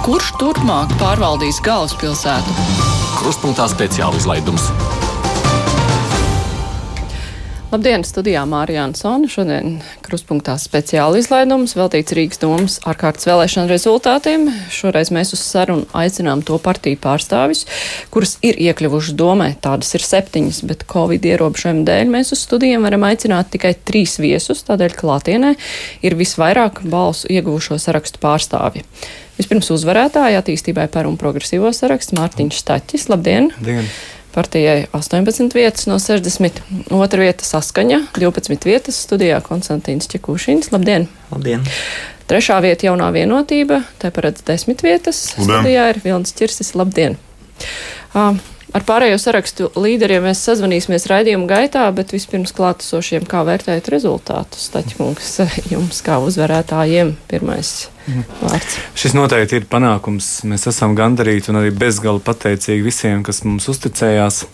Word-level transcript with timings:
Kurš 0.00 0.30
turpmāk 0.40 0.94
pārvaldīs 0.96 1.58
galvaspilsētu? 1.60 2.54
Kruspunkta 3.18 3.66
speciāla 3.68 4.16
izlaidums. 4.16 4.70
Labdien, 7.70 8.02
studijā 8.02 8.40
Mārija 8.50 8.82
Ansona. 8.88 9.28
Šodien 9.30 9.76
kruspunktā 10.02 10.56
speciāla 10.58 11.20
izlaidums 11.20 11.76
veltīts 11.78 12.16
Rīgas 12.18 12.40
domas 12.42 12.80
ārkārtas 12.82 13.28
vēlēšana 13.28 13.70
rezultātiem. 13.70 14.48
Šoreiz 14.74 15.12
mēs 15.14 15.30
uz 15.36 15.44
sarunu 15.44 15.86
aicinām 15.94 16.42
to 16.42 16.58
partiju 16.58 16.98
pārstāvis, 16.98 17.62
kuras 18.10 18.34
ir 18.42 18.58
iekļuvušas 18.58 19.14
domē. 19.14 19.52
Tādas 19.62 19.94
ir 19.94 20.02
septiņas, 20.02 20.60
bet 20.66 20.82
Covid 20.90 21.30
ierobežojumu 21.30 21.86
dēļ 21.86 22.10
mēs 22.10 22.34
uz 22.34 22.42
studijiem 22.42 22.90
varam 22.90 23.06
aicināt 23.06 23.54
tikai 23.54 23.76
trīs 23.78 24.18
viesus, 24.18 24.66
tādēļ 24.66 24.98
klātienē 24.98 25.54
ir 26.02 26.18
visvairāk 26.18 26.82
balsu 26.90 27.30
ieguvušo 27.30 27.78
sarakstu 27.78 28.18
pārstāvji. 28.18 28.82
Vispirms 29.38 29.70
uzvarētāja 29.70 30.42
attīstībai 30.42 30.90
par 30.90 31.06
un 31.06 31.14
progresīvo 31.22 31.70
sarakstu 31.70 32.18
Mārtiņš 32.18 32.64
Staķis. 32.66 33.12
Labdien! 33.14 33.54
Dien. 33.62 33.86
Partijai 34.34 34.86
18 34.94 35.54
vietas 35.54 35.88
no 35.90 35.98
60. 35.98 36.60
Otra 36.94 37.24
vieta 37.24 37.46
saskaņa, 37.46 38.04
12 38.14 38.68
vietas 38.68 39.00
studijā 39.02 39.40
Konstantīns 39.42 40.06
Čekūšins. 40.12 40.70
Labdien! 40.74 41.08
Labdien! 41.32 41.66
Trešā 42.30 42.60
vieta 42.62 42.86
jaunā 42.86 43.08
vienotība, 43.10 43.80
te 43.98 44.12
paredz 44.14 44.44
10 44.46 44.84
vietas. 44.86 45.24
Labdien. 45.34 45.50
Studijā 45.50 45.88
ir 45.90 46.00
Vilnis 46.04 46.36
Čirsis. 46.38 46.76
Labdien! 46.78 47.18
Uh, 48.14 48.38
Ar 48.70 48.84
pārējo 48.86 49.16
sarakstu 49.18 49.66
līderiem 49.74 50.28
mēs 50.28 50.44
sazvanīsimies 50.46 51.08
raidījuma 51.10 51.48
gaitā, 51.50 51.88
bet 51.94 52.12
vispirms 52.14 52.52
klātesošiem, 52.54 53.24
kā 53.26 53.42
vērtējat 53.48 53.88
rezultātus. 53.90 54.68
Taķkungs, 54.70 55.30
jums 55.72 55.98
kā 56.06 56.20
uzvarētājiem 56.22 57.16
pirmais 57.30 57.88
vārds. 58.40 58.76
Šis 58.98 59.16
noteikti 59.18 59.58
ir 59.58 59.66
panākums. 59.70 60.28
Mēs 60.46 60.68
esam 60.70 60.94
gandarīti 60.98 61.50
un 61.50 61.58
arī 61.62 61.72
bezgala 61.74 62.22
pateicīgi 62.22 62.86
visiem, 62.86 63.24
kas 63.26 63.42
mums 63.46 63.66
uzticējās. 63.72 64.44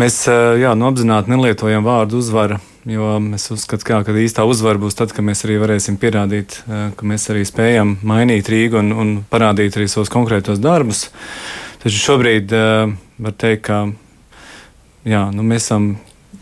Mēs 0.00 0.22
jā, 0.62 0.72
nu, 0.78 0.88
apzināti 0.88 1.32
nelietojam 1.32 1.84
vārdu 1.84 2.22
uzvara, 2.22 2.58
jo 2.88 3.18
mēs 3.20 3.50
uzskatām, 3.52 4.04
ka 4.06 4.16
īstā 4.16 4.48
uzvara 4.48 4.80
būs 4.80 4.96
tad, 4.96 5.12
kad 5.12 5.28
mēs 5.28 5.44
arī 5.44 5.60
varēsim 5.60 6.00
pierādīt, 6.00 6.62
ka 6.66 7.12
mēs 7.12 7.28
arī 7.32 7.44
spējam 7.48 7.98
mainīt 8.06 8.48
Rīgu 8.52 8.80
un, 8.80 8.92
un 8.96 9.14
parādīt 9.28 9.76
arī 9.76 9.88
savus 9.92 10.12
konkrētos 10.12 10.60
darbus. 10.62 11.06
Taču 11.82 12.00
šobrīd 12.00 12.52
uh, 12.56 12.92
var 13.22 13.36
teikt, 13.38 13.66
ka 13.68 13.84
jā, 15.06 15.26
nu, 15.34 15.44
mēs 15.46 15.68
esam 15.68 15.94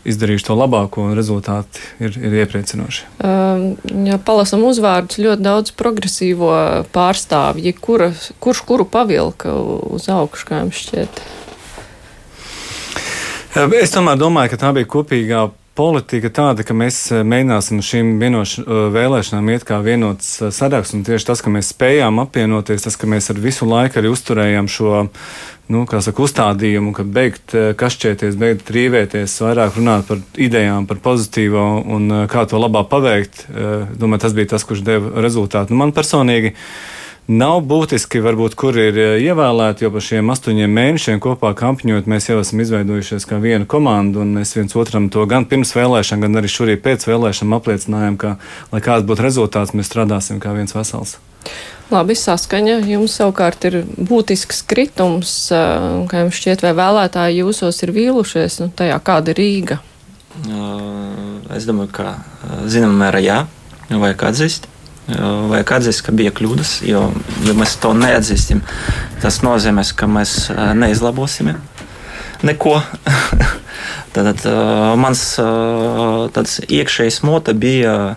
izdarījuši 0.05 0.45
to 0.45 0.55
labāko, 0.57 1.07
un 1.07 1.17
rezultāti 1.17 1.81
ir, 2.03 2.13
ir 2.19 2.37
iepriecinoši. 2.43 3.07
Um, 3.25 3.65
ja 4.05 4.19
palasam 4.21 4.63
uzvārdus, 4.67 5.17
ļoti 5.21 5.45
daudz 5.45 5.73
progresīvo 5.77 6.51
pārstāvju, 6.93 7.73
kura, 7.81 8.11
kurš 8.43 8.61
kuru 8.69 8.85
pavilka 8.89 9.53
uz 9.95 10.07
augšu, 10.13 10.49
kā 10.49 10.61
jums 10.61 10.83
šķiet? 10.85 11.23
Es 13.79 13.93
tomēr 13.95 14.19
domāju, 14.19 14.53
ka 14.53 14.61
tā 14.65 14.73
bija 14.75 14.89
kopīgā 14.91 15.45
politika 15.75 16.31
tāda, 16.31 16.63
ka 16.65 16.75
mēs 16.77 16.97
mēģināsim 17.27 17.81
šīm 17.83 18.13
vienoš, 18.21 18.55
vēlēšanām 18.95 19.51
iet 19.51 19.65
kā 19.67 19.81
vienots 19.83 20.37
saraksts. 20.55 20.95
Un 20.95 21.03
tieši 21.07 21.27
tas, 21.27 21.43
ka 21.43 21.51
mēs 21.51 21.73
spējām 21.73 22.21
apvienoties, 22.23 22.85
tas, 22.87 22.97
ka 22.99 23.09
mēs 23.11 23.29
ar 23.33 23.41
visu 23.43 23.67
laiku 23.67 23.99
arī 23.99 24.11
uzturējām 24.13 24.69
šo 24.71 25.03
nu, 25.73 25.83
saka, 25.89 26.25
uzstādījumu, 26.25 26.93
ka 26.95 27.03
beigt 27.03 27.55
kašķēties, 27.79 28.39
beigt 28.39 28.71
rīvēties, 28.71 29.37
vairāk 29.43 29.79
runāt 29.79 30.07
par 30.07 30.21
idejām, 30.39 30.87
par 30.87 31.01
pozitīvo 31.03 31.65
un 31.97 32.19
kā 32.31 32.45
to 32.49 32.61
labāk 32.61 32.91
paveikt. 32.91 33.47
Domāju, 33.99 34.25
tas 34.27 34.37
bija 34.37 34.55
tas, 34.55 34.67
kurš 34.67 34.85
deva 34.85 35.25
rezultātu. 35.25 35.75
Nu, 35.75 35.83
man 35.83 35.95
personīgi. 35.95 36.55
Nav 37.25 37.63
būtiski, 37.65 38.19
varbūt, 38.21 38.53
kur 38.53 38.75
ir 38.77 38.99
ievēlēti, 39.17 39.81
jo 39.81 39.89
par 39.95 40.03
šiem 40.05 40.27
astoņiem 40.29 40.75
mēnešiem 40.77 41.21
kopā 41.23 41.55
kampaņot, 41.57 42.05
mēs 42.05 42.27
jau 42.29 42.35
esam 42.37 42.59
izveidojušies 42.61 43.25
kā 43.25 43.39
viena 43.41 43.65
komanda, 43.65 44.21
un 44.21 44.35
mēs 44.37 44.53
viens 44.53 44.75
otram 44.77 45.07
to 45.09 45.23
gan 45.25 45.47
pirms 45.49 45.73
vēlēšanām, 45.73 46.27
gan 46.27 46.37
arī 46.37 46.51
šorīt 46.53 46.83
pēc 46.85 47.07
vēlēšanām 47.09 47.55
apliecinājām, 47.57 48.19
ka, 48.21 48.35
lai 48.69 48.81
kāds 48.85 49.07
būtu 49.09 49.25
rezultāts, 49.25 49.73
mēs 49.73 49.89
strādāsim 49.89 50.37
kā 50.43 50.53
viens 50.53 50.77
vesels. 50.77 51.15
Labi, 51.89 52.13
saskaņa. 52.13 52.77
Jums 52.93 53.17
savukārt 53.17 53.65
ir 53.71 53.79
būtisks 53.97 54.61
kritums, 54.69 55.33
kā 55.49 56.21
jums 56.21 56.37
šķiet, 56.37 56.61
vai 56.67 56.75
vēlētāji 56.77 57.41
jūsos 57.41 57.81
ir 57.85 57.95
vīlušies, 57.97 58.59
un 58.67 58.73
tajā 58.77 59.01
kāda 59.01 59.33
ir 59.33 59.41
Rīga? 59.41 59.79
Es 61.57 61.65
domāju, 61.65 61.89
ka 61.89 62.15
zināmā 62.69 63.01
mērā 63.07 63.25
jā, 63.25 63.41
vajag 63.89 64.29
atzīst. 64.29 64.69
Vajag 65.05 65.71
atzīst, 65.77 66.01
ka 66.05 66.13
bija 66.17 66.31
kļūdas, 66.33 66.79
jo, 66.87 67.03
ja 67.45 67.53
mēs 67.57 67.75
to 67.81 67.91
neatzīstam, 67.93 68.63
tas 69.21 69.43
nozīmē, 69.45 69.83
ka 69.93 70.09
mēs 70.09 70.49
neizlabosim 70.77 71.53
neko. 72.45 72.79
Tad 74.15 74.45
mans 74.97 75.21
tāds 76.33 76.57
iekšējs 76.65 77.21
mote 77.27 77.53
bija, 77.53 78.15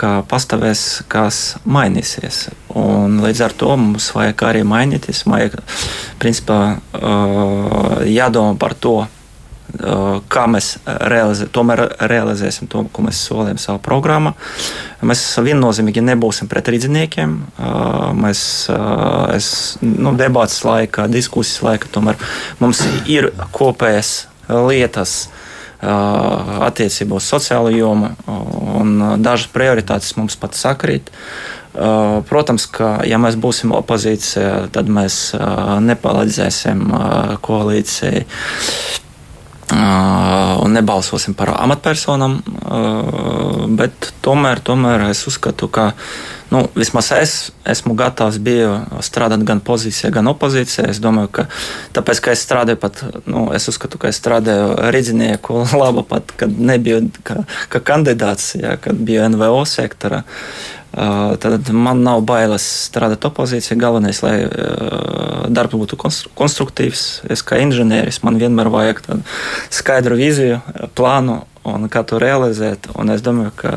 ka 0.00 0.22
pastāvēs, 0.30 1.04
kas 1.10 1.56
mainīsies. 1.66 2.48
Un 2.74 3.20
līdz 3.22 3.42
ar 3.46 3.56
to 3.58 3.74
mums 3.78 4.10
vajag 4.14 4.46
arī 4.48 4.62
mainīties. 4.66 5.24
Vajag, 5.28 5.58
principā, 6.22 6.78
jādomā 8.08 8.56
par 8.60 8.74
to, 8.78 8.96
kā 10.30 10.44
mēs 10.50 10.76
realizē, 10.86 11.48
realizēsim 12.10 12.70
to, 12.70 12.84
ko 12.92 13.06
mēs 13.06 13.22
solījām 13.28 13.58
savā 13.58 13.80
programmā. 13.82 14.34
Mēs 15.04 15.22
viennozīmīgi 15.44 16.02
nebūsim 16.04 16.48
pret 16.50 16.68
rīzniekiem. 16.72 17.36
Mēs 18.20 18.42
es, 19.34 19.48
nu, 19.82 20.14
debats 20.18 20.62
laikā, 20.66 21.08
diskusijas 21.12 21.62
laikā 21.66 21.90
tomēr 21.94 22.20
mums 22.62 22.82
ir 23.10 23.30
kopējas 23.54 24.14
lietas 24.48 25.16
attiecībā 25.84 27.18
uz 27.18 27.26
sociālo 27.28 27.72
jomu, 27.74 28.14
un 28.78 29.20
dažas 29.20 29.50
prioritātes 29.52 30.14
mums 30.16 30.38
pat 30.40 30.56
sakrīt. 30.56 31.10
Protams, 31.74 32.68
ka 32.70 33.00
ja 33.08 33.18
mēs 33.18 33.36
būsim 33.40 33.74
opozīcija, 33.74 34.68
tad 34.72 34.88
mēs 34.88 35.34
nepalīdzēsim 35.84 36.84
koalīcijai 37.44 38.22
un 39.72 40.74
nebalsosim 40.76 41.34
par 41.38 41.54
amatpersonām. 41.54 42.38
Bet 43.78 44.12
tomēr, 44.24 44.60
tomēr 44.64 45.08
es 45.10 45.24
uzskatu, 45.30 45.70
ka 45.72 45.92
nu, 46.54 46.62
vismaz 46.78 47.10
es 47.16 47.32
esmu 47.66 47.96
gatavs 47.98 48.38
strādāt 49.02 49.42
gan 49.46 49.60
pozīcijā, 49.64 50.12
gan 50.14 50.30
opozīcijā. 50.30 50.86
Es 50.92 51.00
domāju, 51.02 51.32
ka 51.34 51.46
tāpēc, 51.96 52.20
ka 52.22 52.34
es 52.34 52.44
strādāju 52.46 52.78
pat, 52.82 53.02
nu, 53.26 53.48
es 53.56 53.66
uzskatu, 53.70 53.98
ka 53.98 54.12
es 54.12 54.20
strādāju 54.22 54.92
rīznieku 54.94 55.64
labu 55.74 56.04
pat, 56.12 56.30
kad 56.38 56.54
nebiju 56.54 57.08
kā, 57.26 57.42
kā 57.72 57.82
kandidāts, 57.92 58.54
ja, 58.60 58.76
kad 58.78 59.02
biju 59.02 59.26
NVO 59.34 59.64
sektora. 59.68 60.22
Tad 60.94 61.72
man 61.74 62.04
nav 62.06 62.20
bailes 62.22 62.62
strādāt 62.84 63.26
opozīcijā. 63.26 63.74
Galvenais, 63.80 64.20
lai 64.22 64.36
darbs 65.50 65.74
būtu 65.74 65.98
konstruktīvs. 66.38 67.24
Es 67.34 67.42
kā 67.42 67.58
inženieris 67.64 68.20
man 68.22 68.38
vienmēr 68.38 68.70
vajag 68.70 69.02
skaidru 69.74 70.20
vīziju, 70.20 70.60
plānu 70.94 71.40
un 71.66 71.90
kā 71.90 72.04
to 72.06 72.22
realizēt. 72.22 72.92
Un 72.94 73.10
es 73.10 73.26
domāju, 73.26 73.50
ka 73.58 73.74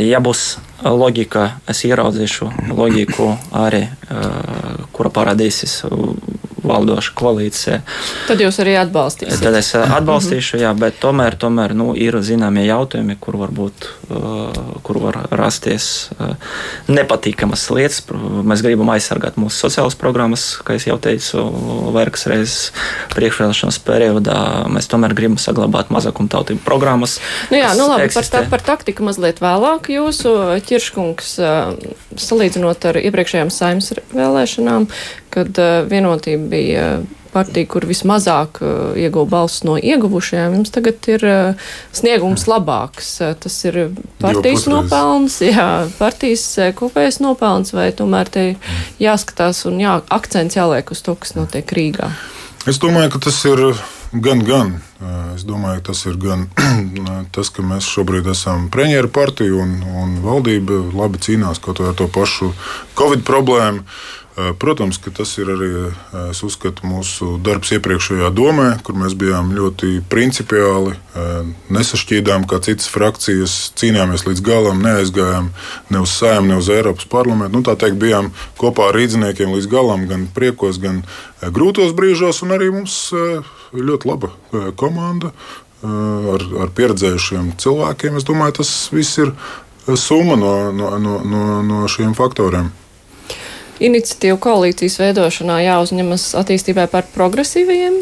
ja 0.00 0.24
būs 0.24 0.54
loģika, 0.84 1.46
es 1.70 1.84
ieraudzīšu 1.88 2.50
loģiku 2.72 3.32
arī, 3.60 3.86
kura 4.96 5.12
parādīsies 5.14 5.80
valdoša 6.60 7.14
koalīcija. 7.16 7.78
Tad 8.28 8.42
jūs 8.42 8.60
arī 8.62 8.76
atbalstīsiet. 8.80 9.42
Tad 9.42 9.56
es 9.58 9.70
atbalstīšu, 9.80 10.60
jā, 10.60 10.70
bet 10.78 10.98
tomēr, 11.02 11.36
tomēr 11.40 11.74
nu, 11.76 11.90
ir 11.98 12.18
zināmie 12.24 12.66
jautājumi, 12.66 13.16
kur, 13.20 13.38
varbūt, 13.40 13.88
kur 14.86 15.00
var 15.02 15.22
rasties 15.32 16.10
nepatīkamas 16.90 17.66
lietas. 17.74 18.02
Mēs 18.10 18.64
gribam 18.66 18.92
aizsargāt 18.94 19.38
mūsu 19.40 19.64
sociālas 19.66 19.96
programmas, 19.98 20.46
kā 20.66 20.76
jau 20.80 20.98
teicu, 21.02 21.42
vairākas 21.94 22.26
reizes 22.30 22.58
priekšvēlēšanas 23.16 23.80
periodā. 23.86 24.38
Mēs 24.72 24.90
tomēr 24.90 25.16
gribam 25.16 25.40
saglabāt 25.40 25.92
mazākumtautību 25.94 26.62
programmas. 26.66 27.18
Nu 27.50 27.60
jā, 27.60 27.72
nu 27.78 27.88
labi, 27.90 28.10
par, 28.14 28.30
tā, 28.30 28.44
par 28.52 28.64
taktiku 28.64 29.06
mazliet 29.08 29.42
vēlāk 29.42 29.90
jūsu 29.92 30.36
ķirškungs 30.70 31.36
salīdzinot 32.20 32.90
ar 32.90 33.00
iepriekšējām 33.02 33.50
saimnes 33.54 33.94
vēlēšanām, 34.14 34.86
kad 35.34 35.58
vienotība 35.90 36.50
bija 36.50 36.84
partija, 37.30 37.66
kur 37.70 37.86
vismazāk 37.86 38.58
ieguva 38.98 39.28
balsis 39.36 39.62
no 39.66 39.76
ieguvušajiem, 39.78 40.56
jums 40.58 40.72
tagad 40.74 41.06
ir 41.12 41.26
sniegums 41.94 42.46
labāks. 42.50 43.12
Tas 43.42 43.58
ir 43.68 43.78
partijas 44.22 44.66
nopelns, 44.70 45.40
jā, 45.44 45.68
partijas 46.00 46.46
kopējais 46.78 47.20
nopelns, 47.22 47.74
vai 47.76 47.90
tomēr 47.96 48.32
te 48.32 48.46
jāskatās 49.02 49.62
un 49.70 49.78
jā, 49.82 50.00
akcents 50.10 50.58
jāliek 50.58 50.90
uz 50.90 51.04
to, 51.06 51.14
kas 51.18 51.36
notiek 51.38 51.76
Rīgā? 51.78 52.10
Es 52.68 52.82
domāju, 52.82 53.14
ka 53.14 53.24
tas 53.30 53.38
ir 53.48 53.62
gan, 54.12 54.44
gan. 54.44 54.72
Es 55.34 55.44
domāju, 55.48 55.82
tas 55.90 56.04
ir 56.06 56.16
gan 56.20 56.46
tas, 57.34 57.50
ka 57.54 57.64
mēs 57.66 57.88
šobrīd 57.88 58.30
esam 58.32 58.68
premjeru 58.72 59.10
partija 59.12 59.56
un, 59.62 59.78
un 60.02 60.16
valdība 60.24 60.82
labi 60.94 61.22
cīnās 61.22 61.62
kaut 61.62 61.82
ar 61.84 61.94
to 61.98 62.08
pašu 62.10 62.52
Covid 62.98 63.24
problēmu. 63.26 63.84
Protams, 64.58 64.98
ka 65.02 65.10
tas 65.14 65.32
ir 65.40 65.48
arī 65.50 65.70
uzskatu, 66.46 66.86
mūsu 66.86 67.34
darbs 67.44 67.72
iepriekšējā 67.76 68.30
domē, 68.34 68.68
kur 68.86 68.96
mēs 68.98 69.16
bijām 69.18 69.52
ļoti 69.56 70.00
principiāli, 70.12 70.94
nesašķīdām 71.72 72.46
kā 72.50 72.60
citas 72.64 72.90
frakcijas, 72.92 73.56
cīnījāmies 73.80 74.26
līdz 74.28 74.44
galam, 74.46 74.82
neaizgājām 74.84 75.50
ne 75.90 76.02
uz 76.04 76.14
sēmu, 76.14 76.52
ne 76.52 76.58
uz 76.60 76.70
Eiropas 76.72 77.08
parlamentu. 77.10 77.58
Nu, 77.58 77.64
tā 77.66 77.76
teikt, 77.80 77.98
bijām 78.02 78.30
kopā 78.60 78.90
ar 78.90 78.98
rīzniekiem 79.00 79.54
līdz 79.56 79.70
galam, 79.72 80.06
gan 80.10 80.28
priekos, 80.34 80.78
gan 80.82 81.02
grūtos 81.42 81.96
brīžos, 81.96 82.44
un 82.46 82.54
arī 82.56 82.70
mums 82.74 83.00
ļoti 83.74 84.10
laba 84.10 84.34
komanda 84.80 85.32
ar, 85.82 86.46
ar 86.66 86.76
pieredzējušiem 86.76 87.56
cilvēkiem. 87.60 88.20
Es 88.20 88.28
domāju, 88.28 88.60
tas 88.60 88.74
viss 88.94 89.18
ir 89.22 89.34
summa 89.98 90.36
no, 90.38 90.54
no, 90.70 91.18
no, 91.24 91.48
no 91.66 91.82
šiem 91.90 92.14
faktoriem 92.18 92.70
iniciatīvu 93.80 94.38
koalīcijas 94.44 94.98
veidošanā 95.00 95.60
jāuzņemas 95.64 96.30
attīstībai 96.40 96.86
par 96.92 97.08
progresīvajiem? 97.14 98.00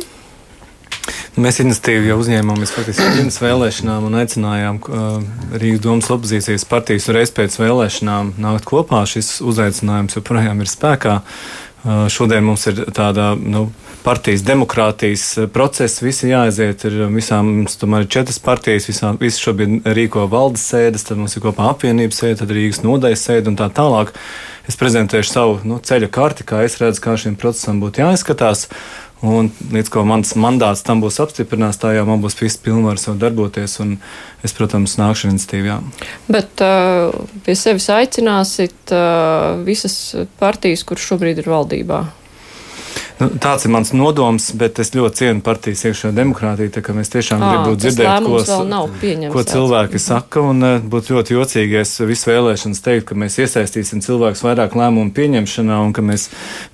Mēs 1.38 1.60
iniciatīvu 1.62 2.08
jau 2.10 2.16
uzņēmāmies 2.20 2.72
faktiski 2.75 3.04
pirms 3.14 3.38
vēlēšanām 3.40 4.08
un 4.08 4.16
aicinājām 4.19 4.80
uh, 4.82 5.20
Rīgas 5.54 5.84
domas 5.84 6.10
opozīcijas 6.12 6.66
partijas 6.69 7.08
reiz 7.14 7.32
pēc 7.34 7.54
vēlēšanām 7.60 8.34
nākt 8.42 8.66
kopā. 8.69 9.04
Šis 9.08 9.38
uzaicinājums 9.46 10.19
joprojām 10.19 10.64
ir 10.64 10.70
spēkā. 10.70 11.20
Uh, 11.22 12.08
šodien 12.10 12.44
mums 12.48 12.66
ir 12.69 12.82
tāda 12.94 13.30
nu, 13.38 13.69
partijas 14.04 14.44
demokrātijas 14.46 15.24
uh, 15.38 15.48
process, 15.52 16.02
visi 16.04 16.30
jāaiziet. 16.32 16.84
Ir 16.88 17.08
visām, 17.14 17.50
mums 17.60 17.78
tomēr 17.80 18.06
ir 18.06 18.12
četras 18.12 18.40
partijas, 18.42 18.88
visām, 18.90 19.18
visi 19.20 19.42
šobrīd 19.44 19.88
rīko 19.98 20.28
valdes 20.30 20.66
sēdes, 20.70 21.06
tad 21.08 21.20
mums 21.20 21.36
ir 21.36 21.44
kopā 21.44 21.70
apvienības 21.72 22.22
sēde, 22.22 22.38
tad 22.42 22.54
Rīgas 22.54 22.84
nodaļas 22.84 23.26
sēde 23.30 23.52
un 23.52 23.58
tā 23.58 23.70
tālāk. 23.74 24.14
Es 24.68 24.76
prezentēšu 24.76 25.32
savu 25.32 25.60
nu, 25.64 25.78
ceļa 25.80 26.10
karti, 26.12 26.44
kā 26.48 26.60
es 26.66 26.76
redzu, 26.80 27.00
kā 27.04 27.16
šim 27.16 27.38
procesam 27.40 27.80
būtu 27.80 28.04
jāizskatās. 28.04 28.66
Un 29.18 29.48
līdz 29.74 29.88
ko 29.90 30.04
mans 30.06 30.36
mandāts 30.38 30.84
tam 30.86 31.00
būs 31.02 31.16
apstiprināts, 31.24 31.80
tā 31.82 31.90
jau 31.96 32.04
man 32.06 32.20
būs 32.22 32.36
viss 32.38 32.60
pilnvars 32.62 33.08
jau 33.08 33.16
darboties. 33.18 33.74
Es, 34.46 34.54
protams, 34.54 34.94
nākšu 35.00 35.26
ar 35.26 35.32
iniciatīvām. 35.34 35.88
Bet 36.30 36.62
uh, 36.62 37.10
pie 37.42 37.56
sevis 37.58 37.88
aicināsit 37.90 38.94
uh, 38.94 39.58
visas 39.66 39.96
partijas, 40.38 40.86
kuras 40.86 41.08
šobrīd 41.08 41.42
ir 41.42 41.50
valdībā? 41.50 42.04
Nu, 43.18 43.28
tāds 43.42 43.64
ir 43.66 43.72
mans 43.74 43.90
nodoms, 43.96 44.50
bet 44.58 44.78
es 44.78 44.92
ļoti 44.94 45.22
cienu 45.22 45.42
partijas 45.44 45.84
iekšā 45.88 46.12
demokrātiju. 46.14 46.84
Mēs 46.94 47.10
tiešām 47.10 47.42
gribam 47.42 47.78
dzirdēt, 47.78 48.26
ko, 48.28 49.32
ko 49.34 49.42
cilvēki 49.46 50.00
saka. 50.02 50.44
Un 50.52 50.62
uh, 50.62 50.76
būtu 50.78 51.16
ļoti 51.16 51.34
jocīgi, 51.34 51.78
ja 51.78 51.82
es 51.86 51.96
visu 51.98 52.30
vēlēšanas 52.30 52.82
teiktu, 52.84 53.08
ka 53.10 53.18
mēs 53.18 53.40
iesaistīsim 53.42 54.02
cilvēkus 54.04 54.44
vairāk 54.46 54.76
lēmumu 54.78 55.10
pieņemšanā 55.16 55.80
un 55.82 55.94
ka 55.96 56.04
mēs 56.06 56.28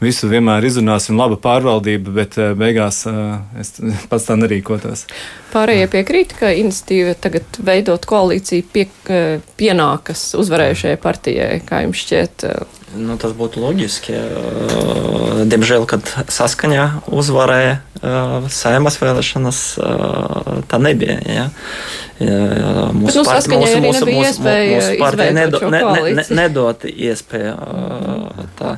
visu 0.04 0.28
vienmēr 0.28 0.68
izrunāsim 0.68 1.16
laba 1.20 1.40
pārvaldība, 1.40 2.12
bet 2.20 2.38
uh, 2.40 2.52
beigās 2.58 3.04
uh, 3.08 3.40
es 3.60 3.76
pats 4.12 4.28
tā 4.28 4.36
nerīkotos. 4.40 5.06
Pārējie 5.54 5.88
piekrīt, 5.92 6.36
ka 6.36 6.52
iniciatīva 6.52 7.16
tagad 7.24 7.60
veidot 7.64 8.04
koalīciju 8.10 8.70
pie, 8.74 8.88
pienākas 9.56 10.32
uzvarējušajai 10.40 10.98
partijai, 11.00 11.52
kā 11.64 11.84
jums 11.84 12.00
šķiet? 12.04 12.48
Nu, 12.94 13.16
tas 13.18 13.32
būtu 13.34 13.62
loģiski. 13.62 14.14
Diemžēl, 15.44 15.84
kad 15.88 16.06
saskaņā 16.32 16.84
uzvarēja 17.12 17.78
saimas 18.52 18.98
vēlēšanas, 19.00 19.60
tā 20.70 20.80
nebija. 20.82 21.16
Ja? 21.28 21.46
Mūsu 22.94 23.22
nu, 23.22 23.24
part, 23.26 23.48
mūsu, 23.50 23.80
mūsu, 23.82 24.08
mūsu, 24.08 24.44
mūsu 24.44 24.98
partija 25.00 25.34
nedo, 25.34 25.60
ne, 25.66 25.80
ne, 25.82 26.12
ne, 26.20 26.26
nedot 26.38 26.86
iespēju 26.88 27.56
tā. 28.60 28.76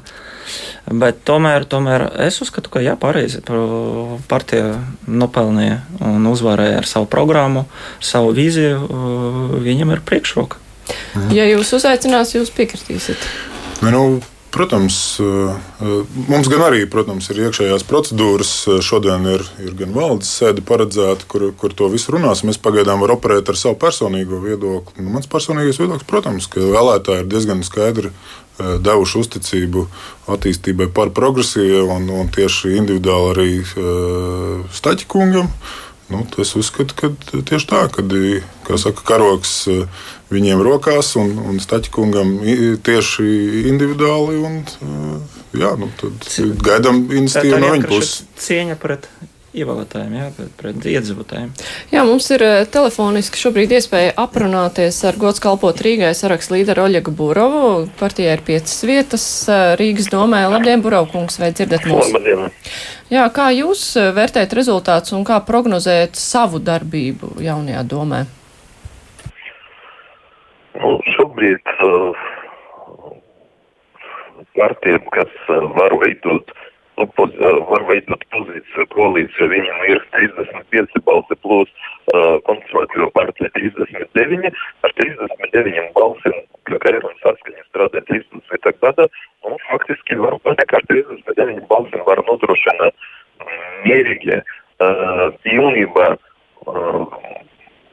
Bet 0.86 1.24
tomēr, 1.26 1.64
tomēr 1.66 2.04
es 2.28 2.38
uzskatu, 2.44 2.70
ka 2.70 2.80
jā, 2.84 2.94
pareizi 3.00 3.40
partija 4.30 4.76
nopelnīja 5.10 5.80
un 6.06 6.28
uzvarēja 6.30 6.78
ar 6.78 6.86
savu 6.86 7.08
programmu, 7.10 7.64
savu 7.98 8.30
vīziju. 8.36 8.86
Viņam 9.66 9.96
ir 9.96 10.04
priekšroka. 10.06 10.62
Ja 11.34 11.48
jūs 11.48 11.74
uzaicinās, 11.74 12.36
jūs 12.36 12.52
piekritīsiet. 12.54 13.26
Ne, 13.82 13.90
nu, 13.90 14.02
Protams, 14.56 15.20
eh, 15.20 15.24
eh, 15.80 16.04
mums 16.28 16.48
gan 16.48 16.62
arī 16.64 16.86
protams, 16.88 17.26
ir 17.28 17.42
iekšējās 17.44 17.82
procedūras. 17.84 18.52
Eh, 18.64 18.78
šodien 18.80 19.26
ir, 19.28 19.42
ir 19.60 19.74
gan 19.76 19.92
valdes 19.92 20.30
sēde 20.32 20.64
paredzēta, 20.64 21.28
kur, 21.28 21.50
kur 21.60 21.74
to 21.76 21.90
visu 21.92 22.14
runāsim. 22.14 22.48
Es 22.48 22.56
pagaidām 22.56 23.04
varu 23.04 23.18
operēt 23.18 23.50
ar 23.52 23.60
savu 23.60 23.76
personīgo 23.76 24.40
viedokli. 24.40 25.04
Nu, 25.04 25.12
mans 25.12 25.28
personīgais 25.28 25.76
viedoklis, 25.76 26.08
protams, 26.08 26.48
ka 26.48 26.64
vēlētāji 26.64 27.26
ir 27.26 27.30
diezgan 27.34 27.60
skaidri 27.68 28.14
devuši 28.56 29.18
uzticību 29.20 29.82
attīstībai 30.32 30.86
par 30.96 31.10
progresīvu 31.12 31.90
un, 31.92 32.08
un 32.08 32.30
tieši 32.32 32.78
individuāli 32.78 33.34
arī 33.34 33.50
Staķikungam. 34.72 35.50
Nu, 36.06 36.22
es 36.38 36.52
uzskatu, 36.54 36.94
ka 36.94 37.08
tieši 37.48 37.66
tā, 37.66 37.80
kad 37.90 38.12
saka, 38.78 39.02
karoks 39.08 39.54
viņiem 40.30 40.62
rokās 40.62 41.16
un, 41.18 41.32
un 41.42 41.58
Staķikungam 41.62 42.36
tieši 42.86 43.26
individuāli. 43.72 44.38
Un, 44.46 44.60
jā, 45.56 45.72
nu, 45.80 45.90
tad 45.98 46.28
gaidām 46.62 47.08
iniciatīvu 47.10 47.62
no 47.62 47.72
viņa 47.74 47.90
puses. 47.90 48.20
Cieņa 48.38 48.78
pret 48.82 49.10
ievēlētājiem, 49.56 50.14
jā, 50.18 50.26
pret, 50.36 50.52
pret 50.60 50.86
iedzīvotājiem. 50.92 51.50
Jā, 51.92 52.04
mums 52.06 52.28
ir 52.34 52.44
telefoniski 52.72 53.40
šobrīd 53.40 53.72
iespēja 53.78 54.14
aprunāties 54.20 55.00
ar 55.08 55.18
gods 55.20 55.42
kalpot 55.42 55.80
Rīgai 55.82 56.12
sarakstu 56.16 56.58
līderu 56.58 56.86
Oļegu 56.86 57.14
Burovu. 57.16 57.86
Partijai 58.00 58.36
ir 58.36 58.44
piecas 58.46 58.76
vietas 58.88 59.26
Rīgas 59.80 60.10
domē. 60.12 60.44
Labdien, 60.52 60.84
Burovkungs, 60.84 61.40
vai 61.42 61.52
dzirdat 61.56 61.88
mūs? 61.88 62.12
Labdien. 62.14 62.48
Jā, 63.12 63.26
kā 63.30 63.50
jūs 63.54 63.92
vērtējat 64.16 64.56
rezultātus 64.58 65.14
un 65.16 65.22
kā 65.26 65.38
prognozējat 65.46 66.18
savu 66.18 66.58
darbību 66.62 67.36
jaunajā 67.44 67.84
domē? 67.86 68.24
Nu, 70.76 70.96
šobrīd 71.14 71.70
uh, 71.86 72.24
partijām, 74.58 75.06
kas 75.14 75.32
uh, 75.48 75.68
var 75.78 75.94
veidot, 76.02 76.52
nu, 76.96 77.06
poz, 77.16 77.32
uh, 77.40 77.60
var 77.70 77.84
veidot 77.90 78.22
pozīciju, 78.32 78.86
koalīciju, 78.94 79.48
viņam 79.52 79.82
ir 79.90 80.02
35 80.14 81.02
balsi 81.08 81.38
plus 81.44 81.72
uh, 82.14 82.36
konservatīva 82.48 83.10
partija 83.16 83.50
39, 83.58 84.60
ar 84.86 84.94
39 85.00 85.90
balsīm, 85.96 86.38
kā 86.68 86.80
Eiropas 86.90 87.22
saskaņa 87.24 87.66
strādā 87.68 88.02
13. 88.10 88.70
gada, 88.82 89.08
nu, 89.46 89.58
faktiski 89.70 90.18
var 90.22 90.38
pateikt, 90.46 90.76
ar 90.80 90.88
39 90.92 91.66
balsīm 91.70 92.06
var 92.08 92.22
nodrošināt 92.28 93.06
mierīgi 93.84 94.40
uh, 94.40 95.26
pilnībā 95.44 96.12
uh, 96.16 97.02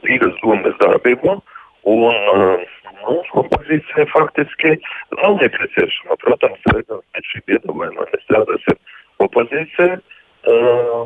Rīgas 0.04 0.36
domas 0.42 0.76
darbību. 0.80 1.38
Un 1.90 2.16
uh, 2.32 2.64
mums 3.04 3.28
opozīcija 3.42 4.06
faktiski 4.12 4.76
nav 5.20 5.36
nepieciešama. 5.42 6.16
Protams, 6.24 6.64
pēc 6.64 7.30
šī 7.32 7.44
piedāvājuma 7.50 8.08
mēs 8.08 8.24
strādāsim 8.24 8.80
opozīcijā. 9.24 10.00
Uh, 10.44 11.04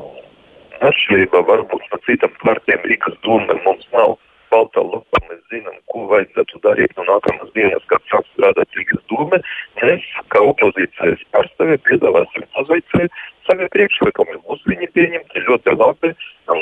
atšķirībā 0.87 1.43
varbūt 1.47 1.85
no 1.91 1.99
citām 2.07 2.35
partijām 2.43 2.87
Rīgas 2.87 3.19
doma 3.27 3.57
mums 3.65 3.87
nav 3.95 4.17
balta 4.53 4.83
lapa, 4.85 5.21
mēs 5.29 5.41
zinām, 5.53 5.75
ko 5.93 6.07
vajadzētu 6.13 6.61
darīt 6.65 6.95
no 6.97 7.05
nākamās 7.09 7.51
dienas, 7.57 7.85
kad 7.91 8.05
sāk 8.13 8.27
strādāt 8.33 8.79
Rīgas 8.79 9.03
doma. 9.13 9.41
Mēs, 9.83 10.07
kā 10.33 10.43
opozīcijas 10.53 11.25
pārstāvji, 11.35 11.83
piedāvāsim 11.91 12.47
pozīciju 12.57 13.11
saviem 13.49 13.71
priekšlikumiem. 13.75 14.41
Būs 14.47 14.65
viņi 14.69 14.89
pieņemti 14.95 15.45
ļoti 15.49 15.75
labi, 15.81 16.13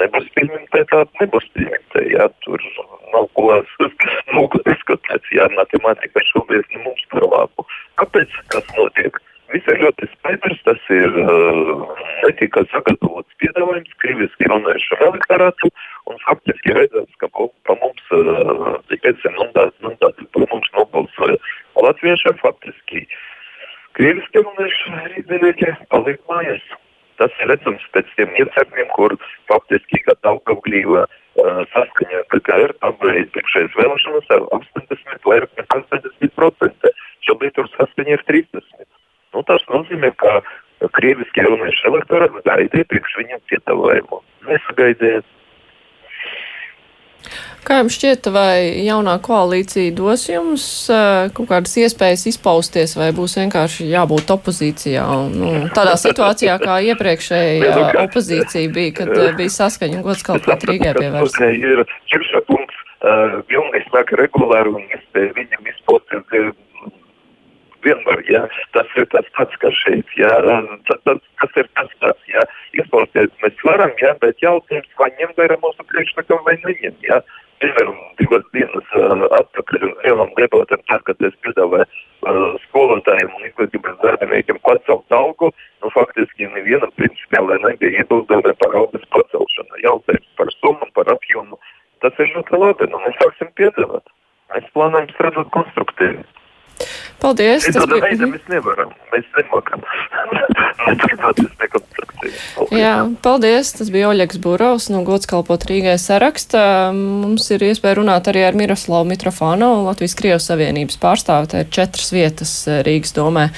nebūs 0.00 0.28
pieņemti 0.38 0.83
tādi, 0.93 1.21
nebūs 1.21 1.49
pieņemti. 1.59 2.05
Jā, 2.14 2.28
tur 2.47 2.66
nav 3.12 3.28
ko, 3.37 3.52
nav 4.33 4.50
ko 4.52 4.64
diskutēt, 4.71 5.31
jā, 5.35 5.49
matemātika 5.59 6.25
šobrīd 6.33 6.66
nu, 6.75 6.85
mums 6.88 7.07
par 7.12 7.26
labu. 7.31 7.66
Kāpēc 8.00 8.38
tas 8.55 8.76
notiek? 8.78 9.19
Viss 9.52 9.69
ir 9.71 9.78
ļoti 9.78 10.09
skaidrs, 10.11 10.62
tas 10.66 10.88
ir 10.90 11.21
uh, 11.23 11.85
netika 12.25 12.64
sagatavots 12.73 13.37
piedāvājums 13.43 13.93
krieviski 14.02 14.49
runājušam 14.50 15.05
elektorātu, 15.07 15.71
un 16.11 16.19
faktiski 16.25 16.75
redzams, 16.75 17.14
ka 17.23 17.31
pa 17.31 17.76
mums, 17.78 18.11
uh, 18.16 18.75
pēc 18.90 19.23
mandāti, 19.38 19.87
mandāti 19.87 20.26
pa 20.35 20.43
mums 20.50 20.73
nobalsoja 20.75 21.38
latviešiem 21.78 22.43
faktiski. 22.43 23.05
Krieviski 23.96 24.42
runājuši 24.42 24.98
rīznieki 25.14 25.70
paliek 25.92 26.18
mājās. 26.28 26.64
Tas 27.16 27.32
ir 27.40 27.48
redzams 27.48 27.84
pēc 27.94 28.10
tiem 28.18 28.34
iecērumiem, 28.36 28.90
kur 28.92 29.14
faktiski, 29.48 30.02
kad 30.04 30.18
Daugavglīva 30.26 31.06
uh, 31.06 31.62
saskaņā, 31.72 32.20
kā 32.44 32.58
ir 32.66 32.74
apgājis 32.84 33.30
priekšējais 33.32 33.78
vēlēšanas 33.78 34.28
ar 34.36 34.44
80, 34.58 35.22
vairāk 35.24 35.62
nekā 35.62 35.80
80%. 35.86 36.92
Šobrīd 37.24 37.56
tur 37.56 37.70
saskaņa 37.72 38.18
ir 38.18 38.26
30. 38.28 38.84
Nu, 39.32 39.44
tas 39.48 39.64
nozīmē, 39.72 40.12
ka 40.20 40.42
krieviski 40.98 41.46
runājuši 41.48 41.88
elektorāti 41.88 42.44
gaidīja 42.50 42.90
priekš 42.92 43.16
viņam 43.22 43.42
piedāvājumu. 43.48 44.20
Nesagaidījāt. 44.50 45.32
Kā 47.66 47.80
jums 47.80 47.97
šķiet, 47.97 48.28
vai 48.30 48.78
jaunā 48.87 49.16
koalīcija 49.26 49.95
dos 49.99 50.28
jums 50.30 50.64
uh, 50.92 51.26
kaut 51.35 51.49
kādas 51.50 51.75
iespējas 51.83 52.23
izpausties, 52.30 52.95
vai 52.95 53.09
būs 53.16 53.35
vienkārši 53.40 53.88
jābūt 53.90 54.30
opozīcijā? 54.37 55.02
Un, 55.25 55.35
nu, 55.40 55.50
tādā 55.75 55.97
situācijā, 55.99 56.61
kā 56.62 56.78
iepriekšējā 56.92 57.73
opozīcija 58.04 58.71
bija, 58.76 58.92
kad 59.00 59.11
uh, 59.16 59.33
bija 59.38 59.54
saskaņa 59.56 59.99
un 59.99 60.06
gods 60.06 60.23
kalpot 60.26 60.68
Rīgai 60.71 60.95
pievērst. 61.00 61.40
Uh, 62.97 63.42
pilnīgi 63.50 63.90
saka 63.90 64.16
regulāri 64.23 64.71
un 64.73 64.87
iespēja 64.87 65.35
viņam 65.37 65.68
izpausties 65.75 66.54
vienmēr, 67.87 68.23
jā, 68.30 68.42
tas 68.75 68.95
ir 68.99 69.06
tas 69.12 69.26
pats, 69.37 69.59
kas 69.62 69.75
šeit, 69.85 70.14
jā, 70.18 70.33
tas, 70.88 71.02
tas, 71.06 71.21
tas 71.42 71.61
ir 71.62 71.68
tas 71.78 71.92
pats, 72.02 72.30
jā, 72.30 72.42
izpausties 72.83 73.33
mēs 73.42 73.64
varam, 73.66 73.92
jā, 74.02 74.12
bet 74.23 74.42
jautājums, 74.45 74.92
vai 75.00 75.11
ņem 75.21 75.35
vērā 75.38 75.59
mūsu 75.62 75.87
priekšlikumu 75.90 76.47
vai 76.47 76.56
neņem, 76.64 76.97
jā. 77.06 77.21
Piemēram, 77.64 77.97
divas 78.18 78.45
dienas 78.52 78.90
uh, 79.00 79.23
atpakaļ 79.38 79.87
lielam 80.04 80.33
debatam, 80.37 80.83
kad 81.09 81.23
es 81.25 81.37
piedāvāju 81.47 81.87
uh, 81.87 82.59
skolotājiem 82.66 83.33
un 83.33 83.47
izglītības 83.49 83.97
darbiniekiem 84.02 84.61
pacelt 84.66 85.16
algu, 85.16 85.49
nu, 85.80 85.92
faktiski 85.95 86.50
nevienam 86.52 86.92
principiāli 87.00 87.56
nebija 87.64 88.02
iebildumi 88.02 88.52
par 88.61 88.76
algas 88.83 89.09
pacelšanu. 89.16 89.80
Jautājums 89.87 90.28
par 90.37 90.52
summu, 90.59 90.90
par 90.99 91.09
apjomu, 91.16 91.56
tas 92.04 92.21
ir 92.21 92.35
ļoti 92.35 92.61
labi, 92.61 92.92
nu, 92.92 93.00
mēs 93.06 93.16
sāksim 93.25 93.49
piedāvāt. 93.56 94.16
Mēs 94.52 94.68
plānojam 94.76 95.09
strādāt 95.16 95.49
konstruktīvi. 95.56 96.28
Paldies! 97.25 97.73
Tāda 97.73 97.97
bija... 97.97 98.04
veida 98.04 98.28
mēs 98.37 98.45
nevaram, 98.52 98.92
mēs 99.14 99.33
nemokam. 99.38 99.80
Jā, 102.75 102.95
paldies! 103.25 103.73
Tas 103.76 103.90
bija 103.92 104.11
Oļegs 104.11 104.40
Burovs 104.42 104.88
no 104.92 105.02
Gods 105.06 105.28
kalpot 105.30 105.66
Rīgai 105.68 105.97
saraksta. 106.00 106.90
Mums 106.97 107.49
ir 107.54 107.64
iespēja 107.68 107.99
runāt 108.00 108.30
arī 108.33 108.45
ar 108.47 108.59
Miroslavu 108.59 109.09
Mitrofānu, 109.11 109.71
Latvijas 109.87 110.16
Krievas 110.18 110.50
Savienības 110.50 111.00
pārstāvi. 111.02 111.50
Tā 111.52 111.64
ir 111.64 111.73
četras 111.78 112.12
vietas 112.14 112.54
eh, 112.68 112.83
Rīgas 112.87 113.16
domē. 113.16 113.49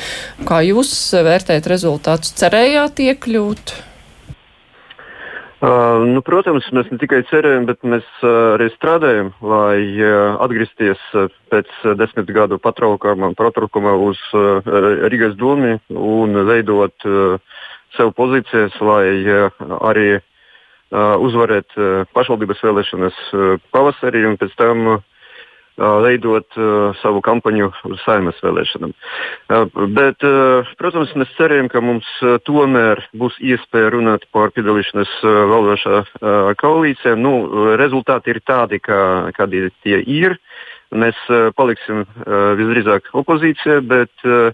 Kā 0.49 0.63
jūs 0.67 0.95
vērtējat 1.29 1.71
rezultātus? 1.71 2.35
Cerējāt 2.39 3.05
iekļūt? 3.09 3.77
Uh, 5.59 6.05
nu, 6.07 6.21
protams, 6.23 6.69
mēs 6.71 6.87
ne 6.93 7.01
tikai 7.03 7.25
cerējam, 7.27 7.65
bet 7.67 7.81
mēs 7.83 8.07
uh, 8.23 8.55
arī 8.55 8.69
strādājam, 8.77 9.33
lai 9.43 9.81
uh, 9.99 10.37
atgriezties 10.45 11.01
uh, 11.19 11.27
pēc 11.51 11.73
uh, 11.83 11.97
desmit 11.99 12.31
gadu 12.31 12.61
patraukuma, 12.63 13.33
uz 13.99 14.21
uh, 14.39 14.63
Rīgas 15.11 15.35
domu 15.41 15.81
un 15.91 16.39
veidot 16.47 17.09
uh, 17.11 17.59
sev 17.97 18.13
pozīcijas, 18.19 18.77
lai 18.85 19.07
arī 19.91 20.09
uzvarēt 20.93 21.77
uh, 21.77 22.09
pašvaldības 22.17 22.65
vēlēšanas 22.65 23.21
pavasarī 23.75 24.25
un 24.29 24.39
pēc 24.41 24.55
tam 24.57 24.99
veidot 25.79 26.57
savu 26.99 27.21
kampaņu 27.23 27.69
uz 27.87 28.01
saimnes 28.03 28.41
vēlēšanām. 28.43 28.95
Bet, 29.95 30.25
protams, 30.81 31.13
mēs 31.15 31.31
ceram, 31.37 31.69
ka 31.71 31.79
mums 31.79 32.09
tomēr 32.49 33.05
būs 33.15 33.37
iespēja 33.39 33.93
runāt 33.95 34.27
par 34.35 34.51
piedalīšanos 34.57 35.13
valdošā 35.23 36.01
koalīcijā. 36.59 37.15
Nu, 37.15 37.35
rezultāti 37.79 38.35
ir 38.35 38.43
tādi, 38.43 38.83
kā, 38.83 39.31
kādi 39.39 39.69
tie 39.85 40.03
ir. 40.03 40.35
Mēs 40.91 41.15
paliksim 41.55 42.07
visdrīzāk 42.59 43.13
opozīcijā, 43.23 43.79
bet 43.87 44.27
uh, 44.27 44.51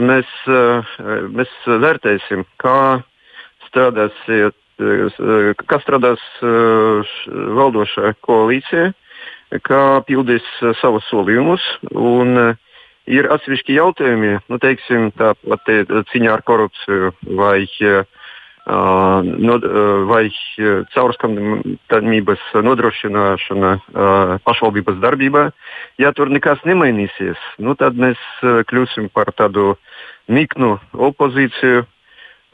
mēs, 0.00 0.30
uh, 0.48 0.96
mēs 1.30 1.52
vērtēsim, 1.66 2.44
kā 2.62 3.02
strādāsiet, 3.68 4.56
uh, 4.82 5.54
kā 5.66 5.80
strādās 5.84 6.22
uh, 6.42 7.16
valdošā 7.58 8.14
koalīcija 8.26 8.92
kā 9.62 10.02
pildīs 10.08 10.46
savus 10.80 11.06
solījumus. 11.12 11.62
Un, 11.94 12.56
ir 13.06 13.28
atsevišķi 13.30 13.76
jautājumi, 13.76 14.32
nu, 14.50 14.58
teiksim, 14.58 15.12
tāpat 15.14 15.70
cīņā 16.10 16.32
ar 16.32 16.42
korupciju 16.48 17.12
vai, 17.38 17.60
uh, 17.84 18.02
no, 18.64 19.58
vai 20.08 20.22
caurskatāmības 20.94 22.44
nodrošināšana 22.64 23.72
uh, 23.76 24.34
pašvaldības 24.46 25.00
darbībā. 25.04 25.50
Ja 26.00 26.14
tur 26.16 26.32
nekas 26.32 26.62
nemainīsies, 26.64 27.40
nu, 27.60 27.76
tad 27.76 27.98
mēs 28.00 28.20
uh, 28.42 28.62
kļūsim 28.70 29.10
par 29.12 29.34
tādu 29.36 29.74
niknu 30.32 30.78
opozīciju, 30.96 31.84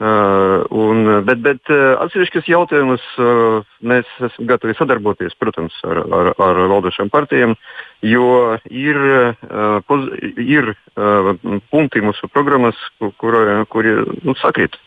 Uh, 0.01 0.63
un, 0.73 1.05
bet 1.27 1.43
bet 1.45 1.69
uh, 1.69 1.91
atsevišķus 2.01 2.47
jautājumus 2.49 3.03
uh, 3.21 3.59
mēs 3.85 4.07
esam 4.17 4.47
gatavi 4.49 4.73
sadarboties, 4.73 5.35
protams, 5.37 5.75
ar, 5.85 5.99
ar, 6.17 6.29
ar 6.41 6.61
valdošām 6.71 7.11
partijām, 7.13 7.53
jo 8.01 8.55
ir, 8.65 8.97
uh, 8.97 9.77
poz, 9.85 10.07
ir 10.41 10.71
uh, 10.73 11.29
punkti 11.69 12.01
mūsu 12.01 12.31
programmas, 12.33 12.81
kuri 13.21 13.61
kur, 13.69 13.91
nu, 14.25 14.33
sakrīt. 14.41 14.79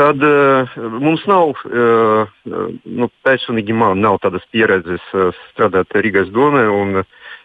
Tad 0.00 0.22
uh, 0.24 0.76
mums 0.96 1.26
nav, 1.28 1.50
uh, 1.68 2.30
nu, 2.88 3.08
personīgi 3.26 3.74
man 3.76 4.00
nav 4.00 4.16
tādas 4.22 4.46
pieredzes 4.48 5.02
strādāt 5.50 5.92
Rīgas 5.92 6.30
domē, 6.32 6.62
un 6.72 7.02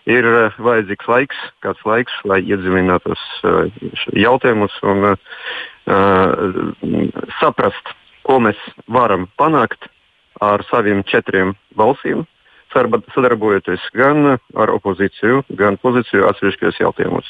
ir 0.08 0.28
vajadzīgs 0.64 1.10
laiks, 1.12 1.42
kāds 1.66 1.84
laiks, 1.84 2.16
lai 2.24 2.40
iedziļinātos 2.46 3.26
uh, 3.44 3.90
jautājumus. 4.16 4.78
Un, 4.88 5.18
saprast, 7.38 7.92
ko 8.26 8.40
mēs 8.42 8.62
varam 8.90 9.28
panākt 9.38 9.86
ar 10.42 10.64
saviem 10.72 11.04
četriem 11.12 11.52
balsīm, 11.78 12.24
sadarbojoties 12.74 13.84
gan 14.00 14.38
ar 14.40 14.74
opozīciju, 14.80 15.44
gan 15.60 15.78
pozīciju 15.84 16.26
atsevišķos 16.32 16.82
jautājumos. 16.82 17.30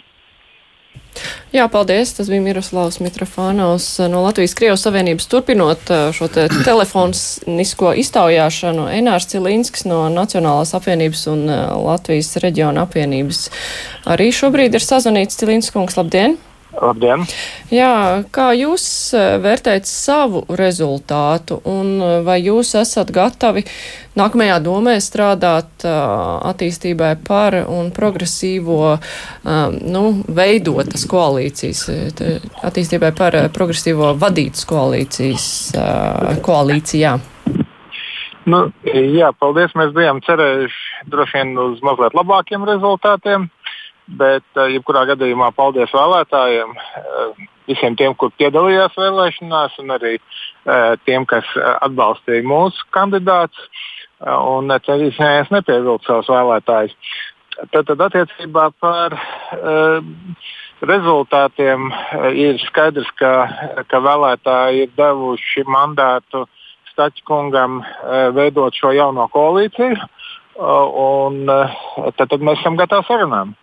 Jā, 1.55 1.67
paldies. 1.71 2.11
Tas 2.17 2.27
bija 2.31 2.43
Miroslavs 2.43 2.99
Mitrofānaus 2.99 3.85
no 4.11 4.23
Latvijas 4.25 4.55
Krievijas 4.57 4.83
Savienības. 4.83 5.27
Turpinot 5.31 5.91
šo 6.15 6.27
te 6.31 6.47
telefonisko 6.65 7.93
iztaujāšanu, 8.01 8.89
Enārs 8.97 9.29
Cilīnskis 9.31 9.87
no 9.87 10.05
Nacionālās 10.11 10.75
apvienības 10.75 11.27
un 11.31 11.45
Latvijas 11.85 12.35
reģiona 12.43 12.83
apvienības 12.83 13.45
arī 14.15 14.31
šobrīd 14.35 14.75
ir 14.75 14.83
sazvanīts. 14.83 15.39
Cilīnskis 15.39 15.75
kungs, 15.77 15.95
labdien! 16.01 16.35
Labdien! 16.35 16.54
Jā, 17.73 18.23
kā 18.35 18.49
jūs 18.57 18.85
e, 19.15 19.23
vērtējat 19.43 19.87
savu 19.89 20.43
rezultātu 20.59 21.59
un 21.71 21.91
e, 21.99 22.09
vai 22.25 22.39
jūs 22.43 22.75
esat 22.79 23.11
gatavi 23.15 23.65
nākamajā 24.15 24.57
domē 24.63 24.93
strādāt 25.03 25.83
uh, 25.83 26.39
attīstībai 26.47 27.09
par 27.27 27.57
un 27.67 27.89
progresīvo, 27.91 28.77
uh, 28.95 29.75
nu, 29.75 30.03
veidotas 30.37 31.03
koalīcijas, 31.11 31.81
attīstībai 32.63 33.11
par 33.17 33.35
progresīvo 33.55 34.13
vadītas 34.21 34.63
koalīcijas, 34.71 35.47
uh, 35.75 36.31
koalīcijā? 36.47 37.17
Nu, 38.45 38.61
jā, 38.85 39.31
paldies. 39.41 39.73
Mēs 39.77 39.93
bijām 39.95 40.21
cerējuši 40.25 41.09
droši 41.11 41.39
vien 41.39 41.55
uz 41.59 41.81
mazliet 41.85 42.15
labākiem 42.17 42.65
rezultātiem. 42.67 43.49
Bet, 44.05 44.45
uh, 44.53 44.67
jebkurā 44.69 45.01
gadījumā, 45.09 45.49
paldies 45.57 45.89
vēlētājiem, 45.95 46.75
uh, 46.77 47.45
visiem 47.65 47.95
tiem, 47.97 48.13
kur 48.13 48.29
piedalījās 48.37 48.93
vēlēšanās, 48.99 49.79
un 49.81 49.95
arī 49.95 50.19
uh, 50.19 50.93
tiem, 51.07 51.25
kas 51.25 51.47
atbalstīja 51.81 52.45
mūsu 52.45 52.85
kandidātus. 52.93 53.69
Un 54.25 54.71
centīsimies 54.71 55.49
nepievilkt 55.51 56.05
savus 56.07 56.29
vēlētājus. 56.31 56.93
Tad, 57.73 57.83
tad 57.89 58.03
attiecībā 58.05 58.69
par 58.79 59.13
rezultātiem 60.87 61.89
ir 62.31 62.61
skaidrs, 62.63 63.11
ka, 63.19 63.33
ka 63.91 63.99
vēlētāji 64.05 64.85
ir 64.85 64.95
devuši 64.95 65.65
mandātu 65.67 66.45
Stačkungam 66.93 67.81
veidot 68.39 68.79
šo 68.79 68.95
jauno 68.95 69.27
koalīciju. 69.35 69.99
Un 71.03 71.43
tad, 71.51 72.25
tad 72.31 72.39
mēs 72.39 72.63
esam 72.63 72.79
gatavi 72.79 73.07
sarunām. 73.11 73.53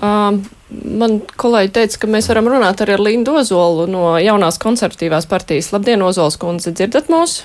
Man 0.00 1.16
kolēģi 1.40 1.72
teica, 1.76 2.02
ka 2.02 2.08
mēs 2.10 2.30
varam 2.30 2.48
runāt 2.48 2.80
arī 2.80 2.94
ar 2.96 3.02
Lindu 3.04 3.34
Ozolu 3.40 3.88
no 3.90 4.14
jaunās 4.22 4.60
konservatīvās 4.62 5.26
partijas. 5.28 5.72
Labdien, 5.74 6.02
Ozols 6.06 6.38
kundze, 6.40 6.72
dzirdat 6.72 7.10
mūs? 7.12 7.42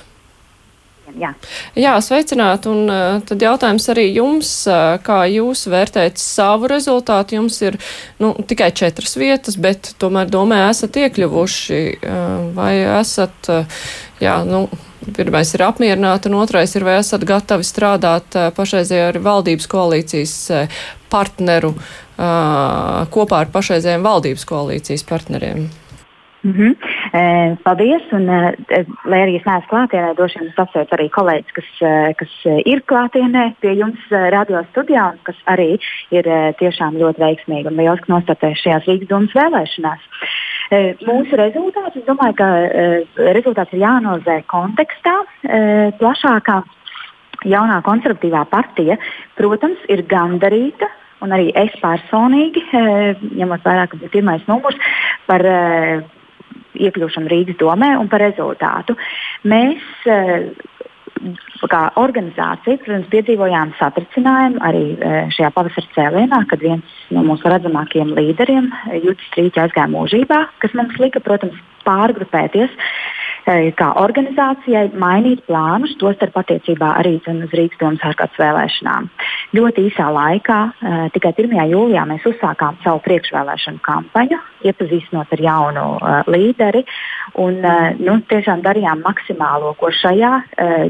Jā. 1.16 1.32
Jā, 1.78 1.94
sveicināt, 2.04 2.66
un 2.68 2.90
tad 3.28 3.44
jautājums 3.44 3.86
arī 3.94 4.08
jums, 4.18 4.50
kā 5.06 5.20
jūs 5.32 5.66
vērtējat 5.72 6.20
savu 6.20 6.68
rezultātu. 6.72 7.38
Jums 7.38 7.60
ir 7.64 7.78
nu, 8.20 8.34
tikai 8.48 8.72
četras 8.76 9.16
vietas, 9.20 9.56
bet 9.62 9.94
tomēr 10.02 10.32
domē 10.32 10.66
esat 10.72 10.98
iekļuvuši, 11.06 11.82
vai 12.58 12.74
esat, 12.98 13.52
jā, 14.24 14.36
nu, 14.50 14.66
Pirmais 15.14 15.54
ir 15.54 15.62
apmierināti, 15.62 16.32
un 16.32 16.40
otrais 16.42 16.74
ir, 16.76 16.86
vai 16.88 16.98
esat 16.98 17.26
gatavi 17.28 17.66
strādāt 17.68 18.38
pašreizējā 18.58 19.12
ar 19.12 19.22
valdības 19.22 19.70
koalīcijas 19.70 20.36
partneru 21.14 21.76
kopā 22.18 23.44
ar 23.44 23.52
pašreizējiem 23.54 24.06
valdības 24.06 24.46
koalīcijas 24.50 25.06
partneriem? 25.06 25.68
Mm 26.46 26.54
-hmm. 26.54 26.74
Paldies! 27.64 28.02
Un, 28.12 28.26
lai 29.06 29.20
arī 29.26 29.36
es 29.36 29.46
neesmu 29.46 29.70
klātienē, 29.70 30.14
droši 30.16 30.40
vien 30.40 30.50
es 30.50 30.60
apsveicu 30.60 30.96
arī 30.96 31.08
kolēģis, 31.18 31.54
kas, 31.58 31.70
kas 32.20 32.34
ir 32.66 32.82
klātienē 32.92 33.54
pie 33.62 33.74
jums 33.74 34.02
radio 34.10 34.62
studijā 34.72 35.06
un 35.12 35.20
kas 35.24 35.38
arī 35.46 35.80
ir 36.12 36.26
tiešām 36.60 37.00
ļoti 37.02 37.20
veiksmīgi 37.26 37.68
un 37.68 37.78
lieliski 37.80 38.12
nostatējuši 38.12 38.62
šajās 38.64 38.88
Rīgas 38.90 39.10
domas 39.10 39.34
vēlēšanās. 39.42 40.02
Mūsu 40.72 41.38
rezultāts, 41.38 42.00
es 42.00 42.06
domāju, 42.08 42.36
ka 42.40 42.48
rezultāts 43.38 43.76
ir 43.76 43.84
jānozē 43.84 44.40
kontekstā 44.50 45.20
plašākā. 46.00 46.64
Jaunā 47.46 47.82
konservatīvā 47.86 48.42
partija, 48.50 48.96
protams, 49.38 49.82
ir 49.92 50.02
gandarīta 50.10 50.88
un 51.22 51.36
arī 51.36 51.52
es 51.54 51.76
personīgi, 51.82 52.64
ņemot 53.38 53.66
vērā, 53.66 53.86
ka 53.92 54.00
bija 54.02 54.14
pirmais 54.16 54.46
numurs 54.50 54.80
par 55.28 55.44
iekļūšanu 56.76 57.30
Rīgas 57.30 57.60
domē 57.62 57.92
un 58.00 58.10
par 58.10 58.24
rezultātu. 58.26 58.96
Mēs 59.46 59.86
kā 61.72 61.82
organizācija, 62.02 62.78
protams, 62.84 63.10
piedzīvojām 63.14 63.74
satricinājumu 63.80 64.62
arī 64.68 64.84
šajā 65.34 65.52
pavasara 65.56 65.92
cēlienā, 65.96 66.42
kad 66.52 66.62
viens 66.62 66.98
no 67.16 67.24
mūsu 67.26 67.50
redzamākajiem 67.50 68.14
līderiem, 68.18 68.70
Juris 69.00 69.30
Strīķis, 69.32 69.64
aizgāja 69.66 69.90
mūžībā, 69.96 70.42
kas 70.62 70.76
mums 70.78 70.98
lika, 71.02 71.24
protams, 71.24 71.58
pārgrupēties 71.86 72.74
kā 73.78 73.88
organizācijai 74.02 74.88
mainīt 74.98 75.44
plānus, 75.46 75.92
tostarp 76.02 76.40
attiecībā 76.42 76.96
arī 76.98 77.20
uz 77.22 77.52
Rīgas 77.54 77.78
domas 77.78 78.06
ārkārtas 78.10 78.40
vēlēšanām. 78.42 79.10
Ļoti 79.54 79.84
īsā 79.92 80.08
laikā, 80.10 80.60
tikai 81.14 81.34
1. 81.38 81.54
jūlijā, 81.70 82.08
mēs 82.10 82.26
uzsākām 82.26 82.80
savu 82.82 83.04
priekšvēlēšanu 83.06 83.84
kampaņu, 83.86 84.42
iepazīstinot 84.70 85.34
ar 85.36 85.44
jaunu 85.46 85.86
līderi. 86.32 86.84
Un, 87.42 87.60
nu, 88.00 88.18
tiešām 88.30 88.64
darījām 88.66 89.04
maksimālo, 89.06 89.74
ko 89.80 89.92
šajā 89.94 90.32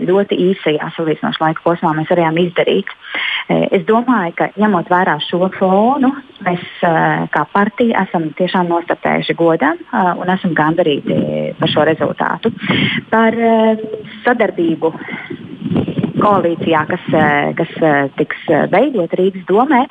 ļoti 0.06 0.38
īsajā 0.50 0.92
salīdzinošā 0.98 1.44
laika 1.44 1.66
posmā 1.66 1.94
mēs 1.98 2.12
varējām 2.12 2.40
izdarīt. 2.44 2.92
Es 3.48 3.86
domāju, 3.88 4.34
ka 4.40 4.50
ņemot 4.58 4.90
vērā 4.92 5.16
šo 5.28 5.50
fonu, 5.58 6.12
mēs 6.46 6.64
kā 7.34 7.44
partija 7.54 8.06
esam 8.08 8.28
tiešām 8.38 8.70
nostapējuši 8.72 9.38
godam 9.38 9.80
un 9.94 10.32
esam 10.34 10.56
gandarīti 10.58 11.20
par 11.60 11.72
šo 11.72 11.86
rezultātu 11.88 12.52
par 13.10 13.34
eh, 13.34 13.78
sadarbību 14.26 14.94
koalīcijā, 16.22 16.82
kas, 16.90 17.06
eh, 17.14 17.52
kas 17.58 17.72
eh, 17.82 18.10
tiks 18.20 18.46
veidot 18.72 19.14
Rīgas 19.20 19.46
domē, 19.50 19.82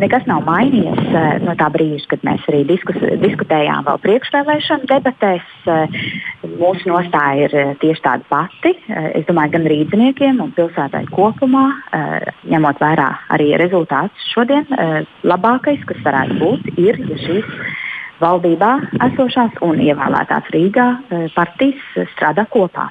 nekas 0.00 0.26
nav 0.30 0.44
mainījies 0.46 1.42
no 1.44 1.54
tā 1.58 1.68
brīža, 1.74 2.06
kad 2.12 2.26
mēs 2.26 2.44
arī 2.50 2.62
diskus, 2.68 2.98
diskutējām 3.22 3.86
vēl 3.88 4.00
priekšvēlēšanu 4.04 4.88
debatēs. 4.90 5.46
Mūsu 6.56 6.90
nostāja 6.90 7.48
ir 7.48 7.76
tieši 7.82 8.04
tāda 8.04 8.28
pati. 8.30 8.74
Es 9.18 9.26
domāju, 9.28 9.56
gan 9.56 9.66
rīzniekiem 9.72 10.38
un 10.44 10.52
pilsētai 10.56 11.04
kopumā, 11.10 11.66
ņemot 12.46 12.80
vērā 12.82 13.08
arī 13.34 13.50
rezultātus 13.60 14.30
šodien, 14.32 14.68
labākais, 15.26 15.82
kas 15.88 16.00
varētu 16.06 16.38
būt, 16.40 16.70
ir, 16.78 17.02
ja 17.10 17.18
šīs 17.24 17.50
valdībā 18.22 18.70
esošās 19.10 19.58
un 19.64 19.80
ievēlētās 19.84 20.52
Rīgā 20.54 20.86
eh, 20.96 21.26
partijas 21.36 22.08
strādā 22.14 22.46
kopā. 22.52 22.88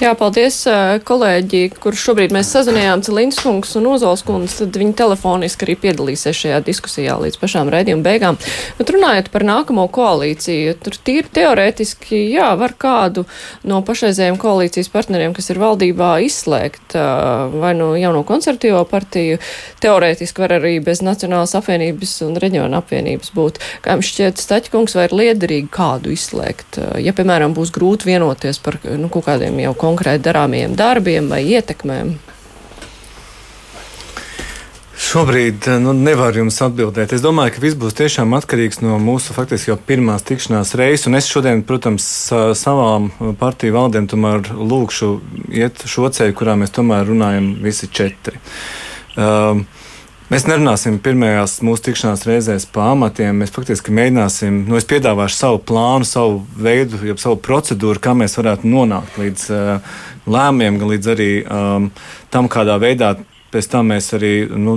Jā, 0.00 0.14
paldies, 0.16 0.62
kolēģi, 1.06 1.62
kur 1.82 1.96
šobrīd 1.98 2.32
mēs 2.34 2.52
sazinājām 2.54 3.02
Cilinskungs 3.04 3.74
un 3.80 3.88
Ozolskunds, 3.90 4.56
tad 4.62 4.76
viņi 4.80 4.94
telefoniski 4.96 5.66
arī 5.66 5.76
piedalīsies 5.82 6.38
šajā 6.44 6.60
diskusijā 6.66 7.16
līdz 7.20 7.40
pašām 7.40 7.70
raidījuma 7.72 8.04
beigām. 8.06 8.38
Bet 8.78 8.92
runājot 8.94 9.30
par 9.34 9.44
nākamo 9.48 9.86
koalīciju, 9.92 10.76
tur 10.84 10.96
tīri 11.04 11.28
teorētiski, 11.36 12.22
jā, 12.32 12.48
var 12.60 12.76
kādu 12.80 13.26
no 13.68 13.82
pašreizējiem 13.86 14.38
koalīcijas 14.40 14.90
partneriem, 14.92 15.34
kas 15.36 15.50
ir 15.52 15.60
valdībā, 15.60 16.12
izslēgt 16.26 16.96
vai 17.60 17.74
no 17.76 17.92
jauno 17.98 18.22
konservatīvo 18.28 18.82
partiju. 18.90 19.40
Teorētiski 19.82 20.44
var 20.44 20.56
arī 20.60 20.76
bez 20.84 21.02
Nacionālas 21.04 21.56
apvienības 21.58 22.14
un 22.26 22.38
reģiona 22.40 22.80
apvienības 22.80 23.34
būt. 23.36 23.60
Kā 23.84 23.96
jums 23.96 24.10
šķiet, 24.12 24.40
Staķkungs, 24.40 24.96
vai 24.96 25.06
ir 25.08 25.16
liederīgi 25.16 25.70
kādu 25.74 26.12
izslēgt? 26.14 26.78
Ja, 27.02 27.14
piemēram, 27.16 27.54
būs 27.56 27.72
grūti 27.74 28.10
vienoties 28.10 28.60
par 28.62 28.78
nu, 28.84 29.08
kaut 29.12 29.26
kādiem 29.26 29.49
jau 29.58 29.74
konkrēti 29.78 30.24
darāmiem 30.28 30.76
darbiem 30.78 31.30
vai 31.32 31.42
ietekmēm? 31.50 32.18
Šobrīd 35.00 35.64
nu, 35.80 35.94
nevaru 35.96 36.42
jums 36.42 36.60
atbildēt. 36.62 37.14
Es 37.16 37.22
domāju, 37.24 37.54
ka 37.56 37.62
viss 37.64 37.78
būs 37.80 37.96
tiešām 37.98 38.34
atkarīgs 38.36 38.82
no 38.84 38.98
mūsu 39.02 39.32
faktiski 39.34 39.72
jau 39.72 39.78
pirmās 39.88 40.22
tikšanās 40.28 40.74
reizes. 40.78 41.08
Un 41.08 41.16
es 41.18 41.26
šodien, 41.26 41.64
protams, 41.66 42.04
savām 42.60 43.08
partiju 43.40 43.74
valdēm 43.78 44.06
tomēr 44.12 44.52
lūkšu 44.54 45.10
iet 45.56 45.82
šo 45.88 46.12
ceļu, 46.14 46.36
kurā 46.36 46.54
mēs 46.60 46.76
tomēr 46.76 47.08
runājam 47.08 47.48
visi 47.64 47.88
četri. 47.90 48.38
Um, 49.16 49.64
Mēs 50.30 50.44
nerunāsim 50.46 51.00
pirmajās 51.02 51.56
mūsu 51.66 51.88
tikšanās 51.88 52.20
reizēs 52.28 52.68
par 52.70 52.92
amatiem. 52.92 53.40
Mēs 53.42 53.50
faktiski 53.50 53.90
mēģināsim, 53.96 54.60
nu, 54.68 54.76
es 54.78 54.86
piedāvāšu 54.86 55.34
savu 55.34 55.58
plānu, 55.66 56.06
savu 56.06 56.44
veidu, 56.54 57.00
jau 57.08 57.16
savu 57.18 57.40
procedūru, 57.42 57.98
kā 57.98 58.14
mēs 58.14 58.38
varētu 58.38 58.70
nonākt 58.70 59.18
līdz 59.18 59.48
uh, 59.50 59.96
lēmumiem, 60.30 60.78
gan 60.78 60.92
līdz 60.92 61.10
arī 61.16 61.28
um, 61.42 61.90
tam, 62.30 62.46
kādā 62.52 62.78
veidā 62.78 63.16
Pēc 63.50 63.66
tam 63.66 63.88
mēs 63.90 64.12
arī 64.14 64.44
nu, 64.46 64.76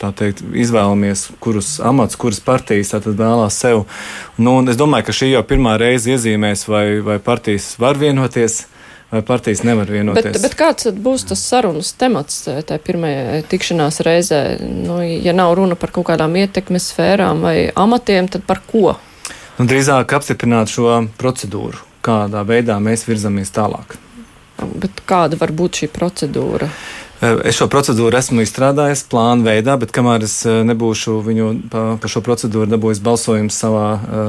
teikt, 0.00 0.40
izvēlamies, 0.56 1.26
kurus 1.44 1.74
amatus, 1.84 2.16
kuras 2.16 2.38
partijas 2.40 2.94
vēlās 3.04 3.58
sev. 3.60 3.82
Nu, 4.40 4.54
es 4.64 4.78
domāju, 4.80 5.10
ka 5.10 5.16
šī 5.18 5.34
jau 5.34 5.42
pirmā 5.44 5.74
reize 5.76 6.14
iezīmēs, 6.14 6.64
vai, 6.72 6.86
vai 7.04 7.18
partijas 7.20 7.74
var 7.76 8.00
vienoties 8.00 8.62
vai 9.10 9.22
partijas 9.22 9.62
nevar 9.62 9.90
vienoties. 9.90 10.32
Bet, 10.32 10.42
bet 10.42 10.56
kāds 10.58 10.88
būs 10.92 11.26
tas 11.30 11.42
sarunas 11.50 11.92
temats 11.98 12.42
tajā 12.44 12.78
pirmajā 12.84 13.42
tikšanās 13.48 14.02
reizē? 14.06 14.42
Nu, 14.60 15.00
ja 15.02 15.34
nav 15.36 15.54
runa 15.58 15.78
par 15.80 15.92
kaut 15.94 16.10
kādām 16.10 16.36
ietekmes 16.40 16.90
sfērām 16.92 17.44
vai 17.44 17.56
amatiem, 17.74 18.28
tad 18.32 18.44
par 18.48 18.60
ko? 18.68 18.98
Nu, 19.58 19.66
drīzāk 19.66 20.12
apstiprināt 20.18 20.70
šo 20.70 21.00
procedūru, 21.18 21.80
kādā 22.04 22.44
veidā 22.46 22.76
mēs 22.82 23.08
virzamies 23.08 23.50
tālāk. 23.54 23.96
Bet 24.58 25.02
kāda 25.08 25.38
var 25.38 25.54
būt 25.54 25.82
šī 25.82 25.92
procedūra? 25.94 26.68
Es 27.18 27.56
šo 27.58 27.66
procedūru 27.70 28.14
esmu 28.14 28.44
izstrādājis 28.44 29.02
plānu 29.10 29.42
veidā, 29.48 29.74
bet 29.80 29.90
kamēr 29.94 30.22
es 30.26 30.36
nebūšu 30.46 31.16
viņu 31.26 31.48
par 31.72 31.96
pa 31.98 32.10
šo 32.10 32.22
procedūru 32.22 32.70
dabūjis 32.70 33.00
balsojumu 33.02 33.50
savā, 33.50 33.86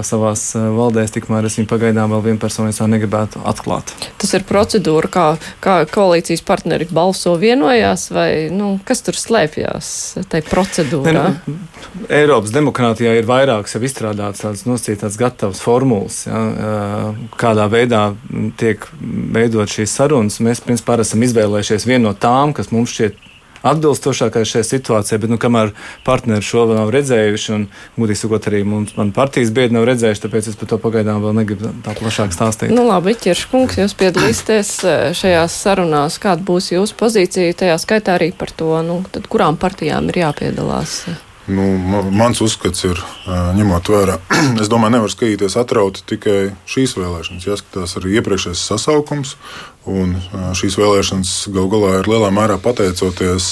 savās 0.07 0.45
valdēs, 0.57 1.13
tikmēr 1.13 1.45
es 1.45 1.59
viņu 1.59 1.69
pagaidām 1.69 2.15
vēl 2.15 2.23
vienpersoniski 2.31 2.89
negribētu 2.89 3.43
atklāt. 3.49 3.93
Tas 4.17 4.33
ir 4.33 4.45
procedūra, 4.49 5.11
kā, 5.13 5.27
kā 5.61 5.75
koalīcijas 5.91 6.41
partneri 6.47 6.89
balso 6.89 7.35
vienojās, 7.37 8.09
vai 8.15 8.31
nu, 8.53 8.77
kas 8.87 9.05
tur 9.05 9.19
slēpjas 9.19 9.91
tajā 10.31 10.49
procedūrā? 10.49 11.27
Ne, 11.29 11.37
nu, 11.45 11.68
Eiropas 12.09 12.53
demokrātijā 12.53 13.15
ir 13.17 13.27
vairākas 13.29 13.75
jau 13.75 13.81
izstrādātas 13.85 14.43
tādas 14.43 14.65
nosacītas 14.67 15.17
gatavas 15.19 15.61
formulas, 15.63 16.21
ja, 16.27 16.43
kādā 17.39 17.65
veidā 17.71 18.03
tiek 18.59 18.85
veidot 19.35 19.71
šīs 19.71 19.95
sarunas. 19.99 20.39
Mēs 20.43 20.63
principā 20.65 20.99
esam 21.01 21.25
izvēlējušies 21.25 21.87
vienu 21.89 22.09
no 22.09 22.15
tām, 22.17 22.53
kas 22.57 22.71
mums 22.75 22.93
šķiet 22.95 23.25
atbilstošākais 23.65 24.47
šajā 24.53 24.65
situācijā, 24.67 25.19
bet, 25.19 25.31
nu, 25.31 25.37
kamēr 25.41 25.73
partneri 26.07 26.45
šo 26.45 26.65
vēl 26.69 26.79
nav 26.79 26.91
redzējuši, 26.95 27.51
un, 27.55 27.65
gudīgi 27.99 28.21
sakot, 28.21 28.49
arī 28.51 28.63
mums, 28.67 28.95
man 28.95 29.13
partijas 29.15 29.53
biedri 29.55 29.75
nav 29.75 29.87
redzējuši, 29.89 30.23
tāpēc 30.25 30.51
es 30.51 30.59
par 30.59 30.71
to 30.71 30.79
pagaidām 30.81 31.21
vēl 31.25 31.35
negribu 31.41 31.73
tā 31.85 31.95
plašāk 31.99 32.35
stāstīt. 32.35 32.73
Nu, 32.75 32.87
labi, 32.87 33.15
Ķirškungs, 33.19 33.79
jūs 33.81 33.95
piedalīsieties 33.99 34.75
šajās 35.19 35.61
sarunās, 35.65 36.19
kāda 36.23 36.45
būs 36.47 36.71
jūsu 36.75 36.99
pozīcija, 36.99 37.57
tajā 37.65 37.79
skaitā 37.83 38.15
arī 38.19 38.31
par 38.35 38.53
to, 38.55 38.71
nu, 38.85 39.01
tad 39.11 39.27
kurām 39.31 39.59
partijām 39.59 40.07
ir 40.13 40.23
jāpiedalās. 40.23 41.01
Nu, 41.49 41.63
mans 42.13 42.41
uzskats 42.45 42.83
ir, 42.85 42.99
ņemot 43.57 43.89
vērā, 43.89 44.19
es 44.61 44.69
domāju, 44.69 44.97
nevar 44.97 45.09
skatīties 45.09 45.57
atrauti 45.57 46.03
tikai 46.11 46.37
šīs 46.69 46.93
vēlēšanas. 46.99 47.47
Jāskatās 47.49 47.97
arī 47.97 48.19
iepriekšējais 48.19 48.65
sasaukums, 48.69 49.33
Un 49.87 50.17
šīs 50.57 50.75
vēlēšanas 50.75 51.29
gal 51.55 51.69
galā 51.71 51.91
ir 51.99 52.07
lielā 52.11 52.27
mērā 52.35 52.57
pateicoties 52.59 53.45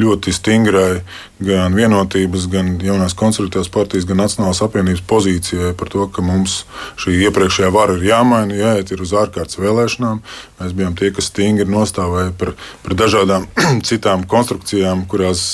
ļoti 0.00 0.32
stingrai 0.34 1.02
gan 1.38 1.76
vienotības, 1.78 2.48
gan 2.50 2.72
jaunās 2.82 3.14
konservatīvās 3.16 3.70
partijas, 3.72 4.08
gan 4.08 4.18
Nacionālās 4.20 4.60
apvienības 4.66 5.04
pozīcijai 5.08 5.70
par 5.78 5.92
to, 5.92 6.08
ka 6.10 6.24
mums 6.26 6.64
šī 7.00 7.14
iepriekšējā 7.28 7.70
vara 7.72 7.94
ir 7.94 8.08
jāmaina, 8.10 8.58
jāiet 8.58 8.90
uz 8.98 9.14
ārkārtas 9.14 9.60
vēlēšanām. 9.62 10.18
Mēs 10.58 10.74
bijām 10.74 10.98
tie, 10.98 11.12
kas 11.14 11.30
stingri 11.30 11.68
nostāvēja 11.70 12.34
par, 12.40 12.52
par 12.82 12.98
dažādām 13.04 13.46
citām 13.88 14.26
konstrukcijām, 14.28 15.06
kurās 15.08 15.44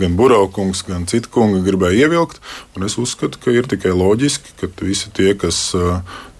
gan 0.00 0.16
Buraukungs, 0.16 0.82
gan 0.88 1.04
citi 1.04 1.19
kungi 1.28 1.60
gribēja 1.66 2.06
ievilkt. 2.06 2.40
Es 2.86 2.96
uzskatu, 3.00 3.40
ka 3.42 3.52
ir 3.52 3.68
tikai 3.68 3.92
loģiski, 3.92 4.56
ka 4.60 4.70
visi 4.80 5.12
tie, 5.12 5.34
kas 5.38 5.60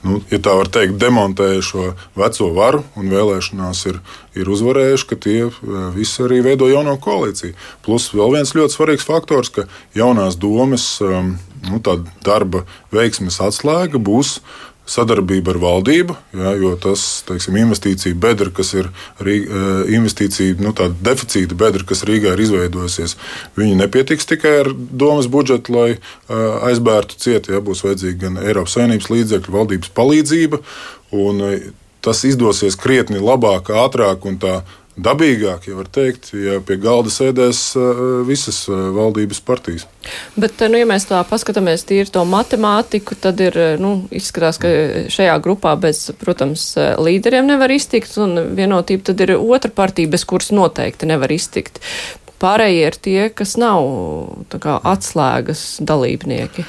nu, 0.06 0.20
ja 0.32 0.40
tā 0.40 0.54
var 0.56 0.70
teikt, 0.72 0.96
demontēja 1.00 1.60
šo 1.64 1.86
veco 2.18 2.48
varu 2.56 2.82
un 2.96 3.12
vēlēšanās 3.12 3.84
ir, 3.90 4.00
ir 4.38 4.50
uzvarējuši, 4.54 5.08
ka 5.10 5.20
tie 5.20 5.36
visi 5.96 6.24
arī 6.24 6.40
veido 6.46 6.70
jauno 6.70 6.96
koalīciju. 7.02 7.52
Plus 7.84 8.08
vēl 8.14 8.38
viens 8.38 8.54
ļoti 8.56 8.76
svarīgs 8.76 9.08
faktors, 9.08 9.52
ka 9.52 9.66
jaunās 9.96 10.40
domas 10.40 10.94
nu, 11.04 11.82
darba 12.24 12.64
veiksmes 12.94 13.40
atslēga 13.44 14.00
būs 14.00 14.38
sadarbība 14.90 15.54
ar 15.54 15.60
valdību, 15.62 16.16
jā, 16.34 16.54
jo 16.58 16.72
tas 16.82 17.04
teiksim, 17.28 17.58
investīcija 17.60 18.16
bedra, 18.18 18.50
kas 18.54 18.72
ir 18.74 18.88
investīcija 19.20 20.58
nu, 20.62 20.74
deficīta 21.06 21.58
bedra, 21.58 21.86
kas 21.86 22.02
Rīgā 22.08 22.34
ir 22.34 22.42
izveidojusies, 22.46 23.16
viņi 23.58 23.78
nepietiks 23.78 24.26
tikai 24.32 24.56
ar 24.64 24.72
domas 24.74 25.30
budžetu, 25.30 25.76
lai 25.76 25.90
aizbērtu 26.70 27.20
cieti. 27.22 27.54
Jā, 27.54 27.62
būs 27.64 27.84
vajadzīga 27.86 28.24
gan 28.24 28.40
Eiropas 28.42 28.74
Savienības 28.76 29.10
līdzekļu, 29.12 29.54
valdības 29.54 29.94
palīdzība. 29.94 30.60
Un 31.20 31.44
tas 32.04 32.22
izdosies 32.24 32.78
krietni 32.80 33.20
labāk, 33.22 33.70
ātrāk 33.76 34.26
un 34.28 34.38
tā 34.40 34.60
dabīgāk, 35.04 35.68
ja 35.70 35.76
var 35.78 35.88
teikt, 35.92 36.30
ja 36.36 36.58
pie 36.64 36.76
galda 36.80 37.12
sēdēs 37.12 37.60
eh, 37.78 38.02
visas 38.28 38.62
eh, 38.68 38.80
valdības 38.96 39.40
partijas. 39.46 39.86
Bet, 40.36 40.60
eh, 40.60 40.70
nu, 40.72 40.80
ja 40.80 40.88
mēs 40.88 41.08
tā 41.10 41.20
paskatāmies 41.28 41.84
tīri 41.88 42.12
to 42.12 42.24
matemātiku, 42.28 43.16
tad 43.20 43.40
ir, 43.44 43.56
nu, 43.82 43.92
izskatās, 44.14 44.60
ka 44.62 44.72
šajā 45.12 45.36
grupā 45.44 45.74
bez, 45.80 46.06
protams, 46.20 46.72
līderiem 47.00 47.48
nevar 47.50 47.72
iztikt, 47.74 48.16
un 48.20 48.54
vienotība 48.58 49.10
tad 49.10 49.24
ir 49.24 49.36
otra 49.38 49.72
partija, 49.74 50.10
bez 50.10 50.26
kuras 50.28 50.52
noteikti 50.54 51.08
nevar 51.10 51.32
iztikt. 51.34 51.82
Pārējie 52.40 52.84
ir 52.88 52.96
tie, 52.96 53.20
kas 53.36 53.58
nav 53.60 53.84
kā, 54.48 54.78
atslēgas 54.80 55.82
dalībnieki. 55.84 56.64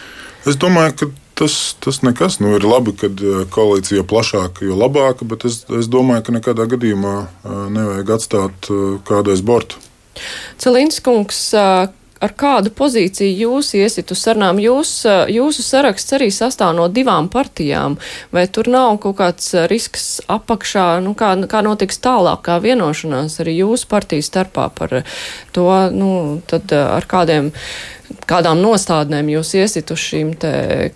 Es 0.49 0.57
domāju, 0.59 0.95
ka 0.97 1.07
tas, 1.41 1.75
tas 1.79 2.01
nekas. 2.01 2.39
Nu, 2.39 2.53
ir 2.55 2.65
labi, 2.67 2.93
ka 2.97 3.09
eh, 3.09 3.45
koalīcija 3.49 4.05
plašāka, 4.07 4.65
jo 4.67 4.77
labāka, 4.77 5.25
bet 5.27 5.47
es, 5.49 5.63
es 5.79 5.89
domāju, 5.91 6.27
ka 6.27 6.37
nekādā 6.37 6.67
gadījumā 6.69 7.15
eh, 7.23 7.63
nevajag 7.77 8.13
atstāt 8.17 8.69
eh, 8.69 8.83
kādu 9.07 9.33
aiz 9.33 9.41
borta. 9.45 9.81
Celīns 10.61 10.99
kungs, 11.01 11.39
ar 11.55 12.33
kādu 12.37 12.69
pozīciju 12.75 13.47
jūs 13.47 13.71
iesit 13.79 14.11
uz 14.13 14.19
sarunām? 14.21 14.59
Jūs, 14.61 14.91
jūsu 15.31 15.63
saraksts 15.65 16.13
arī 16.13 16.27
sastāv 16.35 16.75
no 16.77 16.85
divām 16.91 17.29
partijām, 17.31 17.95
vai 18.35 18.43
tur 18.51 18.69
nav 18.69 18.99
kaut 19.01 19.17
kāds 19.21 19.55
risks 19.71 20.19
apakšā, 20.29 20.99
nu, 21.01 21.15
kā, 21.17 21.31
kā 21.49 21.63
notiks 21.65 21.97
tālāk, 22.03 22.43
kā 22.45 22.59
vienošanās 22.61 23.39
arī 23.41 23.55
jūsu 23.63 23.89
partijas 23.89 24.29
starpā 24.29 24.67
par 24.77 24.99
to, 25.55 25.71
nu, 25.95 26.11
tad 26.51 26.75
ar 26.75 27.07
kādiem 27.09 27.49
kādām 28.29 28.61
nostādnēm 28.63 29.31
jūs 29.33 29.55
iesit 29.59 29.91
uz 29.93 30.01
šīm 30.03 30.35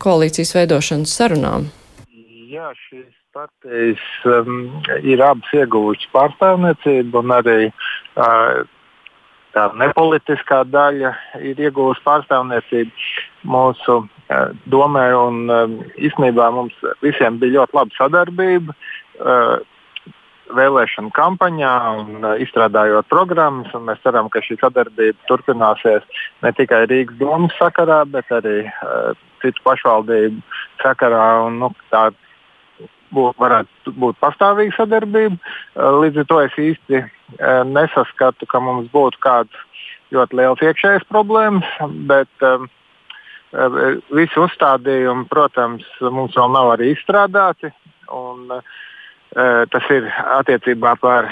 koalīcijas 0.02 0.56
veidošanas 0.58 1.18
sarunām? 1.20 1.70
Jā, 2.52 2.72
šīs 2.88 3.12
partijas 3.36 4.04
um, 4.26 4.82
ir 5.04 5.24
abas 5.24 5.52
ieguvušas 5.58 6.08
pārstāvniecību, 6.16 7.20
un 7.20 7.34
arī 7.36 7.60
uh, 7.68 8.64
tā 9.56 9.66
nepolitiskā 9.82 10.62
daļa 10.72 11.12
ir 11.44 11.60
ieguvusi 11.68 12.04
pārstāvniecību 12.06 13.50
mūsu 13.52 13.98
uh, 14.06 14.48
domē. 14.72 15.06
Un, 15.20 15.42
um, 15.52 15.78
īstenībā 16.00 16.48
mums 16.56 16.76
visiem 17.04 17.40
bija 17.42 17.60
ļoti 17.60 17.80
laba 17.82 18.00
sadarbība. 18.00 18.78
Uh, 19.20 19.58
vēlēšanu 20.54 21.12
kampaņā 21.16 21.74
un 22.00 22.20
uh, 22.22 22.36
izstrādājot 22.42 23.08
programmas. 23.12 23.72
Mēs 23.88 24.02
ceram, 24.04 24.30
ka 24.30 24.44
šī 24.46 24.60
sadarbība 24.62 25.18
turpināsies 25.30 26.06
ne 26.46 26.52
tikai 26.58 26.86
Rīgas 26.92 27.18
domas 27.22 27.56
sakarā, 27.60 28.04
bet 28.10 28.30
arī 28.36 28.68
uh, 28.68 29.16
citu 29.42 29.66
pašvaldību 29.66 30.44
sakarā. 30.84 31.26
Un, 31.48 31.60
nu, 31.64 31.72
tā 31.94 32.08
būt, 33.16 33.38
varētu 33.42 33.96
būt 33.98 34.22
pastāvīga 34.22 34.78
sadarbība. 34.78 35.38
Uh, 35.40 36.00
līdz 36.04 36.24
ar 36.24 36.30
to 36.32 36.40
es 36.46 36.58
īsti 36.70 37.02
uh, 37.02 37.62
nesaskatu, 37.70 38.50
ka 38.50 38.62
mums 38.64 38.92
būtu 38.94 39.22
kādas 39.26 39.86
ļoti 40.16 40.42
liels 40.42 40.66
iekšējas 40.66 41.08
problēmas. 41.12 41.70
Bet, 42.10 42.32
um, 42.46 42.68
uh, 42.70 43.86
Visi 44.16 44.42
uzstādījumi, 44.42 45.30
protams, 45.32 45.88
mums 46.04 46.36
vēl 46.38 46.52
nav 46.54 46.76
arī 46.76 46.94
izstrādāti. 46.94 47.74
Un, 48.14 48.52
uh, 48.52 48.76
tas 49.36 49.88
ir 49.92 50.06
attiecībā 50.38 50.94
par, 51.02 51.28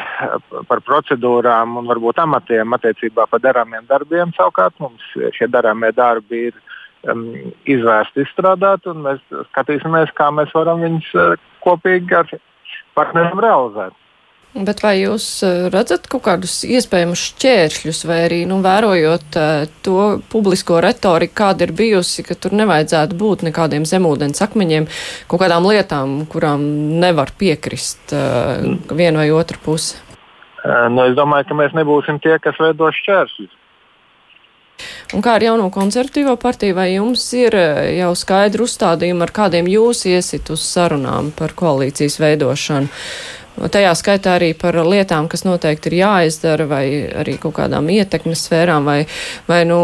par 0.68 0.82
procedūrām 0.84 1.78
un 1.80 1.88
varbūt 1.88 2.20
amatiem, 2.20 2.76
attiecībā 2.76 3.30
par 3.32 3.39
darāmiem 3.39 3.86
darbiem. 3.88 4.34
Savukārt 4.36 4.76
mums 4.84 5.06
šie 5.38 5.48
darāmie 5.48 5.94
darbi 5.96 6.50
ir 6.50 6.58
um, 7.08 7.24
izvērsti, 7.63 8.26
izstrādāti, 8.26 8.92
un 8.92 9.06
mēs 9.08 9.24
skatīsimies, 9.54 10.12
kā 10.20 10.30
mēs 10.36 10.52
varam 10.56 10.84
viņus 10.84 11.10
uh, 11.16 11.36
kopīgi 11.63 12.20
ar 12.20 12.32
partneriem 12.98 13.39
realizēt. 13.48 13.96
Bet 14.54 14.84
vai 14.86 15.00
jūs 15.00 15.26
eh, 15.42 15.63
redzat 15.74 16.06
kaut 16.12 16.28
kādus 16.28 16.60
iespējamus 16.68 17.24
šķēršļus, 17.32 18.04
vai 18.06 18.20
arī 18.28 18.44
nu, 18.46 18.60
vērojot 18.62 19.38
uh, 19.42 19.63
to 19.82 20.04
publisko 20.30 20.78
retoriku, 20.84 21.34
kāda 21.39 21.66
ir 21.66 21.74
bijusi, 21.74 22.22
ka 22.28 22.38
tur 22.38 22.54
nevajadzētu 22.60 23.18
būt 23.18 23.48
nekādiem 23.50 23.88
zemūdens 23.89 24.46
akmeņiem, 24.46 24.86
kaut 25.32 25.42
kādām 25.42 25.66
lietām, 25.72 26.16
kurām 26.30 26.68
nevar 27.02 27.34
piekrist 27.39 28.13
uh, 28.13 28.62
viena 28.94 29.24
vai 29.24 29.34
otra 29.34 29.58
puse? 29.58 29.98
Nu, 30.63 31.02
es 31.10 31.18
domāju, 31.18 31.50
ka 31.50 31.58
mēs 31.58 31.74
nebūsim 31.76 32.22
tie, 32.24 32.38
kas 32.39 32.62
veido 32.62 32.94
šķēršļus. 32.94 33.60
Un 35.18 35.22
kā 35.26 35.36
ar 35.38 35.44
jauno 35.44 35.68
konservatīvo 35.74 36.38
partiju, 36.42 36.78
vai 36.78 36.92
jums 36.94 37.26
ir 37.38 37.58
jau 37.98 38.13
skaidri 38.18 38.63
uzstādījumi, 38.63 39.26
ar 39.26 39.34
kādiem 39.34 39.68
jūs 39.70 40.06
iesit 40.10 40.50
uz 40.54 40.62
sarunām 40.66 41.34
par 41.38 41.58
koalīcijas 41.58 42.22
veidošanu? 42.22 42.89
Tajā 43.54 43.92
skaitā 43.94 44.38
arī 44.39 44.52
par 44.58 44.76
lietām, 44.82 45.28
kas 45.30 45.46
noteikti 45.46 45.92
ir 45.92 45.98
jāizdara, 46.00 46.66
vai 46.70 46.86
arī 47.22 47.36
kaut 47.42 47.54
kādām 47.60 47.89
ietekmes 47.94 48.48
sfērām, 48.48 48.89
vai, 48.89 49.00
vai 49.48 49.62
nu, 49.70 49.80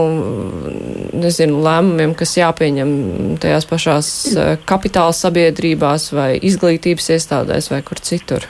nezinu, 1.14 1.62
lēmumiem, 1.66 2.16
kas 2.18 2.34
jāpieņem 2.40 2.94
tajās 3.42 3.70
pašās 3.70 4.14
eh, 4.34 4.54
kapitāla 4.70 5.14
sabiedrībās, 5.16 6.10
vai 6.18 6.32
izglītības 6.50 7.14
iestādēs, 7.18 7.70
vai 7.74 7.84
kur 7.86 8.02
citur. 8.02 8.50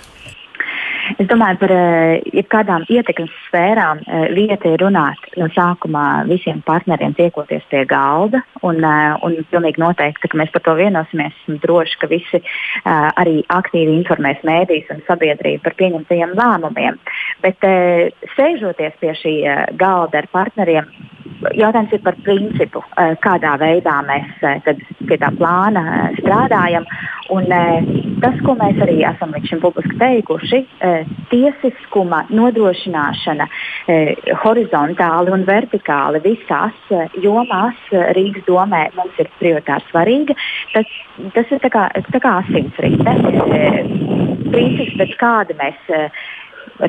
Es 1.18 1.28
domāju, 1.30 1.58
par 1.64 1.72
eh, 1.74 2.20
jebkādām 2.36 2.86
ietekmes 2.92 3.32
sfērām 3.48 4.02
eh, 4.04 4.26
vieta 4.36 4.70
ir 4.70 4.82
runāt 4.84 5.30
no 5.40 5.48
sākumā 5.56 6.06
visiem 6.30 6.62
partneriem 6.68 7.16
tiekoties 7.18 7.66
pie 7.72 7.82
galda. 7.90 8.44
Un, 8.62 8.84
eh, 8.86 9.16
un 9.26 9.38
pilnīgi 9.50 9.82
noteikti, 9.82 10.30
ka 10.30 10.40
mēs 10.40 10.54
par 10.54 10.64
to 10.68 10.76
vienosimies, 10.78 11.34
esmu 11.42 11.58
droši, 11.64 11.98
ka 12.02 12.10
visi 12.12 12.42
arī 12.90 13.40
aktīvi 13.54 13.94
informēs 14.00 14.42
mēdīs 14.48 14.90
un 14.94 15.02
sabiedrību 15.08 15.64
par 15.64 15.76
pieņemtajiem 15.80 16.36
lēmumiem. 16.38 16.98
Bet 17.44 17.66
sēžoties 18.36 18.98
pie 19.02 19.14
šī 19.18 19.34
galda 19.80 20.22
ar 20.22 20.28
partneriem, 20.32 20.88
jautājums 21.58 21.94
ir 21.96 22.04
par 22.06 22.18
principu, 22.26 22.84
kādā 23.24 23.56
veidā 23.62 24.00
mēs 24.08 24.44
pie 25.08 25.20
tā 25.22 25.32
plāna 25.38 25.86
strādājam. 26.20 26.88
Un, 27.36 27.52
tas, 28.24 28.38
ko 28.46 28.56
mēs 28.60 28.80
arī 28.84 29.00
esam 29.08 29.34
līdz 29.36 29.52
šim 29.52 29.62
publiski 29.64 29.98
teikuši, 30.00 30.60
tiesiskuma 31.32 32.24
nodrošināšana 32.34 33.48
horizontāli 34.44 35.34
un 35.36 35.46
vertikāli 35.48 36.22
visās 36.26 36.94
jomās 37.24 37.90
Rīgas 38.18 38.46
domē 38.48 38.86
mums 38.98 39.18
ir 39.22 39.32
prioritāri 39.40 39.88
svarīga. 39.90 40.38
Tas, 40.74 40.94
tas 41.38 41.56
ir 41.56 41.64
tā 41.66 41.74
kā, 41.74 41.88
tā 42.14 42.24
kā 42.24 42.36
asinsrite. 42.44 43.18
Princips, 44.50 44.96
pēc 45.02 45.18
kāda 45.20 45.58
mēs 45.60 45.92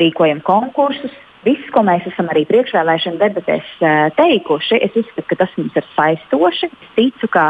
rīkojam 0.01 0.43
konkursus, 0.47 1.15
Viss, 1.41 1.71
ko 1.73 1.81
mēs 1.87 2.05
esam 2.05 2.29
arī 2.29 2.43
priekšvēlēšana 2.51 3.17
debatēs 3.21 3.69
teikuši, 4.19 4.77
es 4.85 4.97
uzskatu, 5.01 5.25
ka 5.31 5.39
tas 5.41 5.55
mums 5.57 5.79
ir 5.81 5.87
saistoši. 5.95 6.69
Es 6.69 6.91
ticu, 6.99 7.31
ka 7.33 7.47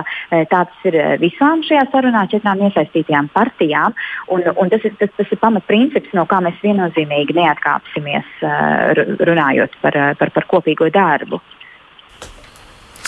tāds 0.52 0.84
ir 0.86 0.98
visām 1.22 1.64
šajā 1.66 1.88
sarunā 1.90 2.22
četrām 2.30 2.62
iesaistītajām 2.68 3.32
partijām. 3.34 3.96
Un, 4.30 4.46
un 4.54 4.70
tas, 4.70 4.86
ir, 4.86 4.94
tas, 5.00 5.10
tas 5.18 5.34
ir 5.34 5.42
pamatprincips, 5.42 6.14
no 6.14 6.26
kā 6.30 6.38
mēs 6.44 6.62
viennozīmīgi 6.62 7.34
neatkāpsimies 7.40 8.44
runājot 9.26 9.74
par, 9.82 9.98
par, 10.22 10.34
par 10.38 10.48
kopīgo 10.54 10.92
darbu. 10.94 11.42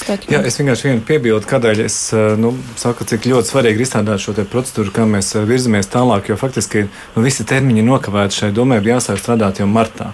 Jā, 0.02 0.40
es 0.42 0.56
vienkārši 0.58 0.88
vienu 0.88 1.02
piebildu, 1.06 1.46
kādēļ 1.46 1.84
es 1.84 1.96
nu, 2.40 2.56
saku, 2.80 3.06
cik 3.06 3.28
ļoti 3.30 3.52
svarīgi 3.52 3.78
ir 3.78 3.84
izstrādāt 3.84 4.22
šo 4.24 4.34
procedūru, 4.50 4.90
kā 4.94 5.06
mēs 5.06 5.30
virzamies 5.46 5.90
tālāk, 5.92 6.32
jo 6.32 6.36
faktiski 6.40 6.88
nu, 6.88 7.22
visi 7.22 7.46
termiņi 7.46 7.84
nokavēti 7.86 8.40
šai 8.40 8.54
domai, 8.56 8.80
bija 8.82 8.98
jāsāk 8.98 9.22
strādāt 9.22 9.62
jau 9.62 9.68
martā. 9.70 10.10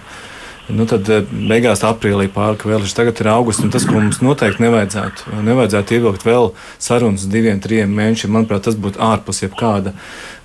Nu, 0.69 0.85
tad 0.89 1.07
eh, 1.09 1.25
beigās 1.49 1.81
aprīlī 1.87 2.27
pārlika 2.33 2.69
vēl. 2.69 2.85
Tagad 2.93 3.21
ir 3.23 3.29
augusts, 3.31 3.63
un 3.65 3.71
tas, 3.73 3.87
ko 3.89 3.97
mums 3.97 4.21
noteikti 4.21 4.63
nevajadzētu, 4.65 5.39
nevajadzētu 5.47 5.97
ievilkt 5.97 6.25
vēl 6.27 6.51
sarunas 6.77 7.25
diviem, 7.31 7.61
trim 7.63 7.95
mēnešiem. 7.97 8.33
Manuprāt, 8.35 8.67
tas 8.67 8.77
būtu 8.77 9.01
ārpus 9.01 9.41
jebkāda 9.45 9.95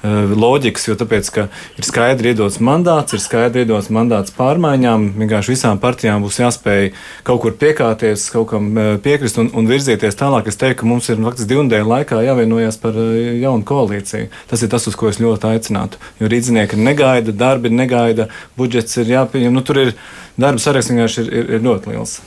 loģikas, 0.04 0.88
jo 0.88 0.96
tāpēc, 1.00 1.30
ir 1.78 1.86
skaidri 1.86 2.34
iedots 2.34 2.58
mandāts, 2.60 3.16
ir 3.16 3.22
skaidri 3.22 3.64
iedots 3.64 3.88
mandāts 3.94 4.34
pārmaiņām. 4.36 5.06
Vienkārši 5.20 5.54
visām 5.54 5.80
partijām 5.80 6.24
būs 6.24 6.40
jāspēj 6.42 6.90
kaut 7.24 7.40
kur 7.44 7.56
piekāpties, 7.60 8.26
kaut 8.34 8.50
kam 8.52 8.68
uh, 8.76 8.90
piekrist 9.04 9.40
un, 9.40 9.48
un 9.56 9.70
virzieties 9.70 10.18
tālāk. 10.20 10.50
Es 10.50 10.60
teiktu, 10.60 10.82
ka 10.82 10.90
mums 10.90 11.08
ir 11.08 11.22
faktiski 11.24 11.54
divu 11.54 11.64
nedēļu 11.64 11.90
laikā 11.94 12.20
jāvienojas 12.26 12.80
par 12.82 13.00
uh, 13.00 13.16
jaunu 13.40 13.64
koalīciju. 13.68 14.30
Tas 14.50 14.64
ir 14.64 14.72
tas, 14.74 14.88
uz 14.90 14.98
ko 15.00 15.08
es 15.08 15.22
ļoti 15.22 15.54
aicinātu. 15.54 16.00
Jo 16.20 16.30
rīznieki 16.32 16.80
negaida, 16.80 17.32
darbi 17.32 17.72
negaida, 17.72 18.28
budžets 18.60 19.00
ir 19.00 19.16
jāpieņem. 19.16 19.56
Nu, 19.56 19.64
tur 19.64 19.86
ir 19.86 19.94
darba 20.36 20.60
saraksts 20.60 20.92
vienkārši 20.92 21.24
ir, 21.24 21.32
ir, 21.32 21.52
ir 21.56 21.68
ļoti 21.70 21.94
liels. 21.94 22.18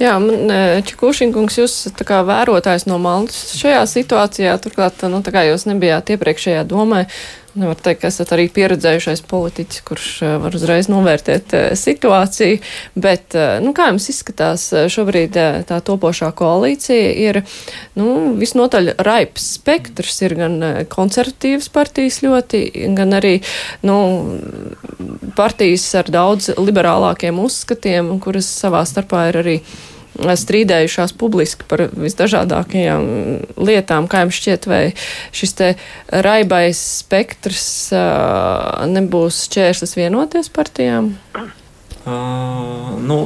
Jā, 0.00 0.14
man 0.22 0.52
Čekušinkungs, 0.88 1.58
jūs 1.60 1.74
tā 1.98 2.06
kā 2.08 2.22
vērotājs 2.26 2.86
no 2.88 2.96
Maltas 3.02 3.52
šajā 3.60 3.82
situācijā, 3.90 4.54
turklāt, 4.62 5.02
nu, 5.12 5.20
tā 5.26 5.34
kā 5.34 5.44
jūs 5.48 5.66
nebijāt 5.68 6.14
iepriekšējā 6.14 6.64
domē, 6.70 7.04
Nevar 7.58 7.74
teikt, 7.82 8.04
ka 8.04 8.10
esat 8.12 8.30
arī 8.36 8.44
pieredzējušais 8.54 9.24
politiķis, 9.26 9.82
kurš 9.88 10.06
eh, 10.22 10.34
var 10.38 10.54
uzreiz 10.54 10.86
novērtēt 10.86 11.54
eh, 11.58 11.64
situāciju, 11.74 12.60
bet, 12.94 13.34
eh, 13.34 13.56
nu, 13.64 13.72
kā 13.74 13.88
jums 13.90 14.06
izskatās, 14.12 14.68
šobrīd 14.94 15.34
tā 15.66 15.80
topošā 15.82 16.30
koalīcija 16.38 17.10
ir, 17.24 17.40
nu, 17.98 18.36
visnotaļ 18.38 18.92
raips 19.02 19.48
spektrs, 19.56 20.20
ir 20.28 20.36
gan 20.38 20.56
konservatīvas 20.94 21.66
partijas 21.74 22.20
ļoti, 22.22 22.62
gan 22.94 23.18
arī, 23.18 23.40
nu, 23.82 23.98
partijas 25.34 25.88
ar 25.98 26.14
daudz 26.14 26.52
liberālākiem 26.54 27.42
uzskatiem, 27.42 28.14
kuras 28.22 28.46
savā 28.62 28.86
starpā 28.86 29.26
ir 29.32 29.42
arī 29.42 29.56
strīdējušās 30.18 31.14
publiski 31.18 31.66
par 31.70 31.86
visdažādākajām 31.94 33.06
lietām, 33.60 34.08
kā 34.10 34.24
jums 34.24 34.40
šķiet, 34.40 34.68
vai 34.70 34.82
šis 35.36 35.56
te 35.58 35.70
raibais 36.10 36.80
spektrs 37.04 37.70
nebūs 38.90 39.46
čērslis 39.54 39.96
vienoties 40.00 40.52
partijām? 40.52 41.14
Uh, 42.10 42.96
nu, 43.06 43.16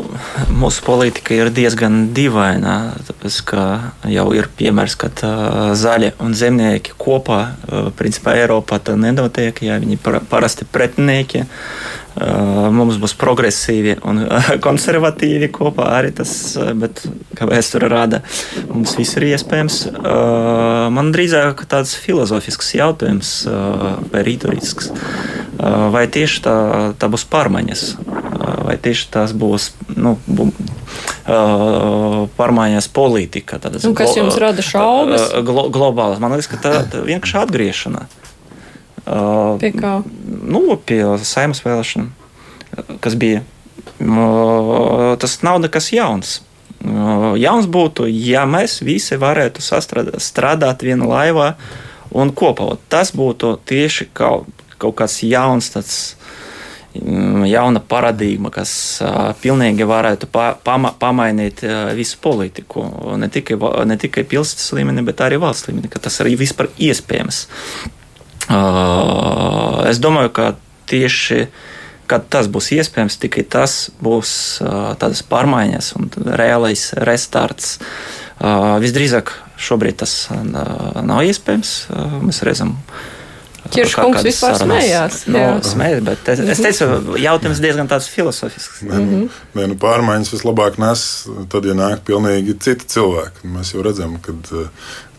mūsu 0.53 0.83
politika 0.85 1.33
ir 1.37 1.49
diezgan 1.55 2.11
dīvaina. 2.17 2.75
Tāpēc, 3.09 3.39
jau 4.13 4.25
ir 4.37 4.49
piemērs, 4.59 4.97
ka 5.01 5.09
zaļi 5.79 6.15
un 6.21 6.37
zemnieki 6.37 6.97
kopā, 7.01 7.41
uh, 7.49 7.89
principā 7.97 8.37
Eiropā 8.43 8.81
tā 8.85 8.99
nenotiek, 9.01 9.63
ja 9.65 9.79
viņi 9.81 10.01
parasti 10.29 10.69
pretinieki. 10.69 11.47
Uh, 12.15 12.69
mums 12.71 13.01
būs 13.03 13.17
progresīvi 13.19 13.97
un 14.07 14.21
konservatīvi 14.67 15.49
kopā 15.55 15.89
arī 15.97 16.13
tas, 16.15 16.35
bet, 16.79 17.01
kā 17.35 17.49
vēsture 17.51 17.89
rāda, 17.91 18.21
mums 18.69 18.95
viss 19.01 19.17
ir 19.17 19.31
iespējams. 19.33 19.81
Uh, 19.95 20.87
man 20.95 21.11
drīzāk 21.15 21.65
tāds 21.71 21.97
filozofisks 21.99 22.75
jautājums 22.77 23.33
vai 24.13 24.27
rīturisks. 24.29 24.93
Vai 25.95 26.05
tieši 26.11 26.41
tā, 26.45 26.55
tā 26.99 27.09
būs 27.11 27.25
pārmaiņas, 27.31 27.83
vai 28.67 28.77
tieši 28.81 29.09
tās 29.15 29.33
būs 29.37 29.71
nu, 29.97 30.15
bu, 30.27 30.49
pārmaiņas 32.39 32.89
politika. 32.95 33.59
Tādas, 33.63 33.87
nu, 33.87 33.95
kas 33.97 34.17
jums 34.19 34.37
rada 34.41 34.65
šaubas? 34.65 35.31
Glo, 35.47 35.69
globālas. 35.73 36.21
Man 36.23 36.35
liekas, 36.37 36.51
ka 36.53 36.61
tā, 36.61 36.75
tā 36.91 37.03
vienkārši 37.07 37.41
atgriešana. 37.43 38.07
Pie 39.61 39.73
kā? 39.77 39.99
Nu, 40.25 40.65
pie 40.81 41.03
saimnes 41.29 41.61
vēlēšanām, 41.65 42.11
kas 43.05 43.19
bija. 43.21 43.45
Tas 45.21 45.39
nav 45.45 45.61
nekas 45.65 45.93
jauns. 45.95 46.39
Jauns 46.85 47.69
būtu, 47.71 48.07
ja 48.11 48.45
mēs 48.49 48.81
visi 48.85 49.17
varētu 49.21 49.63
sastrādāt, 49.65 50.21
strādāt 50.21 50.85
vienā 50.85 51.09
laivā 51.09 51.55
un 52.13 52.33
kopā. 52.37 52.75
Tas 52.93 53.15
būtu 53.17 53.55
tieši 53.65 54.11
kaut, 54.13 54.51
kaut 54.77 54.97
kas 54.99 55.23
jauns, 55.25 55.71
tāds 55.73 55.97
jauna 56.95 57.81
paradigma, 57.83 58.53
kas 58.55 58.73
pilnīgi 59.43 59.87
varētu 59.89 60.29
pa, 60.31 60.53
pama, 60.65 60.93
pamainīt 60.99 61.65
visu 61.99 62.21
politiku. 62.23 62.87
Ne 63.19 63.29
tikai, 63.33 63.59
ne 63.89 63.99
tikai 64.01 64.25
pilsētas 64.31 64.73
līmenī, 64.79 65.05
bet 65.07 65.23
arī 65.25 65.41
valsts 65.43 65.69
līmenī, 65.71 65.91
ka 65.93 66.03
tas 66.07 66.21
arī 66.23 66.37
vispār 66.39 66.71
iespējams. 66.79 67.45
Es 69.91 70.03
domāju, 70.03 70.35
ka 70.37 70.53
tieši 70.91 71.47
kad 72.11 72.27
tas 72.29 72.49
būs 72.53 72.69
iespējams, 72.77 73.17
tikai 73.23 73.47
tas 73.49 73.89
būs 74.05 74.61
tādas 75.01 75.25
pārmaiņas 75.27 75.95
un 75.99 76.11
reālais 76.37 76.91
restarts. 77.01 77.79
Visdrīzāk 78.85 79.33
šobrīd 79.57 80.03
tas 80.03 80.15
nav 80.35 81.25
iespējams. 81.25 81.75
Mēs 82.27 82.43
redzam, 82.47 82.77
Kirškungs 83.73 84.25
vispār 84.27 84.59
sarunas. 84.59 84.83
smējās. 84.83 85.19
Nu, 85.33 85.43
smējās, 85.65 86.03
bet 86.05 86.29
es, 86.35 86.43
es 86.55 86.63
teicu, 86.65 87.17
jautājums 87.21 87.63
diezgan 87.65 87.89
tāds 87.91 88.11
filosofisks. 88.13 88.83
Ne, 88.85 89.01
nu, 89.01 89.21
ne, 89.57 89.69
nu, 89.71 89.79
pārmaiņas 89.81 90.35
vislabāk 90.35 90.77
nes, 90.83 91.07
tad, 91.53 91.69
ja 91.69 91.77
nāk 91.79 92.05
pilnīgi 92.09 92.59
citi 92.65 92.91
cilvēki. 92.97 93.49
Mēs 93.57 93.73
jau 93.75 93.85
redzam, 93.87 94.19
ka 94.23 94.37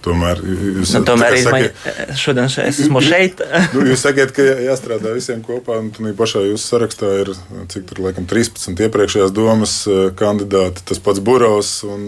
Tomēr 0.05 0.41
jūs 0.45 0.91
nu, 0.93 1.01
tomēr 1.07 1.35
sakiet, 1.41 1.79
šodien 2.19 2.45
es 2.45 2.57
esmu 2.61 3.01
šeit. 3.07 3.41
nu, 3.73 3.85
jūs 3.89 4.03
sakiet, 4.05 4.33
ka 4.35 4.43
jāstrādā 4.65 5.15
visiem 5.15 5.41
kopā, 5.45 5.79
un 5.81 5.89
tā 5.95 6.13
pašā 6.17 6.43
jūsu 6.45 6.75
sarakstā 6.75 7.09
ir 7.23 7.31
cik 7.73 7.87
tur 7.89 8.03
laikam 8.05 8.27
13 8.29 8.85
iepriekšējās 8.85 9.33
domas 9.35 9.73
eh, 9.89 10.05
kandidāti, 10.17 10.85
tas 10.85 11.01
pats 11.01 11.23
Burovs, 11.25 11.71
un 11.89 12.05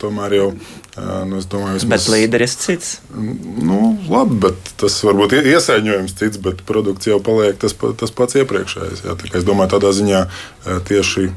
tomēr 0.00 0.34
jau, 0.40 0.48
nu, 0.96 1.38
es 1.38 1.46
domāju, 1.50 1.78
vismaz... 1.78 1.92
Bet 1.94 2.10
līderis 2.16 2.58
cits. 2.64 2.92
Nu, 3.14 3.94
labi, 4.10 4.40
bet 4.48 4.74
tas 4.82 4.98
varbūt 5.06 5.36
iesaiņojums 5.38 6.16
cits, 6.18 6.42
bet 6.42 6.64
produkts 6.66 7.06
jau 7.06 7.20
paliek 7.22 7.58
tas, 7.62 7.76
tas 8.00 8.14
pats 8.16 8.40
iepriekšējais. 8.42 9.06
Jā, 9.06 9.14
tā 9.20 9.30
es 9.38 9.46
domāju, 9.46 9.76
tādā 9.76 9.94
ziņā 9.96 10.26
tieši 10.88 11.28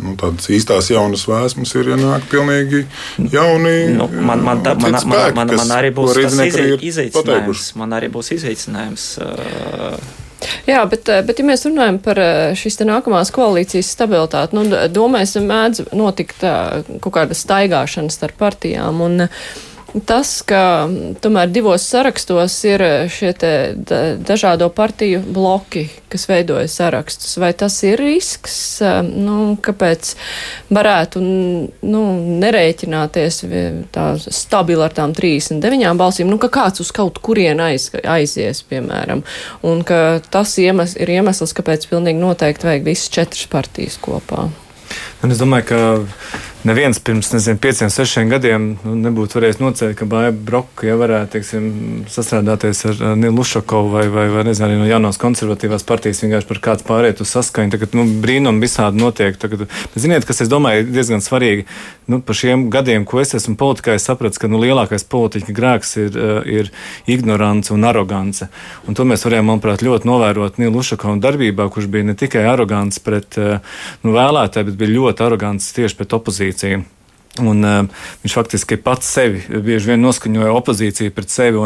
nu, 0.00 0.14
tādas 0.20 0.48
īstās 0.52 0.90
jaunas 0.90 1.26
vēsmas 1.28 1.74
ir 1.78 1.92
ienāk 1.94 2.26
pilnīgi 2.30 2.84
jauni. 3.32 3.74
Nu, 3.96 4.08
man, 4.08 4.42
man, 4.46 4.62
tā, 4.64 4.74
man, 4.80 4.96
man, 4.96 5.25
man, 5.34 5.50
man, 5.50 5.56
man 5.62 5.74
arī 5.78 5.90
būs 5.96 6.14
tas 6.18 6.38
izaicinājums. 6.90 7.72
Man 7.80 7.96
arī 7.96 8.12
būs 8.12 8.32
izaicinājums. 8.36 9.08
Uh, 9.22 9.98
Jā, 10.66 10.82
bet, 10.90 11.08
bet, 11.26 11.38
ja 11.40 11.44
mēs 11.48 11.64
runājam 11.64 11.96
par 12.04 12.18
šīs 12.58 12.76
nākamās 12.84 13.30
koalīcijas 13.34 13.88
stabilitāti, 13.96 14.58
nu, 14.58 14.66
domāju, 14.92 15.40
mēdz 15.46 15.86
notikt 15.96 16.42
kaut 16.44 17.14
kāda 17.14 17.36
staigāšana 17.38 18.12
starp 18.12 18.36
partijām. 18.42 19.00
Un, 19.06 19.28
tas, 20.06 20.30
ka 20.46 20.88
tomēr 21.22 21.50
divos 21.52 21.84
sarakstos 21.86 22.56
ir 22.68 22.82
šie 23.12 23.32
dažādo 24.26 24.68
partiju 24.74 25.22
bloki, 25.22 25.86
kas 26.12 26.26
veidoja 26.28 26.68
sarakstus, 26.70 27.36
vai 27.40 27.52
tas 27.56 27.76
ir 27.86 28.00
risks, 28.00 28.56
nu, 29.06 29.54
kāpēc 29.62 30.12
varētu 30.74 31.22
nu, 31.22 32.02
nerēķināties 32.42 33.40
tā 33.94 34.08
stabili 34.26 34.84
ar 34.86 34.96
tām 34.96 35.14
39 35.16 35.96
balsīm, 36.00 36.30
nu, 36.30 36.40
ka 36.42 36.50
kāds 36.52 36.82
uz 36.84 36.92
kaut 36.94 37.22
kurien 37.24 37.62
aiz, 37.64 37.88
aizies, 38.02 38.62
piemēram, 38.68 39.24
un 39.66 39.82
ka 39.86 40.20
tas 40.30 40.58
iemes, 40.62 40.96
ir 41.00 41.16
iemesls, 41.18 41.56
kāpēc 41.56 41.88
pilnīgi 41.90 42.22
noteikti 42.22 42.68
vajag 42.68 42.86
visas 42.86 43.12
četras 43.12 43.48
partijas 43.50 44.00
kopā. 44.02 44.48
Un 45.24 45.32
es 45.32 45.40
domāju, 45.40 45.66
ka 45.70 45.80
neviens 46.66 46.98
pirms 46.98 47.30
nezinu, 47.32 47.58
pieciem, 47.62 47.90
sešiem 47.92 48.30
gadiem 48.30 48.64
nu, 48.82 48.94
nebūtu 48.98 49.38
varējis 49.38 49.60
nocēt, 49.62 49.92
ka 49.98 50.06
Bāja 50.10 50.32
Broka 50.34 50.88
ja 50.88 50.96
varētu 50.98 51.36
teiksim, 51.36 51.68
sastrādāties 52.10 52.82
ar 52.90 53.02
Nilu 53.18 53.38
Lušakovu 53.38 53.92
vai, 53.92 54.06
vai, 54.10 54.24
vai 54.34 54.42
nezinu, 54.48 54.66
arī 54.66 54.78
no 54.80 54.88
jaunās 54.88 55.20
konservatīvās 55.22 55.86
partijas 55.86 56.24
vienkārši 56.24 56.48
par 56.50 56.60
kāds 56.64 56.86
pāriet 56.86 57.22
uz 57.22 57.30
saskaņu. 57.30 57.74
Tagad 57.76 57.94
nu, 57.98 58.06
brīnumi 58.22 58.64
visādi 58.66 58.98
notiek. 58.98 59.38
Tagad, 59.38 59.66
ziniet, 59.94 60.26
kas, 60.26 60.42
es 60.42 60.50
domāju, 60.50 60.82
ir 60.82 60.90
diezgan 60.96 61.22
svarīgi. 61.22 61.66
Nu, 62.10 62.18
par 62.24 62.38
šiem 62.38 62.66
gadiem, 62.74 63.06
ko 63.06 63.22
es 63.22 63.36
esmu 63.38 63.54
politikā, 63.60 63.94
es 63.94 64.08
sapratu, 64.08 64.42
ka 64.42 64.50
nu, 64.50 64.58
lielākais 64.62 65.06
politiķa 65.12 65.54
grēks 65.54 65.96
ir, 66.02 66.18
ir 66.50 66.72
ignorance 67.10 67.74
un 67.74 67.86
arogance. 67.86 68.50
Un 68.90 68.98
to 68.98 69.06
mēs 69.06 69.26
varējām, 69.26 69.52
manuprāt, 69.52 69.86
ļoti 69.86 70.10
novērot 70.10 70.58
Nilu 70.62 70.80
Lušakovu 70.80 71.22
darbībā, 71.22 71.68
kurš 71.70 71.90
bija 71.92 72.10
ne 72.10 72.18
tikai 72.18 72.46
arogants 72.50 72.98
pret 73.02 73.38
nu, 73.38 74.16
vēlētāju, 74.16 74.70
bet 74.70 74.80
bija 74.82 74.94
ļoti 74.96 75.26
arogants 75.26 75.72
tieši 75.76 76.00
pret 76.00 76.14
opozīciju 76.16 76.55
opozīciju. 76.56 76.84
Un, 77.36 77.58
uh, 77.60 77.84
viņš 78.22 78.32
faktiski 78.32 78.78
pats 78.80 79.10
sevi 79.12 79.42
bieži 79.60 79.90
vien 79.90 80.00
noskaņoja 80.00 80.54
opozīciju 80.56 81.12
pret 81.12 81.28
sevi. 81.28 81.58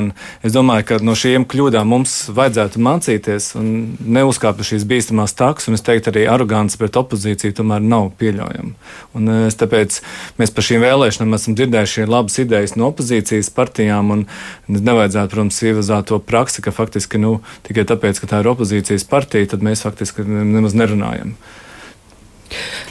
Es 0.43 0.51
domāju, 0.51 0.83
ka 0.89 0.97
no 0.99 1.15
šīm 1.15 1.45
kļūdām 1.47 1.87
mums 1.87 2.27
vajadzētu 2.35 2.83
mācīties 2.83 3.53
un 3.55 3.95
neuzkāpt 4.03 4.59
uz 4.59 4.73
šīs 4.73 4.87
bīstamās 4.91 5.37
takas. 5.39 5.69
Es 5.71 5.87
teiktu, 5.87 6.11
arī 6.11 6.27
arogants 6.27 6.75
pret 6.75 6.99
opozīciju 6.99 7.55
tomēr 7.55 7.87
nav 7.87 8.11
pieļaujama. 8.19 8.75
Un, 9.15 9.31
uh, 9.31 9.47
tāpēc 9.55 10.01
mēs 10.43 10.51
par 10.51 10.67
šīm 10.67 10.83
vēlēšanām 10.83 11.39
esam 11.39 11.55
dzirdējuši 11.55 12.11
labas 12.11 12.43
idejas 12.43 12.75
no 12.75 12.91
opozīcijas 12.91 13.55
partijām. 13.55 14.27
Nevajadzētu, 14.67 15.37
protams, 15.37 15.63
ievazāt 15.71 16.11
to 16.11 16.19
praksi, 16.19 16.67
ka 16.67 16.75
faktiski 16.75 17.23
nu, 17.23 17.37
tikai 17.71 17.87
tāpēc, 17.87 18.19
ka 18.19 18.35
tā 18.35 18.43
ir 18.43 18.51
opozīcijas 18.57 19.07
partija, 19.07 19.55
tad 19.55 19.63
mēs 19.63 19.87
faktiski 19.87 20.27
nemaz 20.27 20.75
nerunājam. 20.75 21.37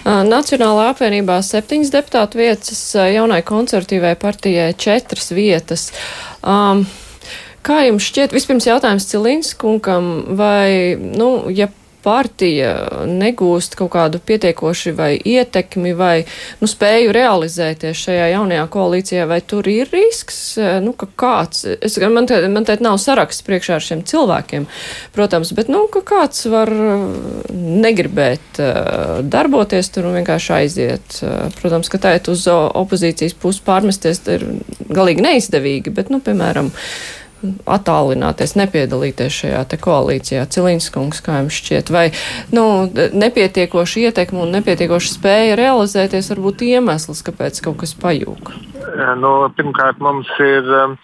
Nacionālā 0.05 0.89
apvienībā 0.93 1.39
septiņas 1.45 1.91
deputātu 1.93 2.39
vietas, 2.41 2.81
jaunai 2.95 3.41
konservatīvai 3.47 4.15
partijai 4.19 4.71
četras 4.79 5.33
vietas. 5.35 5.89
Um, 6.43 6.85
kā 7.65 7.83
jums 7.87 8.07
šķiet, 8.07 8.35
vispirms 8.35 8.69
jautājums 8.69 9.09
Cilīnskungam, 9.11 10.09
vai, 10.39 10.95
nu, 10.99 11.49
ja 11.51 11.69
partija 12.03 12.73
negūst 13.09 13.75
kaut 13.79 13.91
kādu 13.93 14.21
pietiekoši 14.23 14.93
vai 14.97 15.11
ietekmi 15.17 15.93
vai 15.97 16.15
nu, 16.61 16.69
spēju 16.69 17.13
realizēties 17.15 18.03
šajā 18.05 18.29
jaunajā 18.33 18.65
koalīcijā, 18.71 19.27
vai 19.29 19.39
tur 19.41 19.67
ir 19.71 19.89
risks, 19.91 20.39
nu, 20.83 20.93
ka 20.97 21.09
kāds, 21.19 21.65
es, 21.79 21.97
man, 22.11 22.29
te, 22.29 22.39
man 22.51 22.67
te 22.67 22.77
nav 22.83 22.99
saraksts 23.01 23.45
priekšā 23.47 23.77
ar 23.79 23.85
šiem 23.85 24.03
cilvēkiem, 24.07 24.67
protams, 25.15 25.53
bet, 25.57 25.71
nu, 25.71 25.85
ka 25.91 26.03
kāds 26.13 26.45
var 26.51 26.71
negribēt 27.49 28.61
uh, 28.63 29.19
darboties 29.23 29.91
tur 29.93 30.09
un 30.09 30.19
vienkārši 30.19 30.55
aiziet. 30.59 31.21
Uh, 31.23 31.47
protams, 31.59 31.91
ka 31.91 32.01
tā 32.01 32.15
ir 32.17 32.31
uz 32.31 32.45
opozīcijas 32.49 33.35
pusi 33.39 33.63
pārmesties, 33.65 34.21
ir 34.31 34.45
galīgi 34.89 35.25
neizdevīgi, 35.25 35.93
bet, 35.95 36.11
nu, 36.13 36.21
piemēram, 36.23 36.71
attālināties, 37.69 38.55
nepiedalīties 38.59 39.41
šajā 39.43 39.63
koalīcijā. 39.81 40.45
Cilīns 40.51 40.89
kungs, 40.93 41.21
kā 41.25 41.39
jums 41.41 41.59
šķiet, 41.59 41.91
vai 41.93 42.05
nu, 42.55 42.63
nepietiekoši 42.93 44.07
ietekmi 44.09 44.43
un 44.43 44.55
nepietiekoši 44.57 45.13
spēja 45.15 45.59
realizēties 45.59 46.31
varbūt 46.33 46.65
iemesls, 46.69 47.23
kāpēc 47.27 47.61
kaut 47.65 47.79
kas 47.83 47.95
pajūg? 47.99 48.51
Nu, 49.21 49.31
pirmkārt, 49.55 50.01
mums 50.03 50.29
ir 50.43 50.67
um, 50.67 50.97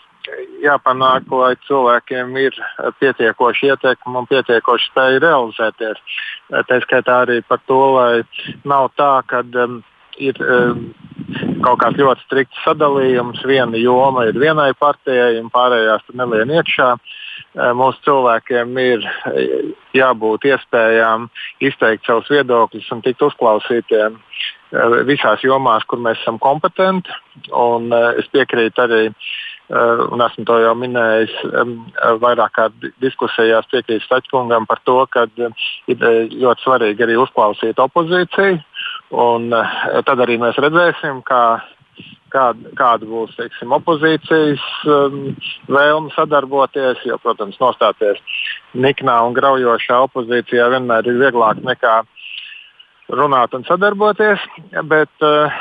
jāpanāk, 0.63 1.27
lai 1.31 1.53
cilvēkiem 1.67 2.35
ir 2.41 2.59
pietiekoši 2.99 3.71
ietekmi 3.73 4.21
un 4.21 4.29
pietiekoši 4.29 4.91
spēja 4.91 5.23
realizēties. 5.23 6.21
Tā 6.51 6.79
skaitā 6.85 7.21
arī 7.25 7.41
par 7.47 7.61
to, 7.69 7.81
lai 7.95 8.23
nav 8.67 8.91
tā, 8.99 9.13
ka 9.29 9.43
um, 9.65 9.81
ir 10.21 10.39
um, 10.41 10.87
kaut 11.65 11.81
kāds 11.81 11.99
ļoti 11.99 12.25
strikts 12.25 12.63
sadalījums. 12.65 13.41
Viena 13.47 13.79
joma 13.79 14.27
ir 14.29 14.37
vienai 14.39 14.71
partijai, 14.77 15.35
un 15.41 15.51
pārējās 15.53 16.05
tur 16.07 16.19
nelien 16.21 16.53
iekšā. 16.59 16.91
Uh, 16.95 17.71
mūsu 17.77 18.01
cilvēkiem 18.07 18.77
ir 18.83 19.05
uh, 19.05 19.39
jābūt 19.95 20.47
iespējām 20.51 21.29
izteikt 21.63 22.07
savus 22.07 22.29
viedokļus 22.31 22.91
un 22.95 23.03
tikt 23.05 23.25
uzklausītiem 23.27 24.19
uh, 24.19 24.95
visās 25.07 25.43
jomās, 25.43 25.87
kur 25.89 26.01
mēs 26.03 26.21
esam 26.21 26.39
kompetenti. 26.43 27.11
Un, 27.51 27.91
es 28.19 28.29
piekrītu 28.33 28.85
arī 28.85 29.03
un 29.65 30.21
esmu 30.21 30.43
to 30.45 30.59
jau 30.61 30.75
minējis 30.77 31.33
vairāk 32.21 32.51
kā 32.53 32.67
diskusijās, 33.01 33.65
piekrītu 33.71 34.05
Stačkungam 34.05 34.67
par 34.69 34.77
to, 34.85 34.99
ka 35.09 35.25
ir 35.35 36.05
ļoti 36.29 36.61
svarīgi 36.61 37.05
arī 37.05 37.17
uzklausīt 37.23 37.81
opozīciju. 37.81 38.59
Un, 39.13 39.51
eh, 39.53 40.01
tad 40.05 40.21
arī 40.23 40.37
mēs 40.41 40.57
redzēsim, 40.57 41.21
kā, 41.27 41.59
kāda, 42.33 42.71
kāda 42.77 43.05
būs 43.05 43.35
teiksim, 43.37 43.73
opozīcijas 43.77 44.63
um, 44.89 45.35
vēlme 45.69 46.09
sadarboties. 46.15 47.03
Jo, 47.05 47.19
protams, 47.21 47.59
nostāties 47.61 48.21
niknā 48.73 49.19
un 49.27 49.37
graujošā 49.37 50.01
opozīcijā 50.07 50.71
vienmēr 50.73 51.05
ir 51.11 51.21
vieglāk 51.21 51.61
nekā 51.63 52.01
runāt 53.13 53.53
un 53.53 53.63
sadarboties. 53.67 54.41
Bet 54.89 55.25
uh, 55.25 55.53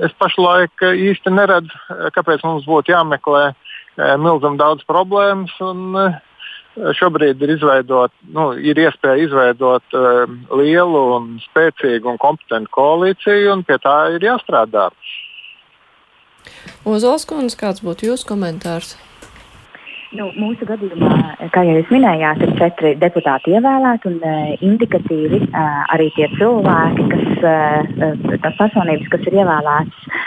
es 0.00 0.16
pašlaik 0.16 0.80
īsti 0.88 1.34
neredzu, 1.36 1.76
kāpēc 2.16 2.42
mums 2.48 2.64
būtu 2.64 2.94
jāmeklē 2.94 3.50
uh, 3.52 4.16
milzīgi 4.16 4.56
daudz 4.64 4.88
problēmas. 4.88 5.52
Un, 5.60 5.92
uh, 5.92 6.18
šobrīd 6.76 7.42
ir, 7.42 7.54
izveidot, 7.56 8.12
nu, 8.34 8.50
ir 8.54 8.78
iespēja 8.78 9.26
izveidot 9.26 9.96
uh, 9.98 10.24
lielu, 10.56 11.02
un 11.16 11.36
spēcīgu 11.48 12.12
un 12.12 12.18
kompetentu 12.20 12.70
koalīciju, 12.76 13.52
un 13.56 13.64
pie 13.66 13.78
tā 13.82 13.96
ir 14.14 14.24
jāstrādā. 14.24 14.90
Ozols 16.88 17.26
kundze, 17.28 17.58
kāds 17.60 17.82
būtu 17.84 18.10
jūsu 18.10 18.28
komentārs? 18.30 18.96
Nu, 20.16 20.26
mūsu 20.34 20.66
gadījumā, 20.66 21.48
kā 21.54 21.62
jau 21.62 21.76
jūs 21.76 21.90
minējāt, 21.94 22.40
ir 22.42 22.54
četri 22.58 22.90
deputāti 22.98 23.54
ievēlēti 23.54 24.10
un 24.10 24.18
uh, 24.18 24.52
indikatīvi 24.58 25.44
uh, 25.46 25.80
arī 25.94 26.08
tie 26.16 26.26
cilvēki, 26.34 27.06
kas, 27.12 27.26
uh, 27.46 28.38
tās 28.42 28.58
personības, 28.58 29.10
kas 29.12 29.26
ir 29.30 29.38
ievēlētas, 29.38 30.22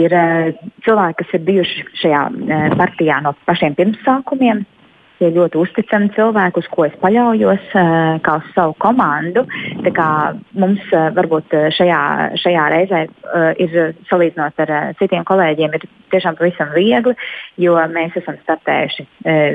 ir 0.00 0.16
uh, 0.16 0.68
cilvēki, 0.86 1.18
kas 1.20 1.34
ir 1.36 1.44
bijuši 1.50 1.86
šajā 2.00 2.22
uh, 2.30 2.68
partijā 2.80 3.20
no 3.26 3.34
pašiem 3.44 3.76
pirmsākumiem 3.76 4.64
tie 5.20 5.30
ļoti 5.34 5.60
uzticami 5.60 6.10
cilvēki, 6.16 6.62
uz 6.62 6.68
ko 6.72 6.86
es 6.88 6.96
paļaujos, 7.02 7.68
eh, 7.76 8.18
kā 8.24 8.36
uz 8.40 8.50
savu 8.56 8.74
komandu. 8.80 9.44
Tā 9.84 9.92
kā 9.94 10.08
mums 10.56 10.82
eh, 10.96 11.08
varbūt 11.16 11.56
eh, 11.56 11.68
šajā, 11.76 12.00
šajā 12.40 12.66
reizē 12.74 13.02
ir 13.62 13.74
salīdzinot 14.08 14.58
ar 14.64 14.70
citiem 14.98 15.22
kolēģiem, 15.28 15.74
ir 15.76 15.84
tiešām 16.10 16.34
pavisam 16.38 16.72
viegli, 16.74 17.12
jo 17.62 17.76
mēs 17.92 18.16
esam 18.18 18.34
startējuši 18.40 19.04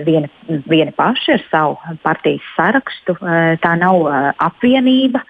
vieni, 0.08 0.30
vieni 0.72 0.94
paši 0.96 1.34
ar 1.36 1.44
savu 1.50 1.98
partijas 2.06 2.46
sarakstu. 2.56 3.18
Tā 3.60 3.74
nav 3.82 4.06
apvienība, 4.48 5.26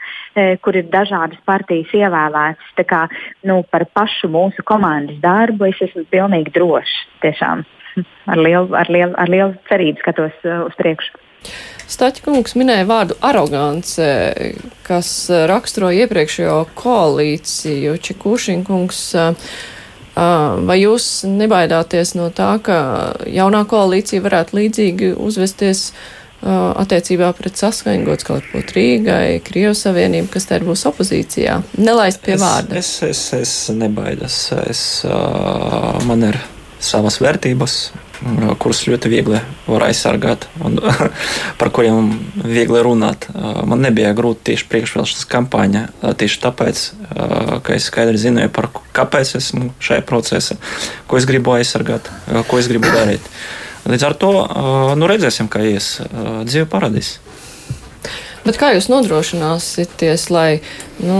kur 0.61 0.77
ir 0.77 0.91
dažādas 0.93 1.41
partijas 1.49 1.89
ievēlētas. 1.97 2.75
Tā 2.77 2.85
kā 2.85 3.01
nu, 3.49 3.63
par 3.71 3.87
pašu 3.97 4.29
mūsu 4.29 4.65
komandas 4.69 5.17
darbu 5.25 5.71
es 5.71 5.81
esmu 5.87 6.05
pilnīgi 6.13 6.53
drošs. 6.53 6.99
Tiešām 7.25 7.65
ar 8.01 8.41
lielu, 8.41 8.67
ar 8.75 8.91
lielu, 8.91 9.13
ar 9.17 9.31
lielu 9.31 9.53
cerību 9.69 10.03
skatos 10.03 10.43
uh, 10.47 10.65
uz 10.67 10.75
priekšu. 10.79 11.21
Staķkungs 11.85 12.55
minēja 12.57 12.87
vārdu 12.89 13.17
arogance, 13.25 14.09
kas 14.87 15.09
uh, 15.29 15.45
raksturo 15.51 15.91
iepriekšējo 15.93 16.59
koalīciju. 16.77 17.95
Čekušinkungs, 18.07 19.01
uh, 19.21 19.55
vai 20.65 20.77
jūs 20.79 21.09
nebaidāties 21.29 22.15
no 22.17 22.29
tā, 22.33 22.55
ka 22.63 22.77
jaunā 23.27 23.65
koalīcija 23.69 24.23
varētu 24.23 24.61
līdzīgi 24.61 25.15
uzvesties 25.19 25.89
attiecībā 26.45 27.31
pret 27.33 27.57
saskaņots 27.57 28.27
kaut 28.27 28.45
ko 28.51 28.61
Rīgai, 28.61 29.41
Krievijas 29.45 29.81
Savienību, 29.87 30.29
kas 30.33 30.45
te 30.49 30.59
būs 30.61 30.85
opozīcijā? 30.91 31.57
Nelaist 31.81 32.21
pie 32.25 32.37
vārda. 32.37 32.77
Es, 32.77 32.91
es, 33.01 33.21
es, 33.33 33.45
es 33.71 33.75
nebaidos. 33.75 34.37
Es, 34.69 34.83
uh, 35.09 35.95
man 36.05 36.27
ir 36.29 36.37
savas 36.79 37.19
vērtības, 37.23 37.75
kuras 38.61 38.81
ļoti 38.87 39.09
viegli 39.11 39.39
var 39.67 39.85
aizsargāt 39.87 40.47
un 40.65 40.77
par 41.59 41.71
kuriem 41.75 42.13
viegli 42.43 42.81
runāt. 42.85 43.27
Man 43.67 43.83
nebija 43.85 44.13
grūti 44.17 44.51
tieši 44.51 44.69
priekšvēlēšanas 44.71 45.27
kampaņa, 45.31 45.83
tieši 46.21 46.41
tāpēc, 46.45 46.85
ka 47.65 47.75
es 47.75 47.89
skaidri 47.91 48.21
zināju, 48.21 48.53
par 48.55 48.69
kāpēc 48.95 49.35
esmu 49.41 49.73
šajā 49.83 50.05
procesā, 50.07 50.57
ko 51.09 51.19
es 51.19 51.27
gribu 51.29 51.55
aizsargāt, 51.57 52.09
ko 52.49 52.61
es 52.61 52.71
gribu 52.71 52.91
darīt. 52.93 53.33
Līdz 53.85 54.07
ar 54.07 54.15
to 54.17 54.33
nu, 54.97 55.09
redzēsim, 55.11 55.51
kā 55.51 55.61
ies 55.75 55.99
dzīve 56.47 56.65
paradīs. 56.71 57.19
Bet 58.45 58.59
kā 58.61 58.69
jūs 58.75 58.91
nodrošināsieties, 58.93 60.27
lai 60.29 60.59
nu, 61.01 61.17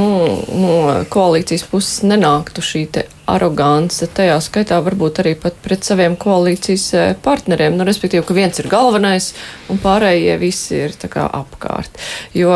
no 0.54 0.76
koalīcijas 1.10 1.65
puses 1.72 2.04
nenāktu 2.06 2.62
šī 2.62 2.84
arogance, 3.30 4.06
tajā 4.16 4.36
skaitā 4.44 4.78
varbūt 4.86 5.22
arī 5.24 5.34
pat 5.40 5.58
pret 5.64 5.86
saviem 5.88 6.16
koalīcijas 6.20 6.86
e, 6.94 7.06
partneriem, 7.26 7.78
nu, 7.78 7.86
respektīvi, 7.88 8.24
ka 8.26 8.38
viens 8.38 8.60
ir 8.62 8.70
galvenais 8.72 9.32
un 9.72 9.80
pārējie 9.82 10.36
visi 10.42 10.78
ir 10.86 10.96
tā 11.02 11.10
kā 11.12 11.26
apkārt. 11.40 11.98
Jo 12.38 12.54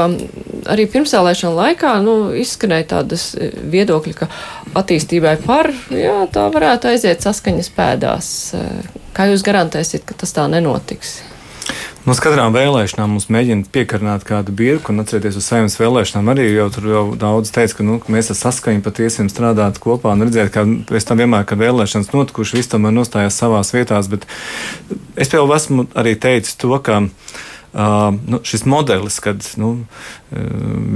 arī 0.70 0.86
pirmsēlēšana 0.94 1.56
laikā, 1.58 1.96
nu, 2.06 2.18
izskanēja 2.38 2.90
tādas 2.96 3.32
e, 3.34 3.50
viedokļi, 3.74 4.16
ka 4.22 4.30
attīstībai 4.80 5.40
par, 5.46 5.72
jā, 5.94 6.22
tā 6.34 6.46
varētu 6.54 6.94
aiziet 6.94 7.26
saskaņas 7.26 7.74
pēdās. 7.78 8.32
E, 8.54 8.64
kā 9.18 9.30
jūs 9.32 9.46
garantēsiet, 9.46 10.06
ka 10.06 10.18
tas 10.22 10.38
tā 10.38 10.46
nenotiks? 10.52 11.20
Nu, 12.10 12.16
katrām 12.18 12.56
vēlēšanām 12.56 13.12
mums 13.14 13.28
mēģina 13.30 13.68
piekarināt 13.70 14.24
kādu 14.26 14.50
birku, 14.58 14.90
un 14.90 15.04
atcerieties, 15.04 15.36
uz 15.38 15.46
saviem 15.46 15.68
vēlēšanām 15.70 16.32
arī 16.34 16.48
jau 16.48 16.64
tur 16.74 16.88
jau 16.90 17.04
daudz 17.22 17.52
teica, 17.54 17.76
ka 17.78 17.86
nu, 17.86 17.98
mēs 18.10 18.32
ar 18.34 18.40
saskaņu 18.40 18.82
patiesi 18.82 19.28
strādāt 19.30 19.78
kopā 19.84 20.16
un 20.18 20.26
redzēt, 20.26 20.50
ka 20.56 20.64
pēc 20.90 21.06
tam 21.06 21.22
vienmēr, 21.22 21.46
kad 21.46 21.62
vēlēšanas 21.62 22.10
notikuši, 22.10 22.58
viss 22.58 22.74
tomēr 22.74 22.98
nostājās 22.98 23.38
savās 23.38 23.70
vietās. 23.78 24.10
Bet 24.10 24.26
es 25.22 25.30
jau 25.30 25.46
esmu 25.54 25.86
arī 25.94 26.16
teicis 26.18 26.58
to, 26.58 26.74
ka. 26.82 27.04
Uh, 27.70 28.18
nu, 28.26 28.40
šis 28.42 28.64
modelis, 28.66 29.20
kad 29.22 29.46
nu, 29.62 29.76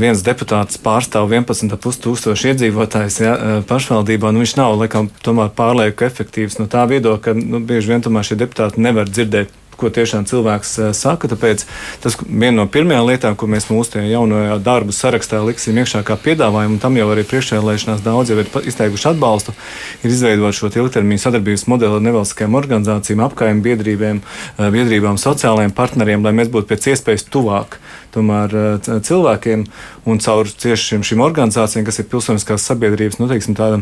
viens 0.01 0.23
deputāts 0.25 0.79
pārstāv 0.81 1.29
11,5 1.29 1.99
tūkstoši 2.01 2.49
iedzīvotājus 2.49 3.19
ja, 3.21 3.35
pašvaldībā, 3.69 4.31
nu, 4.33 4.41
viņš 4.41 4.55
nav 4.57 4.79
laikam, 4.81 5.11
pārlieku 5.53 6.09
efektīvs 6.09 6.57
no 6.57 6.65
tā 6.65 6.87
viedokļa, 6.89 7.21
ka 7.21 7.37
nu, 7.37 7.61
bieži 7.61 7.93
vien 7.93 8.01
šie 8.01 8.39
deputāti 8.41 8.81
nevar 8.81 9.05
dzirdēt 9.05 9.53
ko 9.83 9.91
tiešām 9.93 10.27
cilvēks 10.29 10.73
eh, 10.79 10.91
saka. 10.97 11.29
Tāpēc 11.31 11.65
tas 12.03 12.17
viena 12.23 12.61
no 12.61 12.67
pirmajām 12.71 13.07
lietām, 13.09 13.37
ko 13.39 13.49
mēs 13.51 13.69
mūsu 13.71 14.03
jaunajā 14.07 14.57
darbu 14.63 14.95
sarakstā 14.95 15.41
liksim 15.45 15.77
iekšā 15.81 16.03
kā 16.07 16.17
piedāvājumu, 16.23 16.77
un 16.77 16.83
tam 16.83 16.97
jau 16.99 17.09
arī 17.13 17.25
priekšvēlēšanās 17.29 18.03
daudz 18.05 18.33
jau 18.33 18.39
ir 18.41 18.51
izteikuši 18.73 19.09
atbalstu, 19.13 19.55
ir 20.03 20.13
izveidot 20.13 20.57
šo 20.57 20.71
ilgtermiņa 20.71 21.25
sadarbības 21.27 21.67
modeli 21.71 21.99
ar 21.99 22.05
nevalstiskajām 22.07 22.59
organizācijām, 22.59 23.25
apkaimē 23.27 23.65
biedrībām, 23.67 24.21
eh, 24.23 24.69
biedrībām, 24.77 25.19
sociālajiem 25.21 25.75
partneriem, 25.75 26.23
lai 26.23 26.35
mēs 26.39 26.51
būtu 26.53 26.71
pēc 26.71 26.93
iespējas 26.93 27.27
tuvāk 27.29 27.79
tomēr 28.13 28.55
eh, 28.59 28.93
cilvēkiem 29.09 29.65
un 30.09 30.23
caur 30.23 30.47
cieši 30.47 31.01
šīm 31.03 31.25
organizācijām, 31.25 31.85
kas 31.87 31.99
ir 31.99 32.09
pilsoniskās 32.11 32.69
sabiedrības, 32.69 33.19
nu, 33.21 33.29
teiksim, 33.31 33.57
tāda 33.57 33.81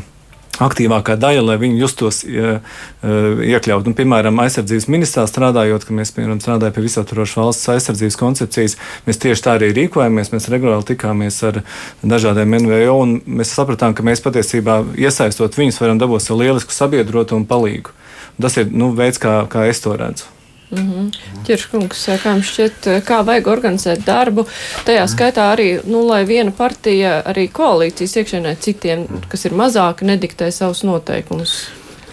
aktīvākā 0.60 1.16
daļa, 1.20 1.44
lai 1.46 1.58
viņi 1.62 1.80
justos 1.80 2.22
iekļaut. 2.26 3.88
Nu, 3.88 3.94
piemēram, 3.98 4.42
aizsardzības 4.44 4.88
ministrā 4.92 5.24
strādājot, 5.30 5.86
kad 5.88 5.98
mēs 5.98 6.12
piemēram, 6.16 6.42
strādājam 6.44 6.76
pie 6.76 6.84
visaptvarošas 6.88 7.40
valsts 7.40 7.72
aizsardzības 7.76 8.20
koncepcijas, 8.20 8.78
mēs 9.08 9.22
tieši 9.22 9.46
tā 9.46 9.56
arī 9.60 9.72
rīkojamies. 9.78 10.34
Mēs 10.34 10.50
regulāri 10.52 10.90
tikāmies 10.92 11.40
ar 11.48 11.62
dažādiem 12.04 12.58
NVO 12.66 13.00
un 13.06 13.16
mēs 13.40 13.56
sapratām, 13.56 13.96
ka 13.96 14.06
mēs 14.06 14.24
patiesībā 14.26 14.82
iesaistot 15.00 15.58
viņus 15.58 15.82
varam 15.84 16.02
dabūt 16.02 16.28
sev 16.28 16.42
lielisku 16.42 16.76
sabiedrotu 16.76 17.40
un 17.40 17.48
palīgu. 17.50 17.96
Tas 18.42 18.58
ir 18.58 18.72
nu, 18.74 18.92
veids, 18.98 19.22
kā, 19.22 19.42
kā 19.52 19.68
es 19.70 19.84
to 19.84 19.96
redzu. 19.98 20.41
Mm 20.72 20.78
-hmm. 20.78 21.12
Ķirškungs, 21.48 22.06
kā 22.24 22.36
jums 22.36 22.48
šķiet, 22.48 22.88
kā 23.04 23.26
vajag 23.26 23.48
organizēt 23.48 24.06
darbu? 24.06 24.46
Tajā 24.86 25.08
skaitā 25.08 25.52
arī, 25.56 25.80
nu, 25.86 26.08
lai 26.08 26.24
viena 26.26 26.52
partija 26.52 27.24
arī 27.26 27.50
koalīcijas 27.52 28.16
iekšienē 28.16 28.56
citiem, 28.60 29.08
kas 29.30 29.46
ir 29.46 29.52
mazāki, 29.52 30.06
nediktē 30.06 30.52
savus 30.52 30.84
noteikumus. 30.84 31.68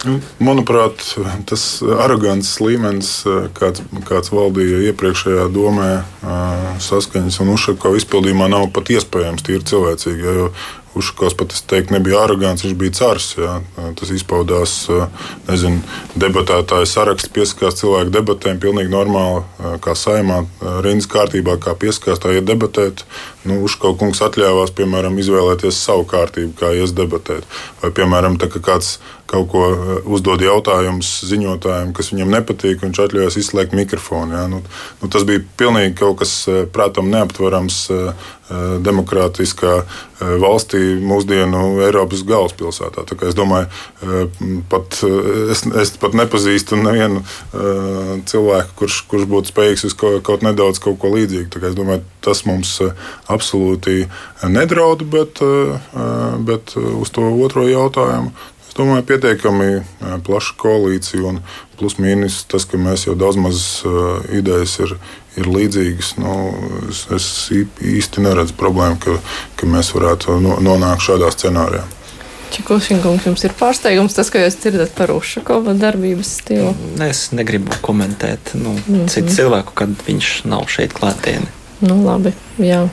Nu, 0.07 0.21
manuprāt, 0.39 1.03
tas 1.51 1.83
arogants 1.83 2.61
līmenis, 2.63 3.25
kāds, 3.59 3.83
kāds 4.07 4.31
valdīja 4.31 4.93
iepriekšējā 4.93 5.49
domē, 5.51 5.89
saskaņas 6.79 7.41
un 7.43 7.49
uzšakā 7.57 7.91
izpildījumā, 7.99 8.47
nav 8.53 8.69
pat 8.71 8.93
iespējams 8.95 9.43
tīri 9.43 9.67
cilvēcīgi. 9.67 10.37
Jo 10.39 10.53
Ušakovs 10.99 11.37
pat 11.39 11.53
es 11.53 11.63
teiktu, 11.69 11.95
nebija 11.95 12.23
arogants, 12.25 12.65
viņš 12.65 12.77
bija 12.79 12.95
cars. 12.97 13.29
Jā. 13.39 13.59
Tas 13.99 14.13
izpaudās 14.15 14.75
nezinu, 15.49 15.83
debatētāju 16.19 16.89
saraksts, 16.89 17.31
piesakās 17.35 17.79
cilvēku 17.83 18.15
debatēm, 18.15 18.61
pilnīgi 18.63 18.93
normāli, 18.93 19.45
kā 19.85 19.95
saimā, 19.99 20.41
rindas 20.87 21.11
kārtībā, 21.13 21.59
kā 21.63 21.77
piesakās, 21.79 22.23
tā 22.23 22.35
iet 22.37 22.49
debatēt. 22.49 23.05
Nu, 23.49 23.61
Ušakovs 23.69 24.01
kungs 24.01 24.25
atļāvās, 24.25 24.75
piemēram, 24.77 25.21
izvēlēties 25.23 25.79
savu 25.85 26.09
kārtību, 26.09 26.57
kā 26.59 26.73
ies 26.81 26.97
debatēt. 26.97 27.47
Vai, 27.83 27.93
piemēram, 27.95 28.41
tā, 28.41 28.51
ka 28.53 28.65
kāds 28.65 28.97
kaut 29.29 29.51
ko 29.53 29.63
uzdod 30.09 30.43
jautājumus 30.43 31.09
ziņotājiem, 31.29 31.93
kas 31.97 32.13
viņam 32.15 32.33
nepatīk, 32.33 32.81
viņš 32.81 33.01
atļaujas 33.05 33.37
izslēgt 33.43 33.77
mikrofonu. 33.77 34.37
Ja? 34.39 34.47
Nu, 34.51 34.63
nu, 35.03 35.11
tas 35.13 35.27
bija 35.29 35.45
pilnīgi 35.61 35.99
kaut 36.01 36.23
kas 36.23 36.35
prātam 36.73 37.11
neaptverams 37.13 37.83
demokrātiskā 38.85 39.75
valstī, 40.41 40.81
mūsdienu 41.05 41.79
Eiropas 41.85 42.25
galvaspilsētā. 42.27 43.05
Es 43.29 43.37
domāju, 43.39 43.69
pat, 44.73 45.01
es, 45.53 45.65
es 45.83 45.95
pat 46.01 46.17
nepazīstu 46.19 46.79
nevienu 46.81 47.23
cilvēku, 48.29 48.77
kurš, 48.83 49.01
kurš 49.11 49.29
būtu 49.31 49.53
spējīgs 49.53 49.89
uz 49.91 49.97
kaut, 49.99 50.21
kaut 50.27 50.47
nedaudz 50.47 50.81
kaut 50.83 51.01
ko 51.03 51.13
līdzīgu. 51.15 51.63
Es 51.71 51.79
domāju, 51.79 52.05
tas 52.25 52.45
mums 52.49 52.79
absolūti 53.29 54.07
nedraud, 54.49 55.05
bet, 55.13 55.43
bet 56.49 56.77
uz 56.77 57.13
to 57.15 57.33
otro 57.45 57.69
jautājumu 57.69 58.33
domāju, 58.79 59.07
pietiekami 59.11 59.69
plaša 60.27 60.55
koalīcija 60.61 61.25
un 61.27 61.41
plus 61.79 61.99
mīnus 62.03 62.43
tas, 62.51 62.67
ka 62.69 62.79
mēs 62.81 63.07
jau 63.09 63.17
daudz 63.19 63.39
maz 63.41 63.65
idejas 64.35 64.79
ir, 64.85 64.95
ir 65.39 65.51
līdzīgas. 65.53 66.15
Nu, 66.23 66.35
es, 66.89 67.05
es 67.15 67.29
īsti 67.53 68.25
neredzu 68.25 68.57
problēmu, 68.59 68.99
ka, 69.03 69.19
ka 69.59 69.71
mēs 69.71 69.93
varētu 69.97 70.41
nonākt 70.43 71.07
šādā 71.07 71.31
scenārijā. 71.35 71.85
Čikošinkungs, 72.49 73.27
jums 73.29 73.45
ir 73.45 73.53
pārsteigums 73.59 74.17
tas, 74.17 74.31
ka 74.33 74.41
jūs 74.41 74.57
dzirdat 74.63 74.95
par 74.97 75.13
Ušakova 75.13 75.75
darbības 75.77 76.31
stilu? 76.41 76.73
Es 77.05 77.29
negribu 77.37 77.77
komentēt 77.85 78.55
nu, 78.55 78.73
mm 78.73 78.83
-hmm. 78.87 79.09
citu 79.13 79.35
cilvēku, 79.35 79.75
kad 79.75 79.93
viņš 80.07 80.31
nav 80.49 80.65
šeit 80.73 80.97
klātienē. 80.97 81.53
Nu, 81.81 82.01
labi, 82.05 82.33
jā. 82.59 82.89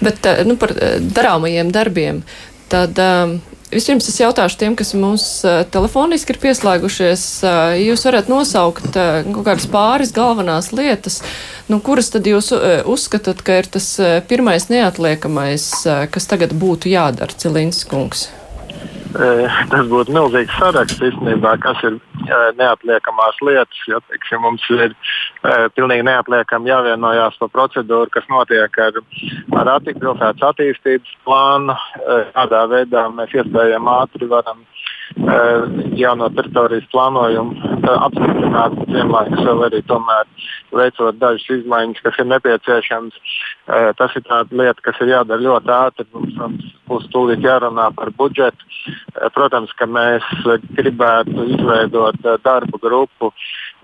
Bet 0.00 0.26
nu, 0.46 0.56
par 0.56 0.74
darāmajiem 1.00 1.72
darbiem. 1.72 2.22
Tad 2.68 2.98
um, 2.98 3.40
Vispirms 3.68 4.06
es 4.08 4.16
jautāšu 4.16 4.56
tiem, 4.62 4.74
kas 4.78 4.94
mums 4.96 5.26
telefoniski 5.74 6.32
ir 6.32 6.40
pieslēgušies. 6.40 7.24
Jūs 7.82 8.06
varat 8.08 8.30
nosaukt 8.32 8.96
kaut 8.96 9.44
kādas 9.44 9.68
pāris 9.68 10.14
galvenās 10.16 10.70
lietas, 10.72 11.20
nu, 11.68 11.82
kuras 11.84 12.08
tad 12.14 12.28
jūs 12.30 12.48
uzskatāt, 12.88 13.44
ka 13.44 13.60
ir 13.60 13.68
tas 13.76 13.90
pirmais 14.30 14.70
neatliekamais, 14.72 15.68
kas 15.84 16.30
tagad 16.32 16.56
būtu 16.56 16.94
jādara, 16.94 17.36
Cilīns 17.36 17.84
kungs? 17.88 18.30
Tas 19.12 19.86
būtu 19.88 20.12
milzīgs 20.12 20.56
saraksts 20.60 21.00
īstenībā, 21.00 21.54
kas 21.62 21.80
ir 21.86 21.96
neatliekamās 22.58 23.40
lietas. 23.46 23.80
Jo, 23.88 24.00
teiksim, 24.10 24.42
mums 24.44 24.64
ir 24.74 24.94
pilnīgi 25.76 26.04
neatliekami 26.08 26.68
jāvienojās 26.68 27.38
par 27.40 27.52
procedūru, 27.54 28.10
kas 28.12 28.28
notiek 28.32 28.80
ar, 28.84 29.00
ar 29.62 29.72
pilsētas 29.88 30.44
attīstības 30.50 31.14
plānu, 31.24 31.76
kādā 32.36 32.64
veidā 32.74 33.06
mēs 33.14 33.32
iespējami 33.38 33.94
ātri 33.96 34.28
varam 34.28 34.60
jauno 35.98 36.28
teritorijas 36.34 36.86
plānojumu 36.92 37.78
apstiprināt, 37.88 38.76
vienlaikus 38.92 39.44
vēl 39.44 39.64
arī 39.66 39.80
tomēr 39.88 40.28
veicot 40.74 41.18
dažas 41.18 41.48
izmaiņas, 41.58 42.02
kas 42.04 42.18
ir 42.20 42.28
nepieciešamas. 42.32 43.16
Tas 43.98 44.16
ir 44.16 44.24
tāda 44.28 44.60
lieta, 44.60 44.84
kas 44.84 45.00
ir 45.02 45.12
jādara 45.12 45.44
ļoti 45.44 45.72
ātri. 45.74 46.06
Mums 46.14 46.68
būs 46.88 47.08
tūlīt 47.12 47.44
jārunā 47.44 47.90
par 47.96 48.12
budžetu. 48.16 48.68
Protams, 49.34 49.72
ka 49.76 49.88
mēs 49.90 50.24
gribētu 50.78 51.48
izveidot 51.56 52.20
darbu 52.44 52.80
grupu 52.82 53.32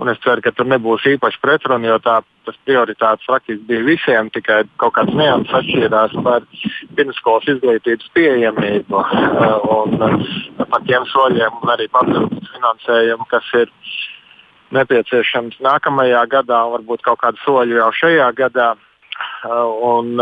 Un 0.02 0.10
es 0.10 0.18
ceru, 0.24 0.42
ka 0.42 0.50
tur 0.50 0.66
nebūs 0.66 1.04
īpaši 1.06 1.38
pretruna, 1.38 1.86
jo 1.86 1.98
tā, 2.02 2.16
tas 2.48 2.56
prioritātes 2.66 3.28
faktiski 3.30 3.62
bija 3.68 3.84
visiem, 3.86 4.30
tikai 4.34 4.64
kaut 4.82 4.96
kāds 4.96 5.14
nianses 5.14 5.54
atšķīrās 5.54 6.16
par 6.26 6.48
pirmskolas 6.98 7.46
izglītības 7.52 8.10
pieejamību 8.16 8.98
uh, 8.98 9.68
un 9.76 9.94
uh, 10.02 10.34
par 10.64 10.82
tiem 10.88 11.06
soļiem 11.12 11.62
un 11.62 11.72
arī 11.76 11.86
papildus 11.94 12.50
finansējumu, 12.56 13.28
kas 13.30 13.52
ir 13.60 13.70
nepieciešams 14.74 15.60
nākamajā 15.62 16.24
gadā 16.32 16.64
un 16.66 16.74
varbūt 16.78 17.06
kaut 17.06 17.22
kādu 17.22 17.38
soļu 17.44 17.78
jau 17.78 17.92
šajā 18.00 18.32
gadā. 18.40 18.72
Uh, 19.44 19.68
un, 19.86 20.14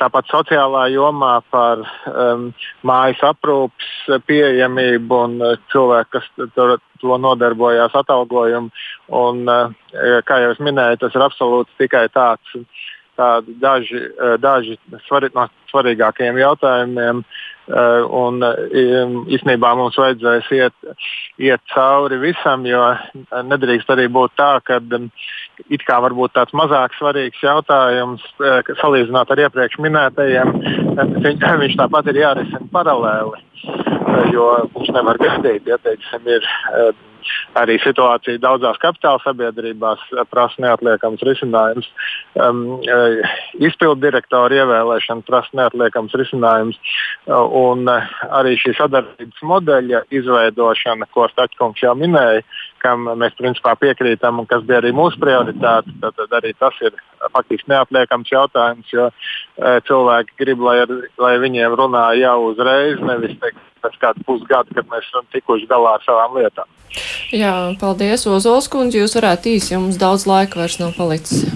tāpat 0.00 0.30
sociālā 0.32 0.86
jomā 0.90 1.34
par 1.52 1.82
um, 2.10 2.48
mājas 2.86 3.20
aprūpes 3.30 4.22
pieejamību 4.26 5.18
un 5.26 5.36
cilvēku, 5.72 6.16
kas 6.16 6.48
tur, 6.56 6.78
to 7.00 7.18
nodarbojās 7.20 7.94
atalgojumu. 8.00 8.72
Un, 9.20 9.44
kā 10.26 10.40
jau 10.42 10.54
es 10.54 10.62
minēju, 10.64 11.02
tas 11.04 11.16
ir 11.16 11.26
absolūti 11.26 11.84
tikai 11.84 12.08
tāds. 12.14 12.58
Daži, 13.60 13.98
daži 14.40 14.78
svari, 15.04 15.28
no 15.36 15.42
svarīgākajiem 15.68 16.38
jautājumiem, 16.40 17.18
Eh, 17.70 18.02
un 18.02 18.40
eh, 18.42 19.12
īstenībā 19.36 19.70
mums 19.78 19.98
vajadzēs 20.00 20.48
iet, 20.56 20.74
iet 21.38 21.62
cauri 21.70 22.18
visam, 22.18 22.64
jo 22.66 22.80
nedrīkst 23.46 23.92
arī 23.94 24.08
būt 24.10 24.34
tā, 24.40 24.48
ka 24.66 24.80
it 25.68 25.84
kā 25.88 25.98
varbūt 26.04 26.34
tāds 26.36 26.54
mazāk 26.56 26.94
svarīgs 26.98 27.42
jautājums, 27.44 28.24
eh, 28.40 28.72
salīdzinot 28.80 29.30
ar 29.30 29.44
iepriekš 29.46 29.80
minētajiem, 29.84 30.54
viņš 31.64 31.78
tāpat 31.82 32.10
ir 32.12 32.22
jārisina 32.24 32.66
paralēli. 32.72 33.44
Jo 34.34 34.46
viņš 34.74 34.90
nevar 34.96 35.20
gaidīt, 35.20 35.68
ja 35.68 35.76
teiksim, 35.84 36.26
ir 36.26 36.46
arī 37.58 37.76
situācija 37.82 38.40
daudzās 38.42 38.78
kapitāla 38.82 39.20
sabiedrībās 39.24 40.02
prasa 40.30 40.62
neatliekams 40.64 41.22
risinājums. 41.26 41.88
Um, 42.38 42.80
uh, 42.80 43.20
Izpildu 43.60 44.00
direktoru 44.04 44.60
ievēlēšana 44.60 45.26
prasa 45.26 45.60
neatliekams 45.60 46.14
risinājums. 46.18 46.78
Un 47.30 47.88
arī 47.90 48.56
šī 48.60 48.74
sadarbības 48.78 49.42
modeļa 49.46 50.04
izveidošana, 50.20 51.08
ko 51.14 51.26
Stačkungs 51.30 51.82
jau 51.84 51.94
minēja, 51.98 52.44
kam 52.80 53.04
mēs 53.20 53.36
principā 53.38 53.74
piekrītam 53.80 54.40
un 54.40 54.48
kas 54.50 54.64
bija 54.66 54.80
arī 54.80 54.94
mūsu 54.96 55.20
prioritāte, 55.20 55.49
tad, 55.60 55.88
tad 56.02 56.36
arī 56.40 56.52
tas 56.58 56.76
ir 56.84 56.96
faktiski 57.34 57.70
neatliekams 57.72 58.30
jautājums, 58.32 58.92
jo 58.92 59.08
cilvēki 59.88 60.36
grib, 60.40 60.62
lai, 60.64 60.78
ar, 60.84 60.94
lai 61.20 61.34
viņiem 61.42 61.76
runā 61.78 62.06
jau 62.20 62.36
uzreiz, 62.50 63.00
nevis 63.04 63.36
teikt, 63.42 63.60
pēc 63.84 63.96
kāda 64.00 64.26
pusgada, 64.28 64.76
kad 64.76 64.88
mēs 64.92 65.08
esam 65.08 65.26
tikuši 65.32 65.68
galā 65.70 65.96
ar 65.98 66.04
savām 66.04 66.36
lietām. 66.36 66.68
Jā, 67.30 67.54
paldies, 67.80 68.26
Ozols 68.26 68.68
kundze. 68.70 68.98
Jūs 68.98 69.14
varētu 69.18 69.54
īsi, 69.54 69.74
jo 69.74 69.84
mums 69.84 70.00
daudz 70.00 70.26
laika 70.28 70.58
vairs 70.60 70.80
nav 70.82 70.96
palicis. 70.98 71.46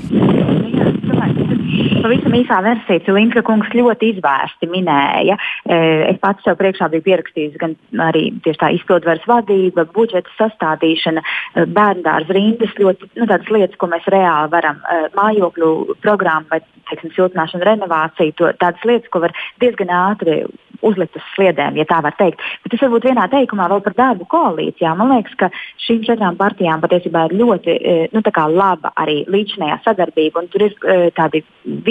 Pavisam 2.05 2.35
īsā 2.37 2.59
versija, 2.61 3.01
Cilinka 3.07 3.41
kungs 3.47 3.71
ļoti 3.73 4.11
izvērsti 4.13 4.69
minēja. 4.69 5.39
E, 5.65 5.77
es 6.11 6.19
pats 6.21 6.45
sev 6.45 6.59
priekšā 6.59 6.91
biju 6.93 7.05
pierakstījis 7.07 7.55
gan 7.63 7.73
arī 8.05 8.27
tieši 8.45 8.61
tā 8.61 8.69
izpildvaras 8.77 9.25
vadība, 9.31 9.87
budžeta 9.95 10.29
sastādīšana, 10.37 11.23
e, 11.25 11.65
bērndārza 11.65 12.37
rindas, 12.37 12.77
ļoti 12.77 13.09
nu, 13.09 13.25
tādas 13.25 13.49
lietas, 13.49 13.79
ko 13.81 13.89
mēs 13.89 14.05
reāli 14.13 14.53
varam, 14.53 14.83
e, 14.85 14.99
mājokļu 15.17 15.71
programmu 16.05 16.53
vai, 16.53 16.61
teiksim, 16.91 17.15
siltināšanu, 17.17 17.65
renovāciju, 17.71 18.37
to, 18.37 18.53
tādas 18.61 18.85
lietas, 18.85 19.09
ko 19.09 19.25
var 19.25 19.33
diezgan 19.65 19.97
ātri 19.97 20.43
uzlikt 20.85 21.17
uz 21.17 21.25
sliedēm, 21.33 21.79
ja 21.81 21.87
tā 21.89 22.03
var 22.05 22.13
teikt. 22.19 22.43
Bet 22.67 22.75
es 22.77 22.83
varbūt 22.85 23.07
vienā 23.09 23.25
teikumā 23.33 23.71
vēl 23.73 23.81
par 23.87 23.95
darbu 23.97 24.27
koalīcijā. 24.29 24.93
Man 24.99 25.15
liekas, 25.15 25.33
ka 25.41 25.49
šīm 25.87 26.03
četrām 26.05 26.37
partijām 26.37 26.83
patiesībā 26.85 27.23
ir 27.31 27.37
ļoti 27.41 27.79
nu, 28.13 28.21
laba 28.53 28.93
arī 29.01 29.23
līdzinējā 29.33 29.79
sadarbība, 29.87 30.43
un 30.43 30.51
tur 30.53 30.67
ir 30.67 30.77
tādi 31.17 31.41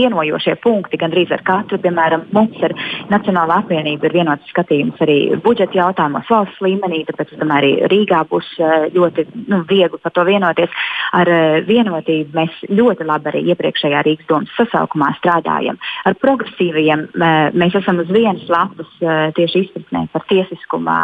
vienojošie 0.04 0.58
punkti 0.64 1.00
gandrīz 1.02 1.32
ar 1.34 1.44
katru. 1.48 1.80
Piemēram, 1.84 2.28
mums 2.36 2.60
ar 2.64 2.76
Nacionālo 3.12 3.58
apvienību 3.62 4.08
ir 4.08 4.16
vienots 4.20 4.50
skatījums 4.52 5.02
arī 5.04 5.18
budžeta 5.44 5.80
jautājumos 5.80 6.30
valsts 6.30 6.62
līmenī, 6.64 7.04
tāpēc 7.08 7.34
es 7.34 7.42
domāju, 7.42 7.80
arī 7.80 7.92
Rīgā 7.92 8.24
būs 8.30 8.50
ļoti 8.94 9.26
nu, 9.52 9.64
viegli 9.70 10.00
par 10.04 10.14
to 10.16 10.26
vienoties. 10.28 10.74
Ar 11.14 11.30
vienotību 11.68 12.36
mēs 12.38 12.62
ļoti 12.74 13.08
labi 13.08 13.32
arī 13.32 13.44
iepriekšējā 13.54 14.04
Rīgas 14.08 14.30
domas 14.30 14.54
sasaukumā 14.58 15.12
strādājam. 15.20 15.80
Ar 16.08 16.18
progresīviem 16.22 17.06
mēs 17.54 17.78
esam 17.80 18.02
uz 18.04 18.10
vienas 18.14 18.48
lapas 18.52 18.90
tieši 19.38 19.66
izpratnē 19.68 20.06
par 20.14 20.26
tiesiskuma 20.32 20.98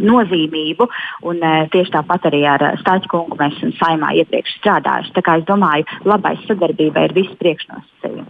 nozīmību, 0.00 0.88
un 1.30 1.44
tieši 1.74 1.96
tāpat 1.98 2.30
arī 2.30 2.44
ar 2.54 2.66
Stāķu 2.80 3.10
kungu 3.12 3.38
mēs 3.40 3.58
esam 3.58 3.74
saimā 3.80 4.14
iepriekš 4.22 4.58
strādājuši. 4.60 5.14
Tā 5.16 5.24
kā 5.24 5.38
es 5.40 5.48
domāju, 5.48 5.88
labai 6.08 6.36
sadarbībai 6.46 7.08
ir 7.08 7.16
visi 7.16 7.36
priekšnosacījumi. 7.42 8.23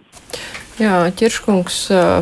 Jā, 0.74 1.04
ķirškungs 1.14 1.76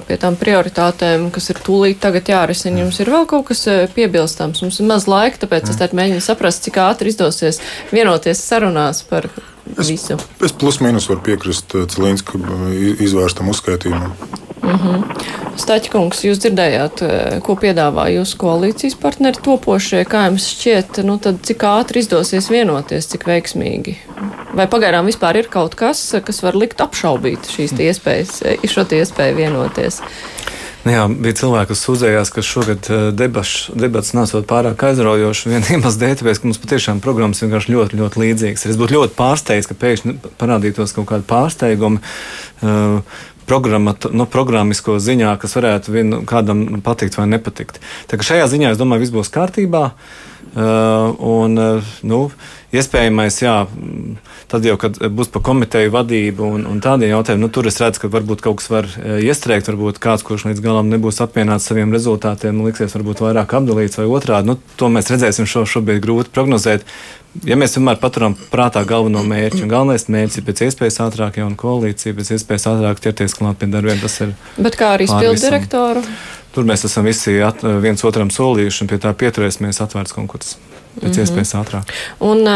pie 0.04 0.16
tām 0.20 0.34
prioritātēm, 0.36 1.30
kas 1.32 1.48
ir 1.54 1.60
tūlīt 1.64 2.02
tagad 2.02 2.28
jārisina, 2.28 2.82
jums 2.82 2.98
ir 3.00 3.08
vēl 3.08 3.24
kaut 3.30 3.46
kas 3.48 3.64
piebilstams. 3.94 4.60
Mums 4.60 4.80
ir 4.82 4.90
maz 4.90 5.06
laika, 5.08 5.40
tāpēc 5.40 5.72
es 5.72 5.80
tādu 5.80 5.96
mēģinu 5.96 6.20
saprast, 6.20 6.66
cik 6.66 6.76
ātri 6.84 7.14
izdosies 7.14 7.62
vienoties 7.94 8.44
sarunās 8.44 9.00
par 9.08 9.30
visu. 9.66 10.18
Es 10.44 10.52
plus 10.52 10.80
mīnus 10.84 11.08
varu 11.10 11.22
piekrist 11.26 11.74
Cilīnska 11.74 12.40
izvērstam 13.02 13.50
uzskaitījumam. 13.52 14.14
Mm 14.62 14.78
-hmm. 14.78 15.30
Staķkungs, 15.58 16.22
jūs 16.24 16.38
dzirdējāt, 16.40 17.02
ko 17.44 17.56
piedāvā 17.60 18.06
jūsu 18.14 18.38
koalīcijas 18.40 18.94
partneri 19.02 19.42
topošie. 19.44 20.04
Kā 20.08 20.24
jums 20.28 20.46
šķiet, 20.54 21.02
nu 21.04 21.18
tad 21.18 21.42
cik 21.44 21.64
ātri 21.68 22.00
izdosies 22.00 22.48
vienoties, 22.50 23.06
cik 23.12 23.26
veiksmīgi? 23.28 23.96
Vai 24.54 24.66
pagaidām 24.66 25.06
vispār 25.10 25.36
ir 25.36 25.50
kaut 25.52 25.74
kas, 25.74 26.14
kas 26.24 26.42
var 26.42 26.56
likt 26.56 26.80
apšaubīt 26.80 27.50
šīs 27.52 27.76
iespējas, 27.76 28.42
šo 28.64 28.86
iespēju 29.00 29.36
vienoties? 29.36 30.00
Nu 30.82 30.90
jā, 30.90 31.02
bija 31.06 31.36
cilvēki, 31.38 31.70
kas 31.70 31.82
sūdzējās, 31.86 32.30
ka 32.34 32.42
šogad 32.42 32.88
debaš, 33.14 33.52
debats 33.78 34.14
nesot 34.18 34.48
pārāk 34.50 34.80
aizraujoši. 34.88 35.52
Viena 35.52 35.68
iemesla 35.76 36.00
dēļ, 36.00 36.16
tāpēc, 36.18 36.40
ka 36.42 36.48
mums 36.48 36.58
patiešām 36.62 37.02
programmas 37.04 37.42
vienkārši 37.44 37.74
ļoti, 37.74 38.00
ļoti 38.00 38.22
līdzīgas. 38.24 38.66
Es 38.72 38.80
būtu 38.80 38.96
ļoti 38.96 39.14
pārsteigts, 39.18 39.70
ka 39.70 39.78
pēkšņi 39.78 40.16
parādītos 40.40 40.96
kaut 40.96 41.06
kādi 41.12 41.28
pārsteigumi. 41.30 42.02
Uh, 42.62 42.98
nu, 43.46 44.26
programmisko 44.32 44.98
ziņā, 45.02 45.36
kas 45.38 45.54
varētu 45.58 45.94
vien, 45.94 46.18
kādam 46.26 46.82
patikt 46.82 47.18
vai 47.18 47.28
nepatikt. 47.30 47.78
Tā 48.10 48.18
kā 48.18 48.26
šajā 48.32 48.50
ziņā 48.50 48.74
es 48.74 48.82
domāju, 48.82 49.06
viss 49.06 49.14
būs 49.14 49.30
kārtībā. 49.34 49.86
Uh, 49.92 50.31
un, 50.56 51.56
uh, 51.58 51.92
nu, 52.06 52.18
iespējamais, 52.72 53.38
jā, 53.44 53.54
tad 54.52 54.66
jau, 54.68 54.76
kad 54.80 54.98
būs 55.12 55.30
pa 55.32 55.40
komiteju 55.44 55.92
vadību 55.94 56.50
un, 56.56 56.66
un 56.68 56.82
tādiem 56.84 57.14
jautājumiem, 57.14 57.46
nu, 57.46 57.52
tur 57.52 57.68
es 57.70 57.80
redzu, 57.80 58.02
ka 58.02 58.12
varbūt 58.12 58.44
kaut 58.44 58.60
kas 58.60 58.68
var 58.72 58.88
uh, 58.90 59.16
iestrēgt, 59.24 59.70
varbūt 59.70 60.02
kāds, 60.02 60.26
kurš 60.26 60.48
līdz 60.50 60.64
galam 60.64 60.92
nebūs 60.92 61.22
apvienots 61.24 61.70
saviem 61.70 61.94
rezultātiem, 61.94 62.60
liksies 62.66 62.94
varbūt 62.98 63.24
vairāk 63.24 63.56
apdalīts 63.60 64.00
vai 64.00 64.10
otrādi. 64.10 64.52
Nu, 64.52 64.60
to 64.76 64.92
mēs 64.92 65.10
redzēsim, 65.12 65.48
šo 65.48 65.66
šobrīd 65.76 66.02
grūti 66.04 66.34
prognozēt 66.34 66.86
ja 67.46 67.56
mēs 67.58 67.76
vienmēr 67.76 67.98
paturam 68.02 68.34
prātā 68.52 68.82
galveno 68.88 69.22
mērķi, 69.26 69.62
un 69.64 69.72
galvenais 69.72 70.04
mērķis 70.12 70.40
ir 70.40 70.46
pēc 70.48 70.62
iespējas 70.68 71.00
ātrāk 71.06 71.40
jauna 71.40 71.58
koalīcija, 71.58 72.16
pēc 72.18 72.34
iespējas 72.36 72.68
ātrāk 72.74 73.02
ķerties 73.06 73.36
klāt 73.38 73.60
pie 73.62 73.70
darbiem, 73.72 74.00
tas 74.02 74.18
ir. 74.24 74.34
Bet 74.58 74.76
kā 74.80 74.94
arī 74.98 75.08
spildu 75.10 75.40
direktoru? 75.40 76.04
Tur 76.52 76.68
mēs 76.68 76.84
esam 76.84 77.08
visi 77.08 77.38
at, 77.42 77.64
viens 77.82 78.04
otram 78.04 78.30
solījuši, 78.32 78.84
un 78.84 78.92
pie 78.92 79.00
tā 79.02 79.14
pieturēsimies 79.16 79.80
atvērts 79.84 80.16
konkurss 80.16 80.58
pēc 80.92 81.08
mm 81.08 81.12
-hmm. 81.12 81.20
iespējas 81.24 81.54
ātrāk. 81.56 81.92
Un, 82.20 82.48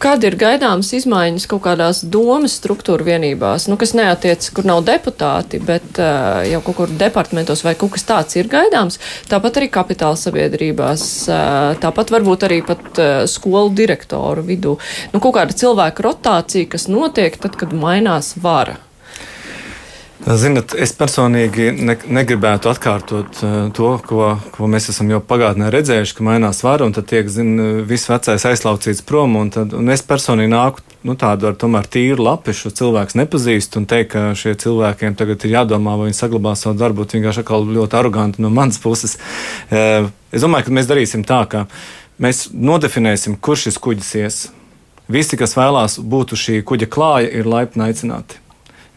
Kad 0.00 0.22
ir 0.24 0.32
gaidāmas 0.40 0.94
izmaiņas 0.96 1.44
kaut 1.50 1.60
kādās 1.66 1.98
domas 2.08 2.54
struktūra 2.56 3.04
vienībās, 3.04 3.66
nu, 3.68 3.76
kas 3.76 3.92
neatiec, 3.92 4.46
kur 4.56 4.64
nav 4.64 4.80
deputāti, 4.86 5.60
bet 5.60 6.00
uh, 6.00 6.40
jau 6.48 6.62
kaut 6.64 6.78
kur 6.78 6.94
departamentos 7.02 7.60
vai 7.66 7.74
kaut 7.76 7.92
kas 7.98 8.08
tāds 8.08 8.38
ir 8.40 8.48
gaidāms? 8.48 8.96
Tāpat 9.28 9.60
arī 9.60 9.68
kapitāla 9.68 10.16
sabiedrībās, 10.16 11.04
uh, 11.28 11.76
tāpat 11.84 12.14
varbūt 12.16 12.48
arī 12.48 12.62
pat 12.64 12.80
uh, 12.96 13.10
skolu 13.28 13.74
direktoru 13.76 14.46
vidū. 14.48 14.78
Nu, 15.12 15.20
kaut 15.20 15.36
kāda 15.36 15.60
cilvēka 15.60 16.08
rotācija, 16.08 16.72
kas 16.72 16.88
notiek 16.88 17.36
tad, 17.36 17.60
kad 17.60 17.76
mainās 17.76 18.38
vara. 18.40 18.80
Ziniet, 20.20 20.74
es 20.76 20.90
personīgi 20.92 21.70
ne, 21.80 21.94
negribētu 22.12 22.68
atkārtot 22.68 23.38
uh, 23.40 23.54
to, 23.72 23.94
ko, 24.04 24.34
ko 24.52 24.66
mēs 24.68 24.90
esam 24.92 25.08
jau 25.08 25.20
pagātnē 25.24 25.70
redzējuši, 25.72 26.16
ka 26.18 26.26
mainās 26.26 26.60
vara 26.60 26.84
un 26.84 26.92
tad 26.92 27.06
tiek 27.08 27.30
zin, 27.32 27.54
viss 27.88 28.10
vecais 28.10 28.44
aizlaucīts 28.50 29.00
prom. 29.08 29.38
Un, 29.40 29.48
tad, 29.54 29.72
un 29.76 29.88
es 29.88 30.04
personīgi 30.04 30.52
nāku 30.52 30.84
nu, 31.08 31.16
tādu 31.16 31.48
ar 31.48 31.56
tomēr 31.56 31.88
tīru 31.88 32.26
lapu, 32.26 32.52
šo 32.52 32.68
cilvēku 32.76 33.16
nepazīstu 33.16 33.80
un 33.80 33.88
teikt, 33.88 34.10
ka 34.12 34.26
šie 34.36 34.52
cilvēkiem 34.60 35.16
tagad 35.16 35.46
ir 35.48 35.54
jādomā, 35.56 35.96
vai 35.96 36.10
viņi 36.10 36.20
saglabās 36.20 36.66
savu 36.66 36.76
darbu. 36.82 37.08
Vienkārši 37.08 37.40
atkal 37.40 37.64
ļoti 37.78 38.00
aroganti 38.02 38.44
no 38.44 38.52
manas 38.52 38.78
puses. 38.82 39.16
Uh, 39.72 40.12
es 40.36 40.44
domāju, 40.44 40.68
ka 40.68 40.76
mēs 40.76 40.90
darīsim 40.90 41.24
tā, 41.24 41.40
ka 41.48 41.64
mēs 42.20 42.50
nodefinēsim, 42.52 43.40
kur 43.40 43.56
šis 43.56 43.80
kuģis 43.80 44.12
ies. 44.20 44.44
Visi, 45.10 45.40
kas 45.40 45.56
vēlās 45.56 45.96
būt 45.96 46.36
uz 46.36 46.44
šī 46.44 46.60
kuģa 46.68 46.92
klāja, 46.92 47.32
ir 47.40 47.48
laipni 47.48 47.88
aicināti. 47.88 48.44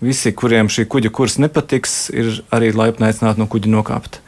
Visi, 0.03 0.33
kuriem 0.35 0.69
šī 0.71 0.87
kuģa 0.91 1.11
kurs 1.15 1.39
nepatiks, 1.39 1.97
ir 2.11 2.41
arī 2.53 2.73
laipni 2.75 3.07
aicināti 3.07 3.41
no 3.41 3.47
kuģa 3.51 3.71
nokāpt. 3.71 4.19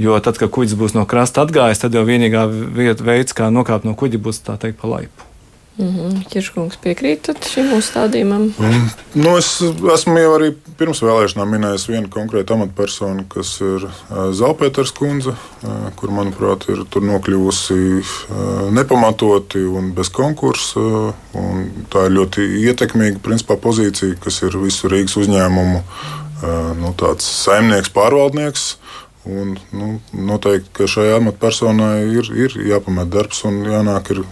Jo 0.00 0.16
tad, 0.24 0.40
kad 0.40 0.52
kuģis 0.54 0.78
būs 0.80 0.96
no 0.96 1.04
krasta 1.08 1.44
atgājis, 1.44 1.82
tad 1.82 1.96
jau 1.96 2.06
vienīgā 2.08 2.46
vieta, 2.50 3.04
veids, 3.04 3.36
kā 3.36 3.50
nokāpt 3.52 3.84
no 3.88 3.92
kuģa, 3.98 4.22
būs 4.22 4.40
tā 4.46 4.56
teikt 4.60 4.80
pa 4.80 4.88
laipu. 4.88 5.29
Mm 5.80 5.96
-hmm. 5.96 6.24
Kirškungs 6.28 6.76
piekrītat 6.84 7.46
šim 7.48 7.72
uzstādījumam? 7.72 8.42
Mm. 8.58 8.90
Nu, 9.14 9.36
es 9.38 9.62
esmu 9.94 10.18
jau 10.18 10.34
arī 10.36 10.50
pirms 10.76 11.00
vēlēšanām 11.02 11.54
minējis 11.54 11.86
vienu 11.88 12.08
konkrētu 12.12 12.52
amatpersonu, 12.54 13.24
kas 13.28 13.54
ir 13.60 13.86
Zalpēters 14.10 14.92
kundze, 14.92 15.32
kur, 15.96 16.10
manuprāt, 16.10 16.68
ir 16.68 16.84
nokļuvusi 16.84 18.04
nepamatoti 18.70 19.64
un 19.64 19.92
bez 19.96 20.08
konkursa. 20.08 20.80
Un 21.32 21.70
tā 21.92 22.04
ir 22.06 22.16
ļoti 22.18 22.44
ietekmīga 22.68 23.18
principā, 23.22 23.56
pozīcija, 23.56 24.20
kas 24.24 24.42
ir 24.42 24.58
visu 24.58 24.88
Rīgas 24.88 25.16
uzņēmumu 25.16 25.82
nu, 26.80 26.94
saimnieks, 27.18 27.88
pārvaldnieks. 27.88 28.76
Un, 29.28 29.52
nu, 29.76 29.88
noteikti, 30.16 30.70
ka 30.72 30.86
šai 30.88 31.10
amatpersonai 31.18 32.06
ir, 32.08 32.30
ir 32.32 32.54
jāpamet 32.70 33.10
darbs 33.12 33.42
un 33.44 33.58
jānāk 33.68 34.14
ir 34.14 34.22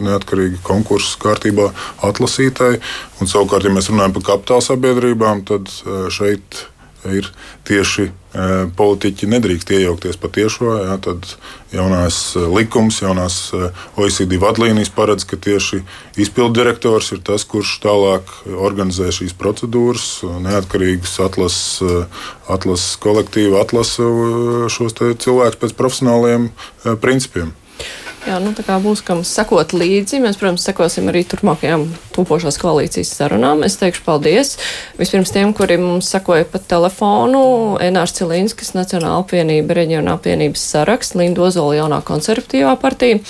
neatkarīgi 0.00 0.62
konkursu 0.64 1.20
kārtībā 1.20 1.68
atlasītai. 2.08 2.78
Un, 3.20 3.28
savukārt, 3.28 3.68
ja 3.68 3.74
mēs 3.74 3.90
runājam 3.92 4.16
par 4.16 4.26
kapitāla 4.30 4.64
sabiedrībām, 4.64 5.44
tad 5.50 5.68
šeit 6.16 6.64
ir 7.04 7.28
tieši 7.68 8.08
politiķi 8.76 9.26
nedrīkst 9.26 9.72
iejaukties 9.74 10.18
patiešo. 10.22 10.74
Jā, 10.84 10.96
tad 11.02 11.26
jaunās 11.74 12.36
likums, 12.36 13.00
jaunās 13.02 13.38
OECD 13.98 14.38
vadlīnijas 14.42 14.92
paredz, 14.94 15.26
ka 15.26 15.38
tieši 15.40 15.82
izpildu 16.20 16.60
direktors 16.60 17.10
ir 17.14 17.24
tas, 17.26 17.44
kurš 17.48 17.78
tālāk 17.82 18.30
organizē 18.46 19.10
šīs 19.14 19.34
procedūras, 19.38 20.20
neatkarīgas 20.46 21.16
atlases, 21.26 22.04
atlases 22.46 22.94
kolektīvu, 23.02 23.58
atlasa 23.58 24.06
šos 24.70 24.94
cilvēkus 24.94 25.58
pēc 25.64 25.74
profesionāliem 25.78 26.50
principiem. 27.02 27.54
Jā, 28.20 28.36
nu 28.36 28.50
tā 28.52 28.60
kā 28.66 28.76
būs 28.82 29.00
kam 29.00 29.22
sekot 29.24 29.72
līdzi. 29.72 30.18
Mēs, 30.20 30.36
protams, 30.36 30.64
sekosim 30.66 31.08
arī 31.08 31.22
turpmākajām 31.24 31.86
topošās 32.12 32.58
koalīcijas 32.60 33.14
sarunām. 33.16 33.64
Es 33.64 33.78
teikšu 33.80 34.04
paldies 34.04 34.58
vispirms 34.98 35.32
tiem, 35.32 35.54
kuri 35.56 35.78
mums 35.80 36.10
sekoja 36.12 36.44
pa 36.44 36.60
telefonu. 36.60 37.40
Enārs 37.80 38.12
Cilīnskis, 38.18 38.74
Nacionāla 38.76 39.22
apvienība, 39.24 39.78
Reģiona 39.80 40.18
apvienības 40.18 40.66
saraksts, 40.74 41.16
Linda 41.16 41.46
Ozola 41.48 41.78
jaunā 41.80 42.02
konservatīvā 42.04 42.76
partija. 42.82 43.22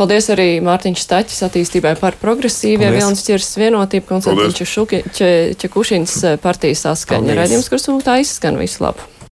Paldies 0.00 0.32
arī 0.32 0.48
Mārtiņš 0.64 1.04
Staķis 1.04 1.44
attīstībai 1.50 1.98
par 2.00 2.16
progresīvie, 2.22 2.88
Vilnis 2.96 3.26
Čirs 3.28 3.52
vienotību, 3.60 4.08
Konstantiņš 4.14 5.56
Čekušins 5.60 6.20
partijas 6.40 6.86
saskaņa. 6.88 7.42
Raidījums, 7.42 7.68
kurš 7.68 7.90
tā 8.06 8.22
izskan 8.24 8.56
visu 8.56 8.88
labu. 8.88 9.12